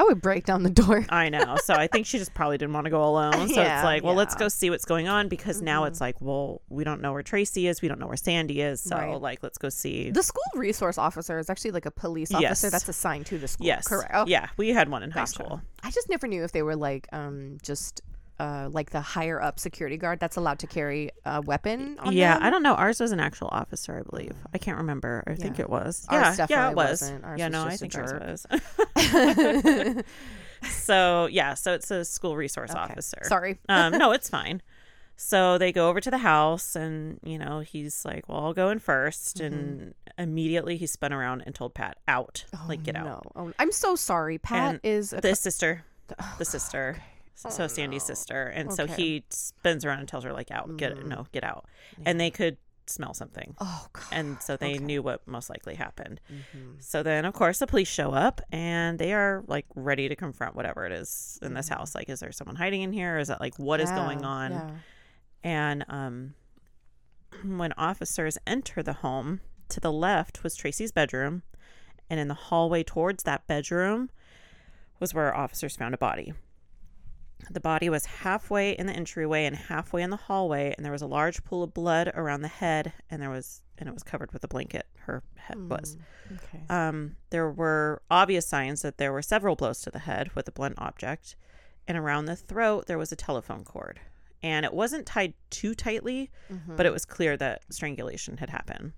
I 0.00 0.04
would 0.04 0.22
break 0.22 0.44
down 0.44 0.62
the 0.62 0.70
door. 0.70 1.04
I 1.08 1.28
know. 1.28 1.56
So 1.64 1.74
I 1.74 1.86
think 1.88 2.06
she 2.06 2.18
just 2.18 2.32
probably 2.32 2.56
didn't 2.56 2.72
want 2.72 2.84
to 2.84 2.90
go 2.90 3.02
alone. 3.04 3.48
So 3.48 3.60
Yeah, 3.60 3.78
it's 3.78 3.84
like, 3.84 4.04
well, 4.04 4.14
let's 4.14 4.34
go 4.36 4.48
see 4.48 4.70
what's 4.70 4.84
going 4.84 5.08
on 5.08 5.28
because 5.28 5.60
now 5.60 5.84
it's 5.84 6.00
like, 6.00 6.20
well, 6.20 6.62
we 6.68 6.84
don't 6.84 7.00
know 7.00 7.12
where 7.12 7.22
Tracie 7.22 7.66
is. 7.66 7.82
We 7.82 7.88
don't 7.88 7.98
know 7.98 8.06
where 8.06 8.16
Sandy 8.16 8.60
is. 8.60 8.80
So, 8.80 8.96
Right. 8.96 9.20
like, 9.20 9.42
let's 9.42 9.58
go 9.58 9.68
see. 9.68 10.10
The 10.10 10.22
school 10.22 10.42
resource 10.54 10.98
officer 10.98 11.38
is 11.38 11.50
actually 11.50 11.72
like 11.72 11.86
a 11.86 11.90
police 11.90 12.32
officer 12.32 12.66
Yes. 12.66 12.70
that's 12.72 12.88
assigned 12.88 13.26
to 13.26 13.38
the 13.38 13.48
school. 13.48 13.66
Yes. 13.66 13.88
Correct. 13.88 14.12
Oh, 14.14 14.24
Yeah. 14.28 14.48
We 14.56 14.68
had 14.68 14.88
one 14.88 15.02
in 15.02 15.10
high 15.10 15.24
school. 15.24 15.60
I 15.82 15.90
just 15.90 16.08
never 16.08 16.26
knew 16.28 16.44
if 16.44 16.52
they 16.52 16.62
were 16.62 16.76
like 16.76 17.08
um 17.12 17.58
just 17.62 18.00
uh 18.40 18.68
like 18.70 18.90
the 18.90 19.00
higher 19.00 19.40
up 19.42 19.58
security 19.58 19.96
guard 19.96 20.20
that's 20.20 20.36
allowed 20.36 20.58
to 20.60 20.66
carry 20.66 21.10
a 21.24 21.40
weapon 21.40 21.98
on 21.98 22.12
Yeah. 22.12 22.34
them. 22.34 22.42
I 22.44 22.50
don't 22.50 22.62
know. 22.62 22.74
Ours 22.74 23.00
was 23.00 23.12
an 23.12 23.20
actual 23.20 23.48
officer, 23.50 23.98
I 23.98 24.02
believe. 24.08 24.34
I 24.54 24.58
can't 24.58 24.78
remember. 24.78 25.24
I 25.26 25.34
think 25.34 25.58
it 25.58 25.68
was. 25.68 26.06
Ours 26.08 26.38
yeah. 26.38 26.46
Yeah, 26.48 26.70
it 26.70 26.76
was. 26.76 27.10
yeah. 27.36 27.48
was 27.48 27.52
no, 27.52 27.64
I 27.64 27.76
think 27.76 27.94
ours 27.96 28.12
was. 28.12 30.04
so, 30.70 31.26
yeah. 31.26 31.54
So 31.54 31.72
it's 31.74 31.90
a 31.90 32.04
school 32.04 32.36
resource 32.36 32.70
Okay. 32.70 32.78
officer. 32.80 33.18
Sorry. 33.24 33.58
um, 33.68 33.92
no, 33.96 34.12
it's 34.12 34.28
fine. 34.28 34.62
So 35.20 35.58
they 35.58 35.72
go 35.72 35.88
over 35.88 36.00
to 36.00 36.10
the 36.12 36.18
house, 36.18 36.76
and 36.76 37.18
you 37.24 37.38
know 37.38 37.58
he's 37.58 38.04
like, 38.04 38.28
"Well, 38.28 38.38
I'll 38.38 38.54
go 38.54 38.68
in 38.70 38.78
1st 38.78 39.40
And 39.44 39.94
immediately 40.16 40.76
he 40.76 40.86
spun 40.86 41.12
around 41.12 41.42
and 41.44 41.52
told 41.56 41.74
Pat, 41.74 41.96
"Out, 42.06 42.44
like 42.68 42.84
get 42.84 42.94
out." 42.94 43.04
No. 43.04 43.22
Oh, 43.34 43.52
I'm 43.58 43.72
so 43.72 43.96
sorry. 43.96 44.38
Pat 44.38 44.70
And 44.74 44.80
is 44.84 45.12
a 45.12 45.20
The 45.20 45.34
sister, 45.34 45.84
the 46.38 46.44
sister, 46.44 46.98
so 47.48 47.66
Sandy's 47.68 48.02
sister, 48.02 48.46
and 48.46 48.72
so 48.72 48.86
he 48.86 49.24
spins 49.30 49.84
around 49.84 50.00
and 50.00 50.08
tells 50.08 50.24
her, 50.24 50.32
"Like 50.32 50.50
out, 50.50 50.76
get 50.76 51.06
no, 51.06 51.26
get 51.32 51.44
out." 51.44 51.66
And 52.04 52.18
they 52.20 52.30
could 52.30 52.56
smell 52.86 53.12
something, 53.12 53.54
Oh 53.60 53.86
god. 53.92 54.04
and 54.12 54.42
so 54.42 54.56
they 54.56 54.78
knew 54.78 55.02
what 55.02 55.26
most 55.28 55.50
likely 55.50 55.74
happened. 55.74 56.20
Mm-hmm. 56.32 56.76
So 56.80 57.02
then, 57.02 57.26
of 57.26 57.34
course, 57.34 57.58
the 57.58 57.66
police 57.66 57.86
show 57.88 58.12
up 58.12 58.40
and 58.50 58.98
they 58.98 59.12
are 59.12 59.44
like 59.46 59.66
ready 59.74 60.08
to 60.08 60.16
confront 60.16 60.56
whatever 60.56 60.86
it 60.86 60.92
is 60.92 61.38
in 61.42 61.52
this 61.52 61.68
house. 61.68 61.94
Like, 61.94 62.08
is 62.08 62.20
there 62.20 62.32
someone 62.32 62.56
hiding 62.56 62.80
in 62.80 62.92
here? 62.94 63.18
Is 63.18 63.28
that 63.28 63.40
like 63.40 63.58
what 63.58 63.80
is 63.80 63.90
going 63.90 64.20
Mm-hmm. 64.20 64.24
Yeah, 64.24 64.30
on? 64.30 64.50
yeah. 64.52 64.70
And 65.44 65.84
um, 65.90 66.34
when 67.58 67.72
officers 67.76 68.38
enter 68.46 68.82
the 68.82 68.94
home, 68.94 69.40
to 69.68 69.80
the 69.80 69.92
left 69.92 70.42
was 70.42 70.56
Tracie's 70.56 70.90
bedroom, 70.92 71.42
and 72.08 72.18
in 72.18 72.28
the 72.28 72.34
hallway 72.34 72.82
towards 72.82 73.22
that 73.24 73.46
bedroom 73.46 74.08
was 74.98 75.12
where 75.12 75.36
officers 75.36 75.76
found 75.76 75.92
a 75.94 75.98
body. 75.98 76.32
The 77.50 77.60
body 77.60 77.88
was 77.88 78.04
halfway 78.04 78.72
in 78.72 78.86
the 78.86 78.92
entryway 78.92 79.44
and 79.44 79.56
halfway 79.56 80.02
in 80.02 80.10
the 80.10 80.16
hallway, 80.16 80.74
and 80.76 80.84
there 80.84 80.92
was 80.92 81.02
a 81.02 81.06
large 81.06 81.44
pool 81.44 81.62
of 81.62 81.72
blood 81.72 82.10
around 82.14 82.42
the 82.42 82.48
head, 82.48 82.92
and 83.10 83.22
there 83.22 83.30
was 83.30 83.62
and 83.78 83.88
it 83.88 83.92
was 83.92 84.02
covered 84.02 84.32
with 84.32 84.42
a 84.44 84.48
blanket. 84.48 84.86
Her 85.06 85.22
head 85.36 85.70
was. 85.70 85.96
Okay. 86.34 86.64
Um, 86.68 87.16
there 87.30 87.48
were 87.50 88.02
obvious 88.10 88.44
signs 88.46 88.82
that 88.82 88.98
there 88.98 89.12
were 89.12 89.22
several 89.22 89.54
blows 89.56 89.80
to 89.82 89.90
the 89.90 90.00
head 90.00 90.34
with 90.34 90.48
a 90.48 90.52
blunt 90.52 90.74
object, 90.78 91.36
and 91.86 91.96
around 91.96 92.24
the 92.26 92.36
throat 92.36 92.86
there 92.86 92.98
was 92.98 93.12
a 93.12 93.16
telephone 93.16 93.64
cord. 93.64 94.00
And 94.42 94.64
it 94.66 94.74
wasn't 94.74 95.06
tied 95.06 95.34
too 95.50 95.74
tightly, 95.74 96.30
Mm-hmm. 96.52 96.76
but 96.76 96.86
it 96.86 96.92
was 96.92 97.04
clear 97.04 97.36
that 97.36 97.62
strangulation 97.72 98.36
had 98.38 98.50
happened. 98.50 98.92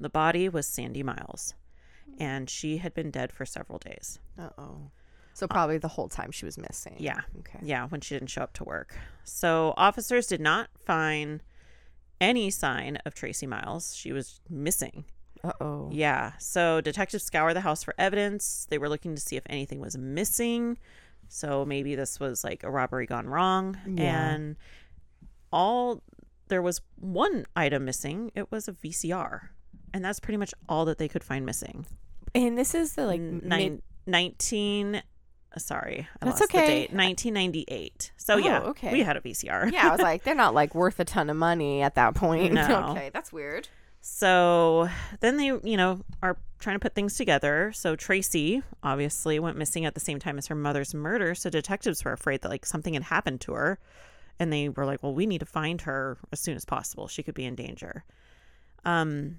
The 0.00 0.08
body 0.10 0.48
was 0.48 0.66
Sandy 0.66 1.02
Miles, 1.04 1.54
and 2.18 2.50
she 2.50 2.78
had 2.78 2.94
been 2.94 3.10
dead 3.10 3.32
for 3.32 3.46
several 3.46 3.78
days. 3.78 4.18
Uh 4.38 4.50
oh. 4.58 4.90
So 5.34 5.46
probably 5.46 5.78
the 5.78 5.88
whole 5.88 6.08
time 6.08 6.30
she 6.30 6.44
was 6.44 6.58
missing. 6.58 6.96
Yeah. 6.98 7.20
Okay. 7.40 7.58
Yeah, 7.62 7.86
when 7.86 8.00
she 8.00 8.14
didn't 8.14 8.28
show 8.28 8.42
up 8.42 8.52
to 8.54 8.64
work. 8.64 8.94
So 9.24 9.72
officers 9.76 10.26
did 10.26 10.40
not 10.40 10.68
find 10.84 11.42
any 12.20 12.50
sign 12.50 12.98
of 13.06 13.14
Tracie 13.14 13.46
Miles. 13.46 13.94
She 13.96 14.12
was 14.12 14.40
missing. 14.48 15.04
Uh 15.42 15.52
oh. 15.60 15.88
Yeah. 15.92 16.32
So 16.38 16.80
detectives 16.80 17.24
scour 17.24 17.52
the 17.54 17.60
house 17.62 17.82
for 17.82 17.94
evidence. 17.98 18.66
They 18.70 18.78
were 18.78 18.88
looking 18.88 19.14
to 19.14 19.20
see 19.20 19.36
if 19.36 19.42
anything 19.48 19.80
was 19.80 19.96
missing. 19.96 20.78
So 21.28 21.64
maybe 21.64 21.94
this 21.94 22.20
was 22.20 22.44
like 22.44 22.62
a 22.62 22.70
robbery 22.70 23.06
gone 23.06 23.26
wrong. 23.26 23.76
Yeah. 23.86 24.30
And 24.34 24.56
all 25.52 26.02
there 26.48 26.62
was 26.62 26.80
one 26.96 27.46
item 27.56 27.84
missing. 27.84 28.30
It 28.34 28.52
was 28.52 28.68
a 28.68 28.72
VCR. 28.72 29.48
And 29.94 30.04
that's 30.04 30.20
pretty 30.20 30.36
much 30.38 30.54
all 30.68 30.84
that 30.84 30.98
they 30.98 31.08
could 31.08 31.24
find 31.24 31.44
missing. 31.44 31.86
And 32.34 32.56
this 32.56 32.74
is 32.74 32.94
the 32.94 33.06
like 33.06 33.20
Nine, 33.20 33.40
mid- 33.72 33.82
sorry, 35.58 36.08
I 36.20 36.24
That's 36.24 36.40
lost 36.40 36.52
the 36.52 36.58
okay. 36.58 36.66
date. 36.66 36.92
1998. 36.92 38.12
So 38.16 38.34
Oh, 38.34 38.36
yeah, 38.38 38.60
okay. 38.60 38.92
we 38.92 39.00
had 39.02 39.16
a 39.16 39.20
VCR. 39.20 39.72
Yeah, 39.72 39.88
I 39.88 39.90
was 39.92 40.00
like, 40.02 40.24
they're 40.24 40.34
not 40.34 40.54
like 40.54 40.74
worth 40.74 40.98
a 41.00 41.04
ton 41.04 41.30
of 41.30 41.36
money 41.36 41.82
at 41.82 41.94
that 41.96 42.14
point. 42.14 42.52
No. 42.52 42.88
okay, 42.90 43.10
that's 43.12 43.32
weird. 43.32 43.68
So 44.00 44.88
then 45.20 45.36
they, 45.36 45.46
you 45.46 45.76
know, 45.76 46.00
are 46.22 46.36
trying 46.58 46.74
to 46.76 46.80
put 46.80 46.94
things 46.94 47.16
together. 47.16 47.70
So 47.72 47.94
Tracie 47.94 48.62
obviously 48.82 49.38
went 49.38 49.56
missing 49.56 49.84
at 49.84 49.94
the 49.94 50.00
same 50.00 50.18
time 50.18 50.38
as 50.38 50.48
her 50.48 50.54
mother's 50.56 50.92
murder. 50.92 51.34
So 51.34 51.50
detectives 51.50 52.04
were 52.04 52.12
afraid 52.12 52.42
that 52.42 52.48
like 52.48 52.66
something 52.66 52.94
had 52.94 53.04
happened 53.04 53.40
to 53.42 53.52
her. 53.52 53.78
And 54.40 54.52
they 54.52 54.68
were 54.68 54.86
like, 54.86 55.02
well, 55.04 55.14
we 55.14 55.26
need 55.26 55.38
to 55.38 55.46
find 55.46 55.80
her 55.82 56.18
as 56.32 56.40
soon 56.40 56.56
as 56.56 56.64
possible. 56.64 57.06
She 57.06 57.22
could 57.22 57.34
be 57.34 57.44
in 57.44 57.54
danger. 57.54 58.04
Um, 58.84 59.38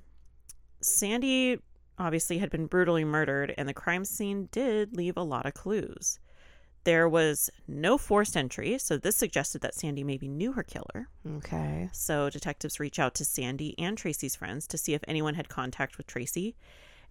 Sandy 0.82 1.60
obviously 1.98 2.38
had 2.40 2.50
been 2.50 2.68
brutally 2.68 3.04
murdered, 3.04 3.54
and 3.58 3.68
the 3.68 3.74
crime 3.74 4.06
scene 4.06 4.50
did 4.52 4.96
leave 4.96 5.18
a 5.18 5.24
lot 5.24 5.46
of 5.46 5.54
clues. 5.54 6.20
There 6.86 7.08
was 7.08 7.50
no 7.68 7.98
forced 7.98 8.36
entry, 8.36 8.78
so 8.78 8.98
this 8.98 9.16
suggested 9.16 9.62
that 9.62 9.76
Sandy 9.76 10.04
maybe 10.04 10.28
knew 10.28 10.52
her 10.52 10.64
killer. 10.64 11.08
Okay. 11.38 11.90
So 11.94 12.30
detectives 12.30 12.80
reach 12.80 13.00
out 13.00 13.16
to 13.16 13.26
Sandy 13.26 13.74
and 13.80 13.98
Tracie's 13.98 14.36
friends 14.36 14.68
to 14.68 14.78
see 14.78 14.94
if 14.94 15.02
anyone 15.08 15.36
had 15.36 15.48
contact 15.48 15.98
with 15.98 16.08
Tracie. 16.08 16.56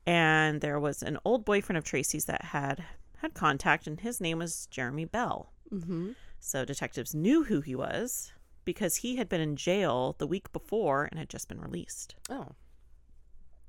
And 0.05 0.61
there 0.61 0.79
was 0.79 1.03
an 1.03 1.19
old 1.25 1.45
boyfriend 1.45 1.79
of 1.79 1.85
Tracie's 1.85 2.27
that 2.27 2.47
had 2.47 2.85
had 3.19 3.33
contact, 3.35 3.87
and 3.87 4.01
his 4.01 4.21
name 4.21 4.41
was 4.41 4.67
Jeremy 4.67 5.07
Bell. 5.07 5.53
Mm-hmm. 5.73 6.11
So 6.39 6.65
detectives 6.65 7.15
knew 7.15 7.45
who 7.45 7.61
he 7.61 7.75
was 7.75 8.33
because 8.65 8.97
he 8.97 9.17
had 9.17 9.29
been 9.29 9.41
in 9.41 9.57
jail 9.57 10.17
the 10.19 10.27
week 10.27 10.53
before 10.53 11.05
and 11.05 11.19
had 11.19 11.31
just 11.31 11.49
been 11.49 11.61
released. 11.61 12.15
Oh. 12.29 12.49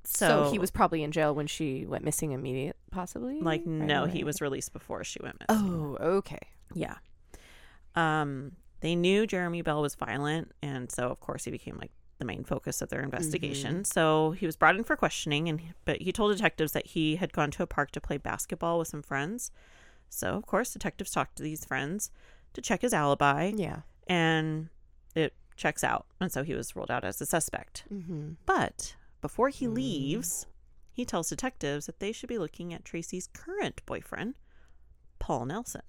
So, 0.05 0.27
So, 0.45 0.51
he 0.51 0.59
was 0.59 0.69
probably 0.71 1.01
in 1.03 1.11
jail 1.11 1.33
when 1.33 1.47
she 1.47 1.85
went 1.85 2.03
missing 2.03 2.31
immediate, 2.33 2.75
possibly? 2.91 3.39
like, 3.39 3.65
no, 3.65 4.05
he 4.05 4.23
was 4.23 4.41
released 4.41 4.73
before 4.73 5.03
she 5.03 5.19
went 5.23 5.37
missing. 5.39 5.73
Oh, 5.73 5.97
okay. 6.17 6.39
Yeah. 6.73 6.95
Um, 7.95 8.53
they 8.81 8.95
knew 8.95 9.25
Jeremy 9.27 9.61
Bell 9.61 9.81
was 9.81 9.95
violent, 9.95 10.51
and 10.61 10.91
so 10.91 11.07
of 11.09 11.19
course 11.19 11.45
he 11.45 11.51
became 11.51 11.77
like 11.77 11.91
the 12.19 12.25
main 12.25 12.43
focus 12.43 12.81
of 12.81 12.89
their 12.89 13.01
investigation. 13.01 13.85
So 13.85 14.31
he 14.31 14.45
was 14.45 14.55
brought 14.55 14.75
in 14.75 14.83
for 14.83 14.95
questioning, 14.95 15.47
and 15.47 15.61
but 15.85 16.01
he 16.01 16.11
told 16.11 16.35
detectives 16.35 16.71
that 16.73 16.87
he 16.87 17.15
had 17.17 17.31
gone 17.33 17.51
to 17.51 17.63
a 17.63 17.67
park 17.67 17.91
to 17.91 18.01
play 18.01 18.17
basketball 18.17 18.79
with 18.79 18.87
some 18.87 19.01
friends. 19.03 19.51
So 20.09 20.29
of 20.35 20.45
course 20.45 20.73
detectives 20.73 21.11
talked 21.11 21.37
to 21.37 21.43
these 21.43 21.65
friends 21.65 22.11
to 22.53 22.61
check 22.61 22.81
his 22.81 22.93
alibi, 22.93 23.51
Yeah. 23.55 23.81
and 24.07 24.69
it 25.15 25.33
checks 25.55 25.83
out, 25.83 26.05
and 26.19 26.31
so 26.31 26.43
he 26.43 26.53
was 26.53 26.75
ruled 26.75 26.91
out 26.91 27.03
as 27.03 27.21
a 27.21 27.25
suspect. 27.25 27.83
Mm-hmm. 27.93 28.31
But 28.45 28.95
before 29.23 29.47
he 29.47 29.65
mm. 29.67 29.75
leaves, 29.75 30.45
he 30.91 31.05
tells 31.05 31.29
detectives 31.29 31.85
that 31.85 32.01
they 32.01 32.11
should 32.11 32.27
be 32.27 32.37
looking 32.37 32.73
at 32.73 32.83
Tracie's 32.83 33.29
current 33.33 33.81
boyfriend, 33.85 34.35
Paul 35.17 35.45
Nelson. 35.45 35.81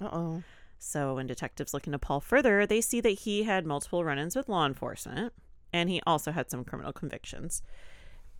Uh-oh. 0.00 0.44
So 0.78 1.16
when 1.16 1.26
detectives 1.26 1.74
look 1.74 1.86
into 1.86 1.98
Paul 1.98 2.20
further, 2.20 2.64
they 2.64 2.80
see 2.80 3.00
that 3.00 3.10
he 3.10 3.42
had 3.42 3.66
multiple 3.66 4.04
run-ins 4.04 4.36
with 4.36 4.48
law 4.48 4.64
enforcement, 4.64 5.32
and 5.72 5.90
he 5.90 6.00
also 6.06 6.30
had 6.30 6.48
some 6.48 6.64
criminal 6.64 6.92
convictions. 6.92 7.60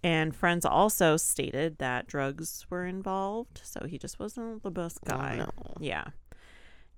And 0.04 0.37
friends 0.37 0.64
also 0.64 1.16
stated 1.16 1.78
that 1.78 2.06
drugs 2.06 2.66
were 2.70 2.87
involved, 2.87 3.61
so 3.64 3.85
he 3.88 3.98
just 3.98 4.20
wasn't 4.20 4.62
the 4.62 4.70
best 4.70 5.00
oh, 5.09 5.11
guy. 5.11 5.37
no. 5.38 5.50
Yeah. 5.80 6.04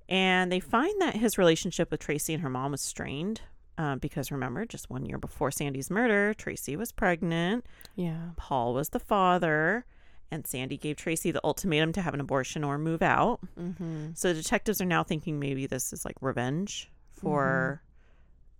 And 0.06 0.52
they 0.52 0.60
find 0.60 1.00
that 1.00 1.16
his 1.16 1.38
relationship 1.38 1.90
with 1.90 2.00
Tracie 2.00 2.34
and 2.34 2.42
her 2.42 2.50
mom 2.50 2.72
was 2.72 2.82
strained 2.82 3.40
uh, 3.78 3.96
because 3.96 4.30
remember, 4.30 4.66
just 4.66 4.90
one 4.90 5.06
year 5.06 5.16
before 5.18 5.50
Sandy's 5.50 5.88
murder, 5.90 6.34
Tracie 6.34 6.76
was 6.76 6.92
pregnant. 6.92 7.64
Yeah. 7.96 8.30
Paul 8.36 8.74
was 8.74 8.90
the 8.90 8.98
father, 8.98 9.86
and 10.30 10.46
Sandy 10.46 10.76
gave 10.76 10.96
Tracie 10.96 11.30
the 11.30 11.40
ultimatum 11.44 11.92
to 11.92 12.02
have 12.02 12.12
an 12.12 12.20
abortion 12.20 12.64
or 12.64 12.76
move 12.76 13.00
out. 13.02 13.40
Mm-hmm. 13.58 14.08
So 14.14 14.32
detectives 14.34 14.80
are 14.80 14.84
now 14.84 15.02
thinking 15.04 15.38
maybe 15.38 15.66
this 15.66 15.92
is 15.92 16.04
like 16.04 16.16
revenge 16.20 16.90
for 17.12 17.80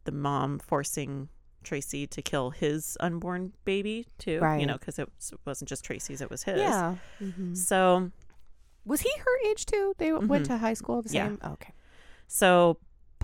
the 0.05 0.13
mom 0.13 0.59
forcing 0.61 1.29
Tracie 1.65 2.07
to 2.07 2.23
kill 2.23 2.51
his 2.51 2.97
unborn 3.01 3.53
baby 3.65 4.07
too. 4.19 4.39
Right. 4.41 4.61
You 4.61 4.67
know, 4.67 4.79
because 4.79 4.99
it 4.99 5.09
was- 5.17 5.35
wasn't 5.45 5.69
just 5.69 5.85
Tracie's; 5.85 6.21
it 6.23 6.31
was 6.31 6.45
his. 6.45 6.59
Yeah. 6.61 6.95
Mm-hmm. 7.21 7.55
So, 7.55 8.11
Was 8.87 9.01
he 9.03 9.11
her 9.19 9.51
age 9.51 9.67
too? 9.67 9.93
They 9.99 10.13
went 10.13 10.45
Mhm. 10.45 10.47
to 10.47 10.59
high 10.59 10.73
school 10.75 11.03
the 11.03 11.11
Yeah. 11.13 11.27
same? 11.27 11.39
Okay. 11.45 11.73
so 12.31 12.79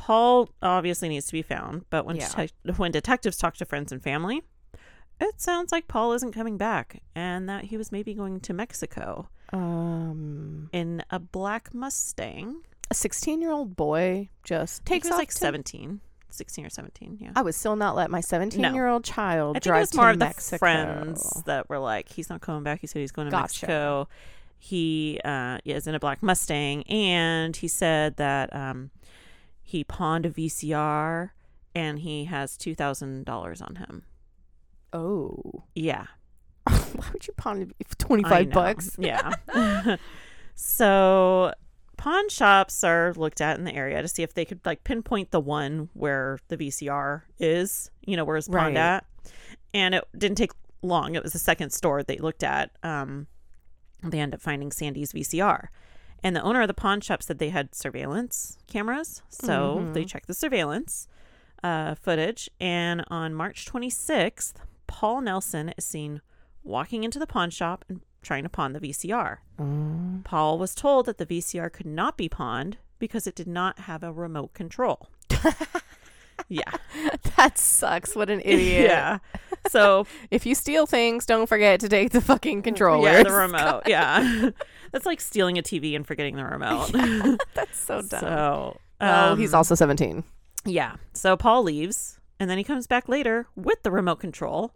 Paul 0.05 0.51
obviously 0.61 1.09
needs 1.09 1.27
to 1.29 1.33
be 1.33 1.40
found. 1.40 1.87
But 1.88 2.05
when 2.05 2.17
Yeah. 2.17 2.29
detec- 2.29 2.77
when 2.79 2.90
detectives 2.93 3.38
talk 3.38 3.57
to 3.57 3.64
friends 3.64 3.90
and 3.90 4.03
family, 4.03 4.43
it 5.19 5.40
sounds 5.40 5.73
like 5.73 5.88
Paul 5.88 6.12
isn't 6.12 6.33
coming 6.33 6.59
back, 6.59 7.01
and 7.14 7.49
that 7.49 7.64
he 7.64 7.79
was 7.79 7.90
maybe 7.90 8.12
going 8.12 8.40
to 8.40 8.53
Mexico 8.53 9.29
Um, 9.53 10.69
in 10.73 11.03
a 11.11 11.19
black 11.19 11.73
Mustang. 11.73 12.57
a 12.90 12.95
16 12.95 13.40
year 13.40 13.51
old 13.51 13.77
boy 13.77 14.29
just 14.43 14.85
takes 14.85 15.07
he 15.07 15.09
was 15.09 15.14
off 15.14 15.19
like 15.21 15.31
to- 15.31 15.37
17, 15.38 16.01
16 16.29 16.67
or 16.67 16.71
17. 16.71 17.17
Yeah. 17.19 17.31
I 17.35 17.40
would 17.40 17.55
still 17.55 17.77
not 17.77 17.97
let 17.97 18.11
my 18.11 18.21
17 18.21 18.75
year 18.75 18.88
old 18.88 19.05
child 19.05 19.57
I 19.57 19.61
think 19.61 19.67
it 19.67 19.69
drive 19.71 19.81
was 19.81 19.95
more 19.95 20.11
of 20.11 20.19
Mexico. 20.19 20.55
the 20.57 20.59
friends 20.59 21.43
that 21.47 21.71
were 21.71 21.79
like, 21.79 22.11
he's 22.11 22.29
not 22.29 22.43
coming 22.43 22.62
back. 22.62 22.81
He 22.83 22.87
said 22.87 23.01
he's 23.01 23.11
going 23.12 23.27
to 23.27 23.31
Gotcha. 23.31 23.43
Mexico. 23.67 24.09
He 24.59 25.19
uh, 25.25 25.59
is 25.64 25.87
in 25.87 25.95
a 25.95 26.01
black 26.01 26.23
Mustang, 26.23 26.83
and 26.85 27.55
he 27.57 27.69
said 27.69 28.17
that 28.17 28.55
um, 28.55 28.90
he 29.75 29.83
pawned 29.83 30.25
a 30.25 30.31
VCR 30.31 31.31
and 31.75 31.99
he 31.99 32.27
has 32.27 32.57
two 32.57 32.77
thousand 32.77 33.25
dollars 33.25 33.61
on 33.61 33.75
him. 33.75 34.05
Oh. 34.93 35.65
Yeah, 35.75 36.07
Why 36.65 37.05
would 37.13 37.27
you 37.27 37.33
pawn 37.37 37.75
it 37.81 37.89
for 37.89 37.97
25 37.97 38.47
know. 38.47 38.55
bucks? 38.55 38.97
Yeah. 39.01 39.33
so 40.55 41.53
pawn 41.97 42.29
shops 42.29 42.85
are 42.85 43.13
looked 43.17 43.41
at 43.41 43.59
in 43.59 43.65
the 43.65 43.75
area 43.75 44.01
to 44.01 44.07
see 44.07 44.23
if 44.23 44.35
they 44.35 44.45
could 44.45 44.61
like 44.65 44.85
pinpoint 44.85 45.33
the 45.33 45.41
one 45.41 45.89
where 45.95 46.39
the 46.47 46.57
VCR 46.57 47.23
is, 47.41 47.91
you 48.07 48.17
know, 48.17 48.25
where 48.25 48.37
it's 48.37 48.47
pawned 48.47 48.77
Right. 48.77 48.77
at. 48.77 49.05
And 49.73 49.97
it 49.97 50.05
didn't 50.17 50.39
take 50.39 50.53
long. 50.83 51.17
It 51.17 51.23
was 51.25 51.33
the 51.33 51.41
second 51.41 51.71
store 51.71 52.05
they 52.05 52.19
looked 52.19 52.45
at. 52.45 52.71
Um, 52.85 53.27
they 54.05 54.21
end 54.21 54.35
up 54.35 54.41
finding 54.41 54.71
Sandy's 54.71 55.13
VCR. 55.13 55.67
And 56.25 56.35
the 56.35 56.43
owner 56.43 56.63
of 56.63 56.69
the 56.69 56.75
pawn 56.75 57.03
shop 57.03 57.23
said 57.23 57.39
they 57.39 57.51
had 57.51 57.75
surveillance 57.75 58.57
cameras. 58.67 59.21
So 59.29 59.91
they 59.93 60.07
checked 60.07 60.27
the 60.27 60.35
surveillance 60.35 61.07
uh, 61.63 61.95
footage. 61.97 62.49
And 62.59 63.05
on 63.09 63.35
March 63.35 63.67
26th, 63.67 64.55
Paul 64.87 65.21
Nelson 65.21 65.75
is 65.77 65.85
seen 65.85 66.23
walking 66.63 67.05
into 67.05 67.19
the 67.19 67.27
pawn 67.27 67.51
shop 67.51 67.85
and 67.91 68.01
trying 68.23 68.43
to 68.45 68.49
pawn 68.49 68.73
the 68.73 68.81
VCR. 68.81 69.39
Oh. 69.59 70.21
Paul 70.25 70.59
was 70.59 70.75
told 70.75 71.05
that 71.07 71.19
the 71.19 71.27
VCR 71.27 71.71
could 71.71 71.85
not 71.87 72.17
be 72.17 72.31
pawned 72.31 72.79
because 72.99 73.27
it 73.27 73.35
did 73.35 73.47
not 73.47 73.81
have 73.81 74.03
a 74.03 74.11
remote 74.11 74.55
control. 74.55 75.11
yeah. 76.49 76.73
That 77.37 77.59
sucks. 77.59 78.17
What 78.17 78.31
an 78.31 78.41
idiot. 78.45 78.91
Yeah. 78.91 79.19
So, 79.68 80.07
If 80.31 80.46
you 80.46 80.55
steal 80.55 80.87
things, 80.87 81.27
don't 81.27 81.46
forget 81.48 81.81
to 81.81 81.88
take 81.88 82.11
the 82.11 82.20
fucking 82.20 82.62
controller. 82.62 83.09
yeah, 83.11 83.22
the 83.22 83.33
remote. 83.33 83.83
Yeah. 83.87 84.50
That's 84.92 85.07
like 85.07 85.20
stealing 85.20 85.59
a 85.59 85.62
TV 85.62 85.96
and 85.96 86.07
forgetting 86.07 86.37
the 86.37 86.44
remote. 86.44 86.90
That's 87.55 87.79
so 87.79 88.00
dumb. 88.03 88.20
so, 88.20 88.81
well, 89.00 89.37
he's 89.37 89.53
um, 89.53 89.59
also 89.59 89.74
17. 89.74 90.22
Yeah. 90.64 90.96
So 91.12 91.37
Paul 91.37 91.62
leaves 91.64 92.18
and 92.38 92.48
then 92.48 92.59
he 92.59 92.64
comes 92.64 92.87
back 92.87 93.09
later 93.09 93.46
with 93.57 93.83
the 93.83 93.90
remote 93.90 94.16
control 94.20 94.72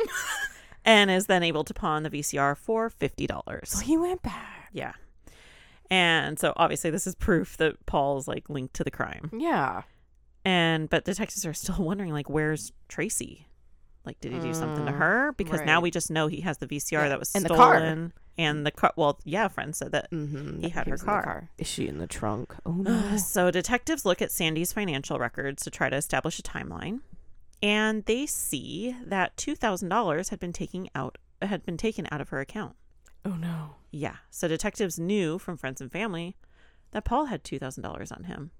and 0.84 1.10
is 1.10 1.26
then 1.26 1.42
able 1.42 1.64
to 1.64 1.74
pawn 1.74 2.02
the 2.02 2.10
VCR 2.10 2.56
for 2.56 2.90
$50. 2.90 3.66
So 3.66 3.78
he 3.80 3.96
went 3.96 4.22
back. 4.22 4.70
Yeah. 4.72 4.92
And 5.90 6.38
so 6.38 6.52
obviously 6.56 6.90
this 6.90 7.06
is 7.06 7.14
proof 7.14 7.56
that 7.58 7.84
Paul's 7.86 8.28
like 8.28 8.50
linked 8.50 8.74
to 8.74 8.84
the 8.84 8.90
crime. 8.90 9.30
Yeah. 9.32 9.82
And 10.44 10.88
but 10.90 11.04
detectives 11.04 11.46
are 11.46 11.54
still 11.54 11.76
wondering 11.78 12.12
like 12.12 12.28
where's 12.28 12.72
Tracie? 12.88 13.46
Like 14.08 14.20
did 14.20 14.32
he 14.32 14.40
do 14.40 14.52
something 14.54 14.86
to 14.86 14.92
her? 14.92 15.34
Because 15.36 15.60
now 15.60 15.80
we 15.80 15.90
just 15.90 16.10
know 16.10 16.26
he 16.26 16.40
has 16.40 16.58
the 16.58 16.66
VCR 16.66 16.92
Yeah, 16.92 17.08
that 17.10 17.18
was 17.18 17.34
and 17.34 17.44
the 17.44 17.54
car. 17.54 18.10
and 18.38 18.66
the 18.66 18.70
car 18.70 18.92
well, 18.96 19.20
yeah, 19.24 19.46
friend 19.48 19.76
said 19.76 19.92
that. 19.92 20.10
Mm-hmm. 20.10 20.60
He 20.60 20.70
had 20.70 20.86
her 20.86 20.92
was 20.92 21.02
in 21.02 21.06
the 21.06 21.12
car. 21.12 21.50
Is 21.58 21.66
she 21.66 21.86
in 21.86 21.98
the 21.98 22.06
trunk? 22.06 22.54
Oh, 22.64 22.72
no. 22.88 23.16
So 23.18 23.50
detectives 23.50 24.04
look 24.06 24.22
at 24.22 24.32
Sandy's 24.32 24.72
financial 24.72 25.18
records 25.18 25.62
to 25.64 25.70
try 25.70 25.90
to 25.90 25.96
establish 25.96 26.38
a 26.38 26.42
timeline. 26.42 27.00
And 27.62 28.04
they 28.06 28.24
see 28.24 28.96
that 29.04 29.36
$2,000 29.36 30.28
had 30.30 30.40
been 30.40 30.52
taken 30.52 30.88
out 30.94 31.18
had 31.42 31.64
been 31.66 31.76
taken 31.76 32.08
out 32.10 32.20
of 32.20 32.30
her 32.30 32.40
account. 32.40 32.74
oh, 33.24 33.36
no. 33.36 33.76
Yeah. 33.92 34.16
So 34.30 34.48
detectives 34.48 34.98
knew 34.98 35.38
from 35.38 35.56
friends 35.56 35.80
and 35.80 35.92
family 35.92 36.36
that 36.92 37.04
Paul 37.04 37.26
had 37.26 37.44
$2,000 37.44 38.16
on 38.16 38.24
him. 38.24 38.50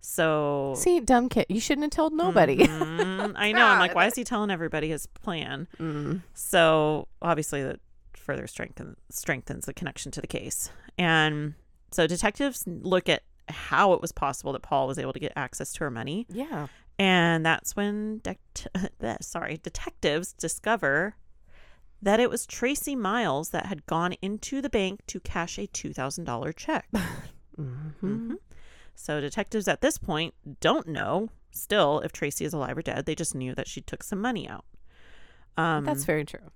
So 0.00 0.74
See, 0.76 1.00
dumb 1.00 1.28
kid. 1.28 1.46
You 1.48 1.60
shouldn't 1.60 1.84
have 1.84 1.90
told 1.90 2.12
nobody. 2.12 2.58
Mhm. 2.58 3.32
I 3.36 3.52
know. 3.52 3.64
I'm 3.66 3.78
like, 3.78 3.94
why 3.94 4.06
is 4.06 4.14
he 4.14 4.24
telling 4.24 4.50
everybody 4.50 4.88
his 4.88 5.06
plan? 5.06 5.66
Mm. 5.78 6.22
So 6.34 7.08
obviously, 7.20 7.62
that 7.62 7.80
further 8.14 8.46
strengthen, 8.46 8.96
strengthens 9.10 9.66
the 9.66 9.74
connection 9.74 10.12
to 10.12 10.20
the 10.20 10.26
case. 10.26 10.70
And 10.98 11.54
so 11.90 12.06
detectives 12.06 12.64
look 12.66 13.08
at 13.08 13.22
how 13.48 13.92
it 13.94 14.00
was 14.02 14.12
possible 14.12 14.52
that 14.52 14.62
Paul 14.62 14.86
was 14.86 14.98
able 14.98 15.12
to 15.14 15.18
get 15.20 15.32
access 15.36 15.72
to 15.74 15.80
her 15.84 15.90
money, 15.90 16.26
Yeah. 16.28 16.66
and 16.98 17.44
that's 17.46 17.74
when 17.74 18.18
dect- 18.18 18.68
sorry 19.22 19.58
detectives 19.62 20.34
discover 20.34 21.14
that 22.02 22.20
it 22.20 22.28
was 22.28 22.44
Tracie 22.46 22.94
Miles 22.94 23.48
that 23.50 23.64
had 23.66 23.86
gone 23.86 24.12
into 24.20 24.60
the 24.60 24.68
bank 24.68 25.00
to 25.06 25.18
cash 25.20 25.58
a 25.58 25.66
two 25.66 25.92
thousand 25.94 26.24
dollar 26.24 26.52
check. 26.52 26.86
Mm-hmm. 27.58 28.28
hmm 28.28 28.34
So 29.00 29.20
detectives 29.20 29.68
at 29.68 29.80
this 29.80 29.96
point 29.96 30.34
don't 30.60 30.88
know 30.88 31.28
still 31.52 32.00
if 32.00 32.10
Tracie 32.10 32.44
is 32.44 32.52
alive 32.52 32.76
or 32.76 32.82
dead. 32.82 33.06
They 33.06 33.14
just 33.14 33.32
knew 33.32 33.54
that 33.54 33.68
she 33.68 33.80
took 33.80 34.02
some 34.02 34.20
money 34.20 34.48
out. 34.48 34.64
Um, 35.56 35.84
That's 35.84 36.04
very 36.04 36.24
true. 36.24 36.50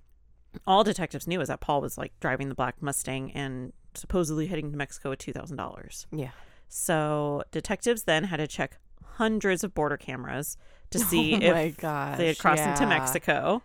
all 0.67 0.83
detectives 0.83 1.25
knew 1.25 1.39
is 1.39 1.47
that 1.47 1.61
Paul 1.61 1.79
was 1.79 1.97
like 1.97 2.11
driving 2.19 2.49
the 2.49 2.55
black 2.55 2.81
Mustang 2.81 3.31
and 3.31 3.71
supposedly 3.95 4.47
heading 4.47 4.71
to 4.71 4.77
Mexico 4.77 5.11
with 5.11 5.19
two 5.19 5.31
thousand 5.31 5.55
dollars. 5.55 6.05
Yeah. 6.11 6.31
So 6.67 7.43
detectives 7.51 8.03
then 8.03 8.25
had 8.25 8.37
to 8.37 8.47
check 8.47 8.77
hundreds 9.13 9.63
of 9.63 9.73
border 9.73 9.97
cameras 9.97 10.57
to 10.91 10.99
see 11.11 11.35
oh 11.35 11.55
if 11.55 11.77
gosh. 11.77 12.17
they 12.17 12.27
had 12.27 12.37
crossed 12.37 12.61
into. 12.61 12.85
Mexico, 12.85 13.63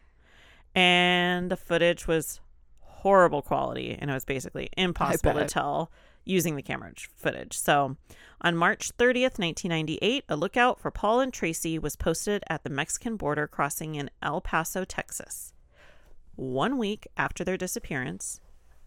and 0.75 1.51
the 1.51 1.57
footage 1.57 2.07
was 2.07 2.41
horrible 2.81 3.43
quality, 3.43 3.97
and 3.99 4.09
it 4.09 4.15
was 4.15 4.25
basically 4.25 4.69
impossible 4.77 5.35
to 5.35 5.47
tell 5.47 5.91
using 6.29 6.57
the 6.57 6.63
camera 6.63 6.93
footage. 7.17 7.59
So, 7.59 7.97
on 8.41 8.57
March 8.57 8.93
30th, 8.97 9.39
1998, 9.39 10.25
a 10.29 10.37
lookout 10.37 10.81
for 10.81 10.91
Paul 10.91 11.21
and 11.21 11.33
Tracie 11.33 11.79
was 11.79 11.97
posted 11.97 12.45
at 12.49 12.63
the 12.63 12.71
Mexican 12.71 13.17
border 13.17 13.47
crossing 13.47 13.97
in 13.97 14.11
El 14.23 14.41
Paso, 14.41 14.85
Texas. 14.85 15.53
One 16.37 16.79
week 16.79 17.09
after 17.17 17.43
their 17.43 17.57
disappearance, 17.57 18.41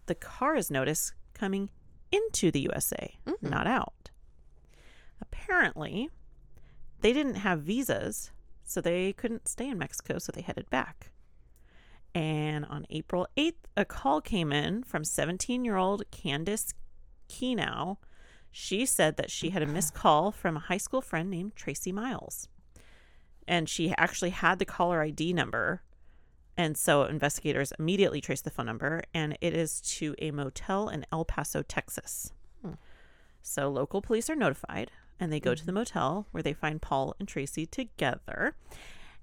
the 0.06 0.14
car 0.14 0.56
is 0.56 0.70
noticed 0.70 1.12
coming 1.34 1.70
into 2.10 2.50
the 2.50 2.60
USA, 2.60 3.18
Mhm. 3.26 3.42
not 3.42 3.66
out. 3.66 4.10
Apparently, 5.20 6.08
they 7.00 7.12
didn't 7.12 7.36
have 7.36 7.62
visas, 7.62 8.30
so 8.64 8.80
they 8.80 9.12
couldn't 9.12 9.48
stay 9.48 9.68
in 9.68 9.78
Mexico, 9.78 10.18
so 10.18 10.32
they 10.32 10.42
headed 10.42 10.70
back. 10.70 11.10
And 12.14 12.64
on 12.66 12.86
April 12.90 13.26
8th, 13.36 13.66
a 13.76 13.84
call 13.84 14.20
came 14.20 14.52
in 14.52 14.82
from 14.82 15.04
17 15.04 15.64
year 15.64 15.76
old 15.76 16.10
Candace 16.10 16.74
Kenow. 17.28 17.98
She 18.52 18.84
said 18.84 19.16
that 19.16 19.30
she 19.30 19.50
had 19.50 19.62
a 19.62 19.66
missed 19.66 19.94
call 19.94 20.30
from 20.30 20.56
a 20.56 20.60
high 20.60 20.76
school 20.76 21.00
friend 21.00 21.30
named 21.30 21.56
Tracie 21.56 21.90
Miles. 21.90 22.48
And 23.48 23.68
she 23.68 23.94
actually 23.96 24.30
had 24.30 24.58
the 24.58 24.66
caller 24.66 25.00
ID 25.00 25.32
number. 25.32 25.82
And 26.56 26.76
so 26.76 27.04
investigators 27.04 27.72
immediately 27.78 28.20
traced 28.20 28.44
the 28.44 28.50
phone 28.50 28.66
number, 28.66 29.02
and 29.14 29.38
it 29.40 29.54
is 29.54 29.80
to 29.80 30.14
a 30.18 30.30
motel 30.30 30.90
in 30.90 31.06
El 31.10 31.24
Paso, 31.24 31.62
Texas. 31.62 32.32
Hmm. 32.60 32.74
So 33.40 33.70
local 33.70 34.02
police 34.02 34.28
are 34.28 34.36
notified, 34.36 34.90
and 35.18 35.32
they 35.32 35.40
go 35.40 35.54
to 35.54 35.64
the 35.64 35.72
motel 35.72 36.26
where 36.30 36.42
they 36.42 36.52
find 36.52 36.82
Paul 36.82 37.16
and 37.18 37.26
Tracie 37.26 37.64
together, 37.64 38.54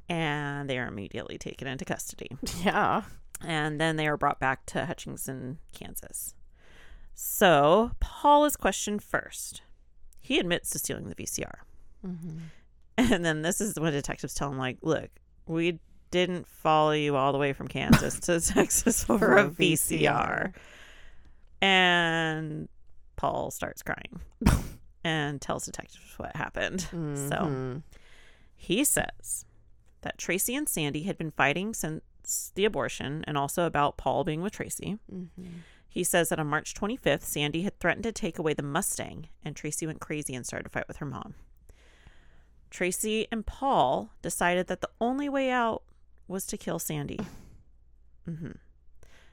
and 0.09 0.67
they 0.67 0.79
are 0.79 0.87
immediately 0.87 1.37
taken 1.37 1.67
into 1.67 1.85
custody. 1.85 2.35
Yeah. 2.63 3.03
And 3.41 3.79
then 3.79 3.95
they 3.95 4.07
are 4.07 4.17
brought 4.17 4.39
back 4.39 4.65
to 4.65 4.85
Hutchinson, 4.85 5.59
Kansas. 5.71 6.33
So 7.21 7.91
Paul 7.99 8.45
is 8.45 8.55
questioned 8.55 9.03
first. 9.03 9.61
He 10.21 10.39
admits 10.39 10.69
to 10.69 10.79
stealing 10.79 11.09
the 11.09 11.15
VCR. 11.15 11.53
Mm-hmm. 12.07 12.37
And 12.97 13.25
then 13.25 13.41
this 13.41 13.59
is 13.59 13.77
when 13.77 13.91
detectives 13.91 14.33
tell 14.33 14.49
him, 14.49 14.57
like, 14.57 14.77
look, 14.81 15.09
we 15.45 15.79
didn't 16.11 16.47
follow 16.47 16.91
you 16.91 17.17
all 17.17 17.33
the 17.33 17.37
way 17.37 17.51
from 17.51 17.67
Kansas 17.67 18.19
to 18.21 18.39
Texas 18.53 19.03
for 19.03 19.37
a 19.37 19.49
VCR. 19.49 20.53
And 21.61 22.69
Paul 23.17 23.51
starts 23.51 23.83
crying 23.83 24.21
and 25.03 25.41
tells 25.41 25.65
detectives 25.65 26.13
what 26.17 26.33
happened. 26.37 26.81
So 26.81 26.95
Mhm. 26.95 27.83
he 28.55 28.85
says 28.85 29.45
that 30.01 30.17
Tracie 30.17 30.55
and 30.55 30.69
Sandy 30.69 31.03
had 31.03 31.17
been 31.17 31.31
fighting 31.31 31.73
since 31.73 32.51
the 32.55 32.63
abortion 32.63 33.25
and 33.27 33.37
also 33.37 33.65
about 33.65 33.97
Paul 33.97 34.23
being 34.23 34.41
with 34.41 34.53
Tracie. 34.53 34.99
Mhm. 35.13 35.27
He 35.89 36.03
says 36.03 36.29
that 36.29 36.39
on 36.39 36.47
March 36.47 36.75
25th, 36.75 37.23
Sandy 37.23 37.63
had 37.63 37.79
threatened 37.79 38.03
to 38.03 38.11
take 38.11 38.37
away 38.37 38.53
the 38.53 38.61
Mustang, 38.61 39.27
and 39.43 39.55
Tracie 39.55 39.87
went 39.87 39.99
crazy 39.99 40.35
and 40.35 40.45
started 40.45 40.67
a 40.67 40.69
fight 40.69 40.87
with 40.87 40.97
her 40.97 41.05
mom. 41.05 41.33
Tracie 42.69 43.27
and 43.31 43.45
Paul 43.45 44.11
decided 44.21 44.67
that 44.67 44.81
the 44.81 44.89
only 45.01 45.27
way 45.27 45.49
out 45.49 45.81
was 46.27 46.45
to 46.45 46.57
kill 46.57 46.77
Sandy. 46.77 47.19
hmm 48.25 48.51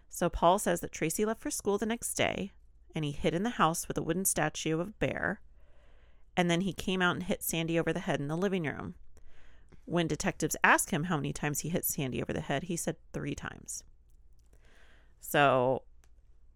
So 0.08 0.30
Paul 0.30 0.58
says 0.58 0.80
that 0.80 0.92
Tracie 0.92 1.26
left 1.26 1.42
for 1.42 1.50
school 1.50 1.76
the 1.76 1.84
next 1.84 2.14
day, 2.14 2.52
and 2.94 3.04
he 3.04 3.12
hid 3.12 3.34
in 3.34 3.42
the 3.42 3.50
house 3.50 3.86
with 3.86 3.98
a 3.98 4.02
wooden 4.02 4.24
statue 4.24 4.80
of 4.80 4.80
a 4.80 4.92
bear, 4.92 5.42
and 6.38 6.50
then 6.50 6.62
he 6.62 6.72
came 6.72 7.02
out 7.02 7.16
and 7.16 7.24
hit 7.24 7.42
Sandy 7.42 7.78
over 7.78 7.92
the 7.92 8.00
head 8.00 8.18
in 8.18 8.28
the 8.28 8.36
living 8.36 8.64
room. 8.64 8.94
When 9.84 10.06
detectives 10.06 10.56
asked 10.64 10.90
him 10.90 11.04
how 11.04 11.16
many 11.16 11.34
times 11.34 11.60
he 11.60 11.68
hit 11.68 11.84
Sandy 11.84 12.22
over 12.22 12.32
the 12.32 12.40
head, 12.40 12.64
he 12.64 12.76
said 12.76 12.96
three 13.12 13.34
times. 13.34 13.84
So 15.20 15.82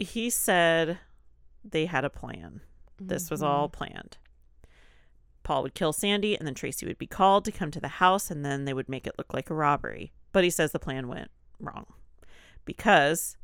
he 0.00 0.30
said 0.30 0.98
they 1.62 1.86
had 1.86 2.04
a 2.04 2.10
plan. 2.10 2.62
This 2.98 3.30
was 3.30 3.42
all 3.42 3.68
mm-hmm. 3.68 3.76
planned. 3.76 4.16
Paul 5.42 5.62
would 5.62 5.74
kill 5.74 5.92
Sandy, 5.92 6.36
and 6.36 6.46
then 6.46 6.54
Tracie 6.54 6.86
would 6.86 6.98
be 6.98 7.06
called 7.06 7.44
to 7.44 7.52
come 7.52 7.70
to 7.70 7.80
the 7.80 7.88
house, 7.88 8.30
and 8.30 8.44
then 8.44 8.64
they 8.64 8.74
would 8.74 8.88
make 8.88 9.06
it 9.06 9.14
look 9.16 9.32
like 9.32 9.50
a 9.50 9.54
robbery. 9.54 10.12
But 10.32 10.44
he 10.44 10.50
says 10.50 10.72
the 10.72 10.78
plan 10.78 11.08
went 11.08 11.30
wrong 11.58 11.86
because 12.64 13.36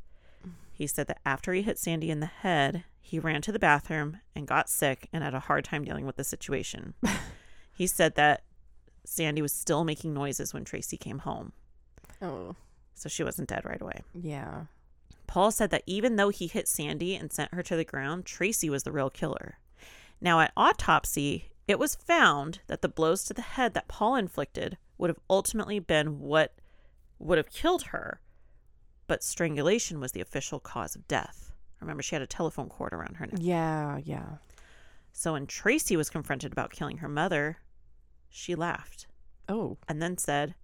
he 0.71 0.87
said 0.87 1.07
that 1.07 1.19
after 1.25 1.53
he 1.53 1.63
hit 1.63 1.79
Sandy 1.79 2.09
in 2.09 2.19
the 2.19 2.27
head, 2.27 2.83
he 3.01 3.19
ran 3.19 3.41
to 3.41 3.51
the 3.51 3.59
bathroom 3.59 4.19
and 4.35 4.47
got 4.47 4.69
sick 4.69 5.09
and 5.11 5.23
had 5.23 5.33
a 5.33 5.39
hard 5.41 5.65
time 5.65 5.83
dealing 5.83 6.05
with 6.05 6.17
the 6.17 6.23
situation. 6.23 6.93
he 7.73 7.87
said 7.87 8.15
that 8.15 8.43
Sandy 9.05 9.41
was 9.41 9.53
still 9.53 9.83
making 9.83 10.13
noises 10.13 10.53
when 10.53 10.65
Tracie 10.65 10.97
came 10.97 11.19
home, 11.19 11.53
Oh. 12.21 12.55
so 12.93 13.09
she 13.09 13.23
wasn't 13.23 13.49
dead 13.49 13.65
right 13.65 13.81
away. 13.81 14.01
Yeah. 14.13 14.65
Paul 15.27 15.51
said 15.51 15.69
that 15.71 15.83
even 15.85 16.15
though 16.15 16.29
he 16.29 16.47
hit 16.47 16.67
Sandy 16.67 17.15
and 17.15 17.31
sent 17.31 17.53
her 17.53 17.61
to 17.63 17.75
the 17.75 17.83
ground, 17.83 18.25
Tracie 18.25 18.69
was 18.69 18.83
the 18.83 18.91
real 18.91 19.09
killer. 19.09 19.59
Now, 20.19 20.39
at 20.39 20.53
autopsy, 20.57 21.49
it 21.67 21.77
was 21.77 21.95
found 21.95 22.61
that 22.67 22.81
the 22.81 22.89
blows 22.89 23.23
to 23.25 23.33
the 23.33 23.41
head 23.41 23.73
that 23.73 23.87
Paul 23.87 24.15
inflicted 24.15 24.77
would 24.97 25.09
have 25.09 25.19
ultimately 25.29 25.79
been 25.79 26.19
what 26.19 26.55
would 27.19 27.37
have 27.37 27.51
killed 27.51 27.83
her, 27.83 28.19
but 29.05 29.23
strangulation 29.23 29.99
was 29.99 30.13
the 30.13 30.21
official 30.21 30.59
cause 30.59 30.95
of 30.95 31.07
death. 31.07 31.51
Remember, 31.81 32.01
she 32.01 32.15
had 32.15 32.21
a 32.21 32.27
telephone 32.27 32.69
cord 32.69 32.93
around 32.93 33.17
her 33.17 33.25
neck. 33.27 33.35
Yeah. 33.39 33.99
Yeah. 34.03 34.37
So 35.13 35.33
when 35.33 35.45
Tracie 35.45 35.97
was 35.97 36.09
confronted 36.09 36.51
about 36.51 36.71
killing 36.71 36.97
her 36.97 37.09
mother, 37.09 37.57
she 38.29 38.55
laughed 38.55 39.07
Oh. 39.49 39.77
and 39.87 40.01
then 40.01 40.17
said, 40.17 40.55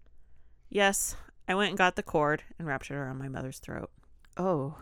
Yes, 0.69 1.15
I 1.47 1.55
went 1.55 1.69
and 1.69 1.77
got 1.77 1.95
the 1.95 2.03
cord 2.03 2.43
and 2.57 2.67
wrapped 2.67 2.89
it 2.89 2.95
around 2.95 3.19
my 3.19 3.27
mother's 3.29 3.59
throat. 3.59 3.91
Oh. 4.37 4.75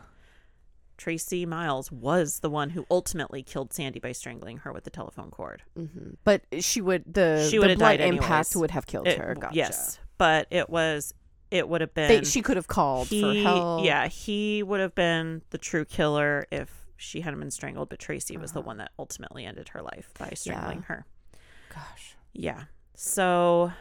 Tracie 0.97 1.47
Miles 1.47 1.91
was 1.91 2.41
the 2.41 2.49
one 2.49 2.70
who 2.72 2.86
ultimately 2.91 3.41
killed 3.41 3.74
Sandy 3.74 3.99
by 3.99 4.12
strangling 4.12 4.58
her 4.60 4.72
with 4.72 4.84
the 4.84 4.91
telephone 4.91 5.32
cord. 5.32 5.64
hmm 5.76 6.12
But 6.24 6.43
she 6.60 6.80
would 6.80 7.12
the 7.12 7.47
She 7.49 7.58
the 7.58 7.62
would 7.62 7.70
have 7.72 7.80
blood 7.80 7.99
impact 8.02 8.22
anyways. 8.24 8.56
would 8.56 8.72
have 8.72 8.86
killed 8.86 9.08
It- 9.08 9.18
her. 9.18 9.34
Gotcha. 9.34 9.56
Yes, 9.56 9.99
but 10.20 10.47
it 10.52 10.70
was 10.70 11.14
it 11.49 11.68
would 11.68 11.82
have 11.82 11.93
been 11.93 12.08
They, 12.08 12.24
she 12.24 12.41
could 12.41 12.56
have 12.56 12.68
called 12.68 13.10
for 13.10 13.34
help. 13.34 13.84
Yeah, 13.84 14.08
he 14.08 14.62
would 14.64 14.80
have 14.80 14.93
been 14.95 15.41
the 15.49 15.58
true 15.58 15.84
killer 15.86 16.45
if 16.52 16.86
she 16.97 17.22
hadn't 17.22 17.39
been 17.39 17.52
strangled. 17.52 17.89
But 17.89 17.97
Tracie 17.99 18.38
was 18.38 18.52
the 18.54 18.60
Uh-huh. 18.60 18.68
one 18.68 18.78
that 18.78 18.91
ultimately 18.99 19.43
ended 19.45 19.70
her 19.70 19.82
life 19.82 20.12
by 20.20 20.30
strangling 20.36 20.84
her. 20.84 21.06
Gosh. 21.74 22.16
Yeah. 22.32 22.66
So 22.95 23.74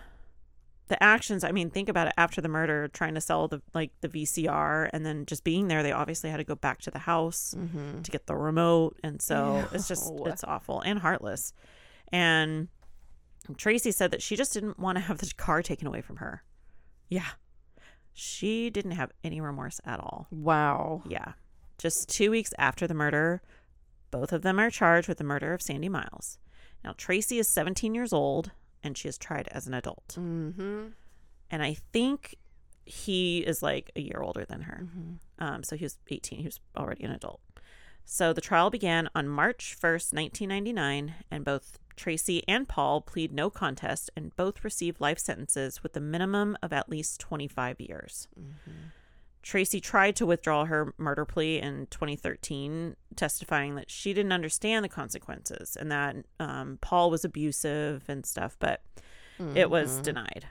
the 0.91 1.03
actions, 1.03 1.43
I 1.45 1.53
mean, 1.53 1.70
think 1.70 1.88
about 1.88 2.07
it 2.09 2.12
after 2.18 2.43
the 2.43 2.49
murder, 2.49 2.88
trying 2.88 3.14
to 3.14 3.20
sell 3.22 3.49
the 3.49 3.62
like 3.72 3.91
the 4.03 4.09
VCR 4.09 4.91
and 4.93 5.07
then 5.07 5.24
just 5.24 5.43
being 5.43 5.68
there, 5.68 5.82
they 5.82 5.93
obviously 5.93 6.28
had 6.28 6.36
to 6.36 6.45
go 6.45 6.55
back 6.55 6.82
to 6.82 6.91
the 6.91 6.99
house 6.99 7.55
Mm-hmm. 7.57 8.03
to 8.03 8.11
get 8.11 8.26
the 8.26 8.36
remote 8.36 8.97
and 9.03 9.22
so 9.22 9.66
it's 9.72 9.88
just 9.88 10.12
it's 10.26 10.45
awful 10.45 10.80
and 10.82 10.99
heartless. 10.99 11.55
And 12.12 12.68
Tracie 13.57 13.93
said 13.93 14.11
that 14.11 14.20
she 14.22 14.36
just 14.36 14.53
didn't 14.53 14.78
want 14.78 14.97
to 14.97 15.01
have 15.05 15.18
the 15.18 15.32
car 15.36 15.62
taken 15.62 15.86
away 15.86 16.03
from 16.03 16.16
her. 16.16 16.43
Yeah. 17.09 17.26
She 18.12 18.68
didn't 18.70 18.91
have 18.93 19.12
any 19.24 19.41
remorse 19.41 19.80
at 19.86 20.01
all. 20.01 20.26
Wow. 20.30 21.03
Yeah. 21.09 21.32
Just 21.78 22.09
two 22.09 22.30
weeks 22.30 22.53
after 22.59 22.86
the 22.86 22.95
murder, 22.95 23.41
both 24.11 24.32
of 24.32 24.43
them 24.43 24.59
are 24.59 24.70
charged 24.70 25.09
with 25.09 25.18
the 25.18 25.24
murder 25.24 25.55
of 25.55 25.62
Sandy 25.62 25.88
Miles. 25.88 26.38
Now, 26.84 26.95
Tracie 26.97 27.38
is 27.38 27.49
17 27.49 27.95
years 27.95 28.12
old 28.12 28.51
and 28.82 28.96
she 28.96 29.08
is 29.08 29.18
tried 29.18 29.48
as 29.48 29.66
an 29.66 29.74
adult. 29.74 30.16
Mm-hmm. 30.18 30.88
And 31.50 31.62
I 31.62 31.76
think 31.92 32.36
he 32.84 33.38
is 33.38 33.62
like 33.62 33.90
a 33.96 34.00
year 34.00 34.20
older 34.22 34.44
than 34.44 34.62
her. 34.62 34.82
Mm-hmm. 34.84 35.44
Um, 35.44 35.62
so 35.62 35.76
he 35.76 35.84
was 35.84 35.98
18. 36.08 36.40
He 36.40 36.44
was 36.44 36.60
already 36.76 37.04
an 37.04 37.12
adult. 37.12 37.40
So 38.04 38.32
the 38.32 38.40
trial 38.40 38.70
began 38.70 39.08
on 39.14 39.28
March 39.28 39.76
1st, 39.80 40.14
1999, 40.14 41.14
and 41.30 41.44
both 41.44 41.78
Tracie 41.96 42.42
and 42.48 42.66
Paul 42.66 43.02
plead 43.02 43.32
no 43.32 43.50
contest 43.50 44.10
and 44.16 44.34
both 44.34 44.64
received 44.64 45.00
life 45.00 45.18
sentences 45.18 45.82
with 45.82 45.96
a 45.96 46.00
minimum 46.00 46.56
of 46.62 46.72
at 46.72 46.88
least 46.88 47.20
25 47.20 47.80
years. 47.80 48.26
Mm-hmm. 48.38 48.70
Tracie 49.43 49.80
tried 49.80 50.16
to 50.16 50.26
withdraw 50.26 50.66
her 50.66 50.93
murder 50.99 51.24
plea 51.24 51.59
in 51.61 51.86
2013, 51.91 52.97
testifying 53.16 53.74
that 53.76 53.91
she 53.91 54.12
didn't 54.12 54.32
understand 54.32 54.84
the 54.84 54.88
consequences 54.88 55.76
and 55.80 55.91
that 55.91 56.16
um, 56.38 56.78
Paul 56.80 57.11
was 57.11 57.24
abusive 57.24 58.05
and 58.09 58.26
stuff, 58.26 58.57
but 58.59 58.82
it 59.55 59.70
was 59.70 59.99
Mhm. 60.01 60.03
denied. 60.03 60.47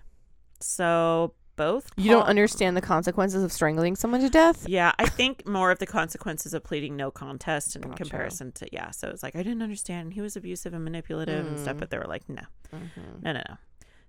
So 0.60 1.34
both. 1.56 1.92
You 1.98 2.10
don't 2.12 2.24
understand 2.26 2.78
the 2.78 2.82
consequences 2.82 3.44
of 3.44 3.52
strangling 3.52 3.96
someone 3.98 4.22
to 4.22 4.30
death. 4.30 4.68
Yeah, 4.68 4.94
I 4.98 5.08
think 5.08 5.46
more 5.46 5.72
of 5.72 5.80
the 5.80 5.86
consequences 5.86 6.54
of 6.54 6.64
pleading 6.64 6.96
no 6.96 7.12
contest 7.12 7.76
in 7.76 7.82
Gotcha. 7.82 7.96
comparison 7.98 8.54
to 8.54 8.68
yeah. 8.72 8.92
So 8.92 9.10
it's 9.10 9.22
like 9.22 9.36
I 9.36 9.44
didn't 9.44 9.62
understand 9.62 10.14
he 10.14 10.22
was 10.22 10.36
abusive 10.38 10.74
and 10.74 10.84
manipulative 10.86 11.46
and 11.46 11.60
stuff, 11.60 11.76
Mm. 11.76 11.80
but 11.80 11.90
they 11.90 11.98
were 11.98 12.08
like, 12.08 12.28
no, 12.30 12.44
Mm-hmm. 12.74 13.02
no, 13.22 13.32
no, 13.34 13.42
no. 13.50 13.58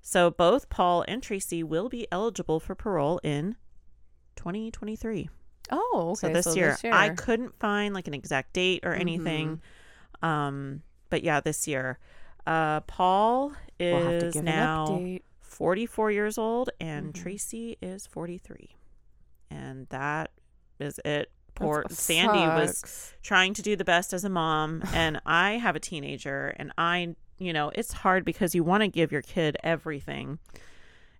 So 0.01 0.31
both 0.31 0.69
Paul 0.71 1.05
and 1.09 1.23
Tracie 1.23 1.63
will 1.65 1.89
be 1.89 2.07
eligible 2.13 2.61
for 2.61 2.75
parole 2.75 3.21
in 3.25 3.57
2023. 4.41 5.29
Oh, 5.71 6.11
okay. 6.13 6.29
so 6.29 6.33
this 6.33 6.57
year. 6.57 6.77
I 6.91 7.11
couldn't 7.11 7.59
find 7.59 7.95
like 7.95 8.09
an 8.09 8.15
exact 8.15 8.55
date 8.55 8.81
or 8.85 8.95
anything. 8.95 9.61
Mm-hmm. 10.23 10.27
Um, 10.27 10.83
but 11.11 11.23
yeah, 11.23 11.41
this 11.41 11.69
year. 11.69 11.99
Uh, 12.47 12.81
Paul 12.81 13.53
we'll 13.79 14.09
is 14.09 14.35
now 14.37 15.19
44 15.43 16.11
years 16.11 16.39
old 16.39 16.71
and 16.81 17.13
Mhm. 17.13 17.23
Tracie 17.23 17.77
is 17.83 18.07
43. 18.07 18.77
And 19.51 19.87
that 19.91 20.31
is 20.79 20.99
it. 21.05 21.31
Poor 21.55 21.85
Sandy 21.91 22.39
was 22.39 23.13
trying 23.23 23.53
to 23.55 23.63
do 23.63 23.77
the 23.77 23.85
best 23.85 24.15
as 24.15 24.25
a 24.25 24.31
mom 24.31 24.83
and 24.95 25.21
I 25.27 25.53
have 25.53 25.77
a 25.77 25.81
teenager 25.81 26.55
and 26.57 26.73
I, 26.79 27.15
you 27.37 27.53
know, 27.53 27.71
it's 27.75 27.93
hard 27.93 28.25
because 28.25 28.55
you 28.55 28.65
want 28.65 28.83
to 28.83 28.89
give 28.89 29.13
your 29.13 29.23
kid 29.23 29.59
everything 29.63 30.39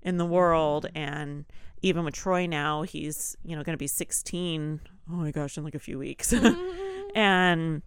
in 0.03 0.17
the 0.17 0.25
world 0.27 0.87
and 0.95 1.45
even 1.83 2.05
with 2.05 2.15
Troy 2.15 2.47
now, 2.47 2.83
he's, 2.83 3.37
you 3.43 3.57
know, 3.57 3.63
going 3.63 3.75
to 3.75 3.79
be 3.79 3.87
16. 3.87 4.81
Oh 5.11 5.13
my 5.15 5.31
gosh, 5.31 5.57
in 5.57 5.65
like 5.65 5.75
a 5.75 5.79
few 5.79 5.99
weeks. 5.99 6.33
and 7.15 7.83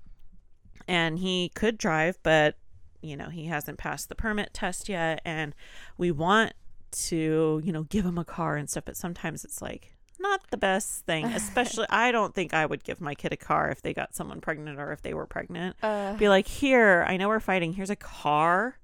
and 0.88 1.20
he 1.20 1.49
could 1.55 1.78
drive 1.78 2.18
but 2.24 2.55
you 3.01 3.16
know 3.16 3.30
he 3.30 3.45
hasn't 3.45 3.78
passed 3.78 4.09
the 4.09 4.16
permit 4.16 4.53
test 4.53 4.89
yet 4.89 5.22
and 5.24 5.55
we 5.97 6.11
want 6.11 6.51
to 6.91 7.61
you 7.64 7.72
know 7.72 7.84
give 7.84 8.05
him 8.05 8.18
a 8.18 8.26
car 8.26 8.55
and 8.57 8.70
stuff 8.70 8.84
but 8.86 8.97
sometimes 8.97 9.45
it's 9.45 9.61
like 9.61 9.95
not 10.20 10.41
the 10.51 10.57
best 10.57 11.05
thing 11.05 11.26
especially 11.36 11.86
i 11.89 12.11
don't 12.11 12.36
think 12.36 12.53
i 12.53 12.66
would 12.66 12.84
give 12.84 12.99
my 12.99 13.16
kid 13.16 13.32
a 13.32 13.38
car 13.38 13.70
if 13.70 13.82
they 13.82 13.93
got 13.93 14.14
someone 14.14 14.41
pregnant 14.41 14.78
or 14.80 14.91
if 14.91 15.01
they 15.01 15.14
were 15.14 15.26
pregnant 15.26 15.76
Uh, 15.82 16.14
be 16.16 16.28
like 16.28 16.47
here 16.47 17.05
i 17.07 17.16
know 17.16 17.30
we're 17.30 17.39
fighting 17.39 17.74
here's 17.74 17.89
a 17.89 17.95
car 17.95 18.78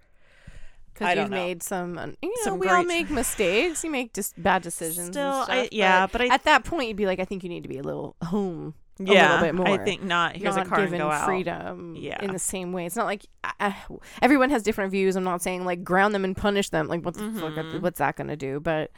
because 1.00 1.16
don't 1.16 1.24
you've 1.26 1.32
know. 1.32 1.38
made 1.38 1.64
some, 1.64 2.16
you 2.22 2.30
know, 2.30 2.44
Some 2.44 2.60
we 2.60 2.68
all 2.70 2.84
make 2.84 3.10
mistakes. 3.22 3.84
You 3.84 3.90
make 3.92 4.14
just 4.14 4.42
bad 4.42 4.62
decisions. 4.62 5.08
and 5.08 5.14
Still, 5.14 5.46
I- 5.48 5.70
yeah, 5.72 6.08
but 6.08 6.22
I- 6.22 6.28
at 6.34 6.44
that 6.44 6.64
point, 6.66 6.88
you'd 6.90 6.98
be 6.98 7.06
like, 7.06 7.20
I 7.20 7.26
think 7.26 7.44
you 7.44 7.50
need 7.50 7.64
to 7.64 7.70
be 7.70 7.78
a 7.78 7.84
little 7.84 8.16
home, 8.24 8.74
Yeah, 9.00 9.06
a 9.06 9.42
little 9.42 9.46
bit 9.48 9.56
more. 9.56 9.68
i 9.82 9.84
think 9.84 10.04
not 10.04 10.36
here's 10.36 10.56
not 10.58 10.66
a 10.66 10.70
car 10.70 10.80
and 10.80 10.88
given 10.88 11.00
go 11.00 11.10
out 11.10 11.26
freedom 11.26 11.96
Yeah. 11.98 12.22
in 12.22 12.32
the 12.34 12.40
same 12.40 12.74
way. 12.74 12.86
It's 12.86 12.96
not 12.98 13.06
like 13.06 13.26
uh, 13.60 13.72
everyone 14.22 14.50
has 14.50 14.62
different 14.64 14.92
views. 14.92 15.16
I'm 15.16 15.24
not 15.24 15.42
saying 15.42 15.64
like 15.66 15.84
ground 15.84 16.14
them 16.14 16.24
and 16.26 16.36
punish 16.36 16.70
them. 16.70 16.88
Like 16.88 17.04
what 17.06 17.14
the 17.14 17.32
fuck? 17.32 17.54
Mhm. 17.54 17.82
What's 17.82 18.00
that 18.00 18.16
gonna 18.18 18.36
do? 18.36 18.60
But 18.60 18.92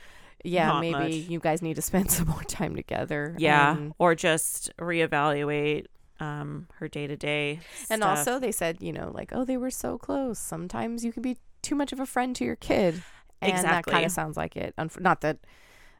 yeah, 0.43 0.67
Not 0.67 0.81
maybe 0.81 0.93
much. 0.93 1.11
you 1.29 1.39
guys 1.39 1.61
need 1.61 1.75
to 1.75 1.81
spend 1.91 2.09
some 2.11 2.27
more 2.27 2.43
time 2.45 2.75
together. 2.75 3.35
yeah 3.37 3.77
or 3.99 4.15
just 4.15 4.71
reevaluate 4.79 5.85
um 6.19 6.67
her 6.75 6.87
day-to-day 6.87 7.59
and 7.89 8.03
also 8.03 8.37
they 8.37 8.51
said 8.51 8.77
you 8.79 8.93
know 8.93 9.09
like 9.13 9.31
oh 9.33 9.43
they 9.45 9.57
were 9.57 9.71
so 9.71 9.97
close. 9.99 10.37
Sometimes 10.39 11.03
you 11.05 11.11
can 11.11 11.21
be 11.23 11.37
too 11.61 11.75
much 11.75 11.91
of 11.93 11.99
a 11.99 12.05
friend 12.05 12.35
to 12.37 12.45
your 12.45 12.55
kid. 12.55 13.01
And 13.41 13.63
that 13.63 13.85
kind 13.85 14.05
of 14.05 14.11
sounds 14.11 14.37
like 14.37 14.55
it. 14.55 14.73
Not 14.99 15.21
that. 15.21 15.39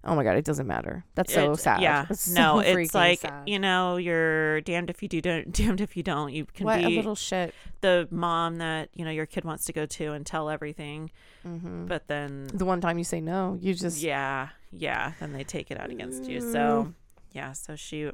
Oh 0.04 0.16
my 0.16 0.24
god, 0.24 0.36
it 0.36 0.46
doesn't 0.46 0.66
matter. 0.66 1.04
That's 1.14 1.32
so 1.32 1.52
It- 1.52 1.60
sad. 1.60 1.80
Yeah. 1.82 2.08
It's 2.10 2.22
so 2.22 2.34
no, 2.34 2.60
it's 2.60 2.96
like 2.96 3.20
sad. 3.20 3.48
you 3.48 3.60
know, 3.60 3.98
you're 3.98 4.62
damned 4.62 4.90
if 4.90 5.04
you 5.04 5.10
do, 5.10 5.22
damned 5.52 5.80
if 5.80 5.96
you 5.96 6.02
don't. 6.02 6.34
You 6.34 6.46
can 6.46 6.66
what 6.66 6.84
a 6.84 6.88
little 6.90 7.14
shit. 7.16 7.54
the 7.82 8.08
mom 8.10 8.58
that 8.58 8.90
you 8.96 9.06
know 9.06 9.12
your 9.12 9.28
kid 9.28 9.44
wants 9.46 9.66
to 9.66 9.74
go 9.74 9.86
to 9.86 10.14
and 10.14 10.26
tell 10.26 10.50
everything, 10.50 11.12
hmm 11.44 11.86
but 11.86 12.08
then 12.08 12.48
the 12.54 12.66
one 12.66 12.82
time 12.82 12.98
you 12.98 13.04
say 13.04 13.22
no, 13.22 13.58
you 13.62 13.74
just 13.76 14.02
yeah, 14.02 14.50
yeah, 14.72 15.14
then 15.20 15.34
they 15.34 15.44
take 15.44 15.70
it 15.70 15.80
out 15.80 15.92
against 15.92 16.26
you. 16.26 16.42
So 16.52 16.94
yeah, 17.32 17.52
so 17.54 17.76
she 17.76 18.10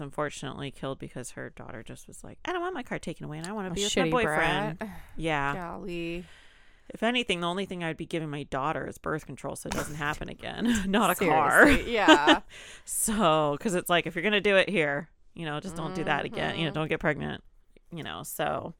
was 0.00 0.06
unfortunately 0.06 0.70
killed 0.70 0.98
because 0.98 1.32
her 1.32 1.50
daughter 1.50 1.82
just 1.82 2.08
was 2.08 2.24
like, 2.24 2.38
I 2.44 2.52
don't 2.52 2.62
want 2.62 2.74
my 2.74 2.82
car 2.82 2.98
taken 2.98 3.26
away, 3.26 3.38
and 3.38 3.46
I 3.46 3.52
want 3.52 3.68
to 3.68 3.74
be 3.74 3.84
with 3.84 3.96
my 3.96 4.10
boyfriend. 4.10 4.78
brat. 4.78 4.90
Yeah. 5.16 5.54
Golly. 5.54 6.24
If 6.92 7.02
anything, 7.04 7.40
the 7.40 7.46
only 7.46 7.66
thing 7.66 7.84
I'd 7.84 7.96
be 7.96 8.06
giving 8.06 8.30
my 8.30 8.42
daughter 8.44 8.86
is 8.88 8.98
birth 8.98 9.24
control, 9.26 9.54
so 9.54 9.68
it 9.68 9.74
doesn't 9.74 9.94
happen 10.08 10.28
again. 10.28 10.84
Not 10.90 11.10
a 11.10 11.14
car. 11.14 11.68
Yeah. 11.70 12.40
So, 12.84 13.54
because 13.56 13.74
it's 13.74 13.88
like 13.88 14.06
if 14.06 14.14
you're 14.16 14.24
gonna 14.24 14.40
do 14.40 14.56
it 14.56 14.68
here, 14.68 15.08
you 15.34 15.44
know, 15.46 15.60
just 15.60 15.76
don't 15.76 15.94
do 15.94 16.02
that 16.04 16.24
again. 16.24 16.58
You 16.58 16.64
know, 16.64 16.70
Mhm. 16.72 16.74
don't 16.74 16.88
get 16.88 17.00
pregnant. 17.00 17.44
You 17.92 18.02
know, 18.02 18.22
so. 18.24 18.74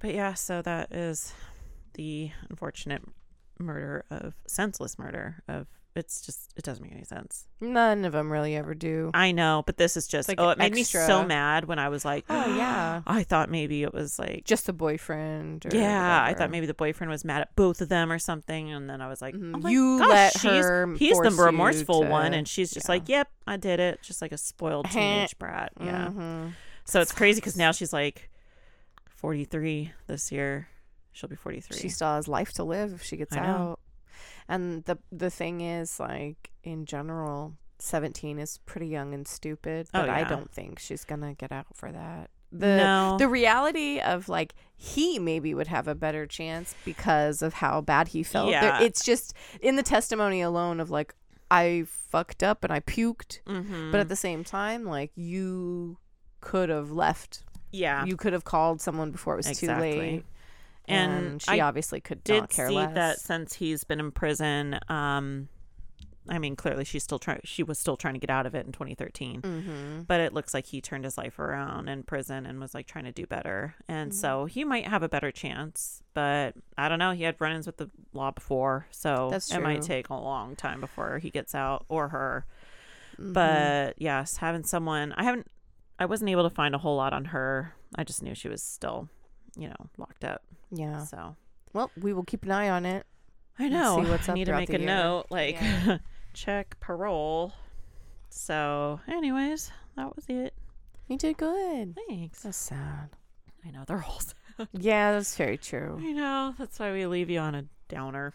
But 0.00 0.14
yeah, 0.14 0.34
so 0.34 0.62
that 0.62 0.92
is 0.92 1.32
the 1.94 2.32
unfortunate 2.50 3.02
murder 3.58 4.04
of 4.10 4.34
senseless 4.46 4.98
murder 4.98 5.42
of. 5.46 5.66
It's 5.94 6.22
just 6.22 6.52
it 6.56 6.64
doesn't 6.64 6.82
make 6.82 6.92
any 6.92 7.04
sense. 7.04 7.46
None 7.60 8.06
of 8.06 8.12
them 8.12 8.32
really 8.32 8.56
ever 8.56 8.72
do. 8.74 9.10
I 9.12 9.32
know, 9.32 9.62
but 9.66 9.76
this 9.76 9.94
is 9.96 10.06
just 10.06 10.26
like 10.26 10.40
oh, 10.40 10.48
it 10.48 10.56
made 10.56 10.72
me 10.72 10.84
so 10.84 11.22
mad 11.22 11.66
when 11.66 11.78
I 11.78 11.90
was 11.90 12.02
like, 12.02 12.24
Oh, 12.30 12.56
yeah. 12.56 13.02
I 13.06 13.24
thought 13.24 13.50
maybe 13.50 13.82
it 13.82 13.92
was 13.92 14.18
like 14.18 14.44
Just 14.46 14.70
a 14.70 14.72
boyfriend. 14.72 15.66
Or 15.66 15.76
yeah, 15.76 16.22
I 16.24 16.32
thought 16.32 16.50
maybe 16.50 16.64
the 16.64 16.72
boyfriend 16.72 17.10
was 17.10 17.26
mad 17.26 17.42
at 17.42 17.54
both 17.56 17.82
of 17.82 17.90
them 17.90 18.10
or 18.10 18.18
something, 18.18 18.72
and 18.72 18.88
then 18.88 19.02
I 19.02 19.08
was 19.08 19.20
like, 19.20 19.34
Mhm. 19.34 19.60
oh 19.64 19.68
You 19.68 19.98
gosh, 19.98 20.08
let 20.08 20.36
her 20.52 20.94
he's 20.96 21.18
the 21.18 21.30
remorseful 21.30 22.06
one, 22.06 22.32
and 22.32 22.48
she's 22.48 22.70
just 22.72 22.86
yeah. 22.88 22.92
like, 22.92 23.08
yep, 23.10 23.28
I 23.46 23.58
did 23.58 23.78
it, 23.78 24.00
just 24.02 24.22
like 24.22 24.32
a 24.32 24.38
spoiled 24.38 24.88
teenage 24.90 25.38
brat. 25.38 25.72
Yeah. 25.78 26.08
Mhm. 26.08 26.52
So 26.86 27.02
it's 27.02 27.12
crazy 27.12 27.40
because 27.40 27.56
now 27.56 27.70
she's 27.72 27.92
like 27.92 28.30
43 29.16 29.92
this 30.06 30.32
year. 30.32 30.68
She'll 31.12 31.28
be 31.28 31.36
43. 31.36 31.78
She 31.78 31.88
still 31.90 32.08
has 32.14 32.26
life 32.28 32.52
to 32.54 32.64
live 32.64 32.92
if 32.94 33.02
she 33.02 33.16
gets 33.16 33.36
out. 33.36 33.78
And 34.48 34.84
the 34.84 34.98
the 35.10 35.30
thing 35.30 35.60
is, 35.60 35.98
like 36.00 36.50
in 36.62 36.84
general, 36.86 37.54
seventeen 37.78 38.38
is 38.38 38.58
pretty 38.66 38.88
young 38.88 39.14
and 39.14 39.26
stupid. 39.26 39.88
Oh, 39.94 40.00
But 40.00 40.10
I 40.10 40.24
don't 40.24 40.50
think 40.50 40.78
she's 40.78 41.04
gonna 41.04 41.34
get 41.34 41.52
out 41.52 41.66
for 41.74 41.90
that. 41.92 42.30
The 42.54 42.76
no. 42.76 43.16
the 43.18 43.28
reality 43.28 43.98
of 43.98 44.28
like 44.28 44.54
he 44.76 45.18
maybe 45.18 45.54
would 45.54 45.68
have 45.68 45.88
a 45.88 45.94
better 45.94 46.26
chance 46.26 46.74
because 46.84 47.40
of 47.40 47.54
how 47.54 47.80
bad 47.80 48.08
he 48.08 48.22
felt. 48.22 48.50
There- 48.50 48.62
Yeah. 48.62 48.82
it's 48.82 49.02
just 49.04 49.32
in 49.62 49.76
the 49.76 49.82
testimony 49.82 50.42
alone 50.42 50.78
of 50.80 50.90
like 50.90 51.14
I 51.50 51.84
fucked 51.86 52.42
up 52.42 52.62
and 52.64 52.72
I 52.72 52.80
puked, 52.80 53.40
Mhm. 53.46 53.90
but 53.90 54.00
at 54.00 54.08
the 54.08 54.16
same 54.16 54.44
time, 54.44 54.84
like 54.84 55.12
you 55.14 55.98
could 56.40 56.68
have 56.68 56.90
left. 56.90 57.44
yeah. 57.74 58.04
You 58.04 58.16
could 58.18 58.34
have 58.34 58.44
called 58.44 58.82
someone 58.82 59.10
before 59.12 59.32
it 59.32 59.38
was 59.38 59.46
Exactly. 59.46 59.92
too 59.92 59.98
late. 59.98 60.24
And 60.92 61.42
she 61.42 61.50
I 61.60 61.66
obviously 61.66 62.00
could 62.00 62.22
did 62.24 62.40
not 62.40 62.50
care 62.50 62.68
see 62.68 62.74
less. 62.74 62.94
that 62.94 63.20
since 63.20 63.54
he's 63.54 63.84
been 63.84 64.00
in 64.00 64.10
prison. 64.12 64.78
Um, 64.88 65.48
I 66.28 66.38
mean, 66.38 66.54
clearly 66.54 66.84
she's 66.84 67.02
still 67.02 67.18
trying. 67.18 67.40
She 67.42 67.64
was 67.64 67.80
still 67.80 67.96
trying 67.96 68.14
to 68.14 68.20
get 68.20 68.30
out 68.30 68.46
of 68.46 68.54
it 68.54 68.64
in 68.64 68.70
2013. 68.70 69.42
mm-hmm. 69.42 70.00
but 70.02 70.20
it 70.20 70.32
looks 70.32 70.54
like 70.54 70.66
he 70.66 70.80
turned 70.80 71.02
his 71.04 71.18
life 71.18 71.38
around 71.40 71.88
in 71.88 72.04
prison 72.04 72.46
and 72.46 72.60
was 72.60 72.74
like 72.74 72.86
trying 72.86 73.04
to 73.06 73.12
do 73.12 73.26
better 73.26 73.74
and 73.88 74.12
Mhm. 74.12 74.14
so 74.14 74.44
he 74.44 74.62
might 74.62 74.86
have 74.86 75.02
a 75.02 75.08
better 75.08 75.32
chance 75.32 76.00
but 76.14 76.54
i 76.78 76.88
don't 76.88 77.00
know 77.00 77.10
he 77.10 77.24
had 77.24 77.34
run-ins 77.40 77.66
with 77.66 77.76
the 77.78 77.90
law 78.12 78.30
before 78.30 78.86
so 78.92 79.28
That's 79.32 79.52
it 79.52 79.60
might 79.60 79.82
take 79.82 80.10
a 80.10 80.14
long 80.14 80.54
time 80.54 80.80
before 80.80 81.18
he 81.18 81.30
gets 81.30 81.54
out 81.56 81.84
or 81.88 82.08
her 82.10 82.46
Mm-hmm. 83.18 83.32
but 83.34 83.94
yes 83.98 84.36
having 84.38 84.62
someone 84.64 85.12
i 85.14 85.24
haven't 85.24 85.46
i 85.98 86.06
wasn't 86.06 86.30
able 86.30 86.44
to 86.44 86.54
find 86.54 86.74
a 86.74 86.78
whole 86.78 86.96
lot 86.96 87.12
on 87.12 87.26
her 87.26 87.74
i 87.96 88.04
just 88.04 88.22
knew 88.22 88.34
she 88.34 88.48
was 88.48 88.62
still 88.62 89.08
you 89.56 89.68
know 89.68 89.76
locked 89.98 90.24
up 90.24 90.42
yeah. 90.70 91.04
so 91.04 91.36
Well, 91.72 91.90
we 92.00 92.12
will 92.12 92.24
keep 92.24 92.44
an 92.44 92.50
eye 92.50 92.68
on 92.70 92.84
it. 92.86 93.04
i 93.58 93.68
know 93.68 94.02
see 94.02 94.10
what's 94.10 94.28
i 94.30 94.34
need 94.34 94.46
to 94.46 94.52
make 94.56 94.70
a 94.70 94.78
year. 94.78 94.86
note 94.86 95.26
like 95.30 95.54
Yeah. 95.60 95.98
check 96.34 96.78
parole 96.80 97.52
so 98.30 99.00
anyways 99.08 99.70
that 99.96 100.14
was 100.16 100.24
it 100.28 100.54
You 101.08 101.18
did 101.18 101.36
good. 101.36 101.96
thanks 102.08 102.42
That's 102.42 102.56
sad. 102.56 103.10
i 103.66 103.70
know 103.70 103.84
they're 103.86 104.02
all 104.06 104.20
Yeah, 104.72 105.12
that's 105.12 105.34
very 105.36 105.56
true. 105.56 105.98
I 105.98 106.12
know. 106.12 106.54
That's 106.58 106.78
why 106.78 106.92
we 106.92 107.06
leave 107.06 107.30
you 107.30 107.38
on 107.40 107.54
a 107.54 107.64
downer. 107.88 108.34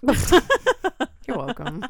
You're 1.28 1.38
welcome. 1.38 1.84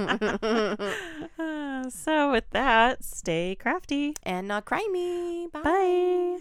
Uh, 1.40 1.90
so, 1.90 2.32
with 2.34 2.44
that, 2.52 3.06
stay 3.06 3.56
crafty. 3.56 4.16
and 4.24 4.48
not 4.48 4.66
cry 4.66 4.86
me. 4.92 5.48
Bye. 5.54 5.62
Bye. 5.64 6.38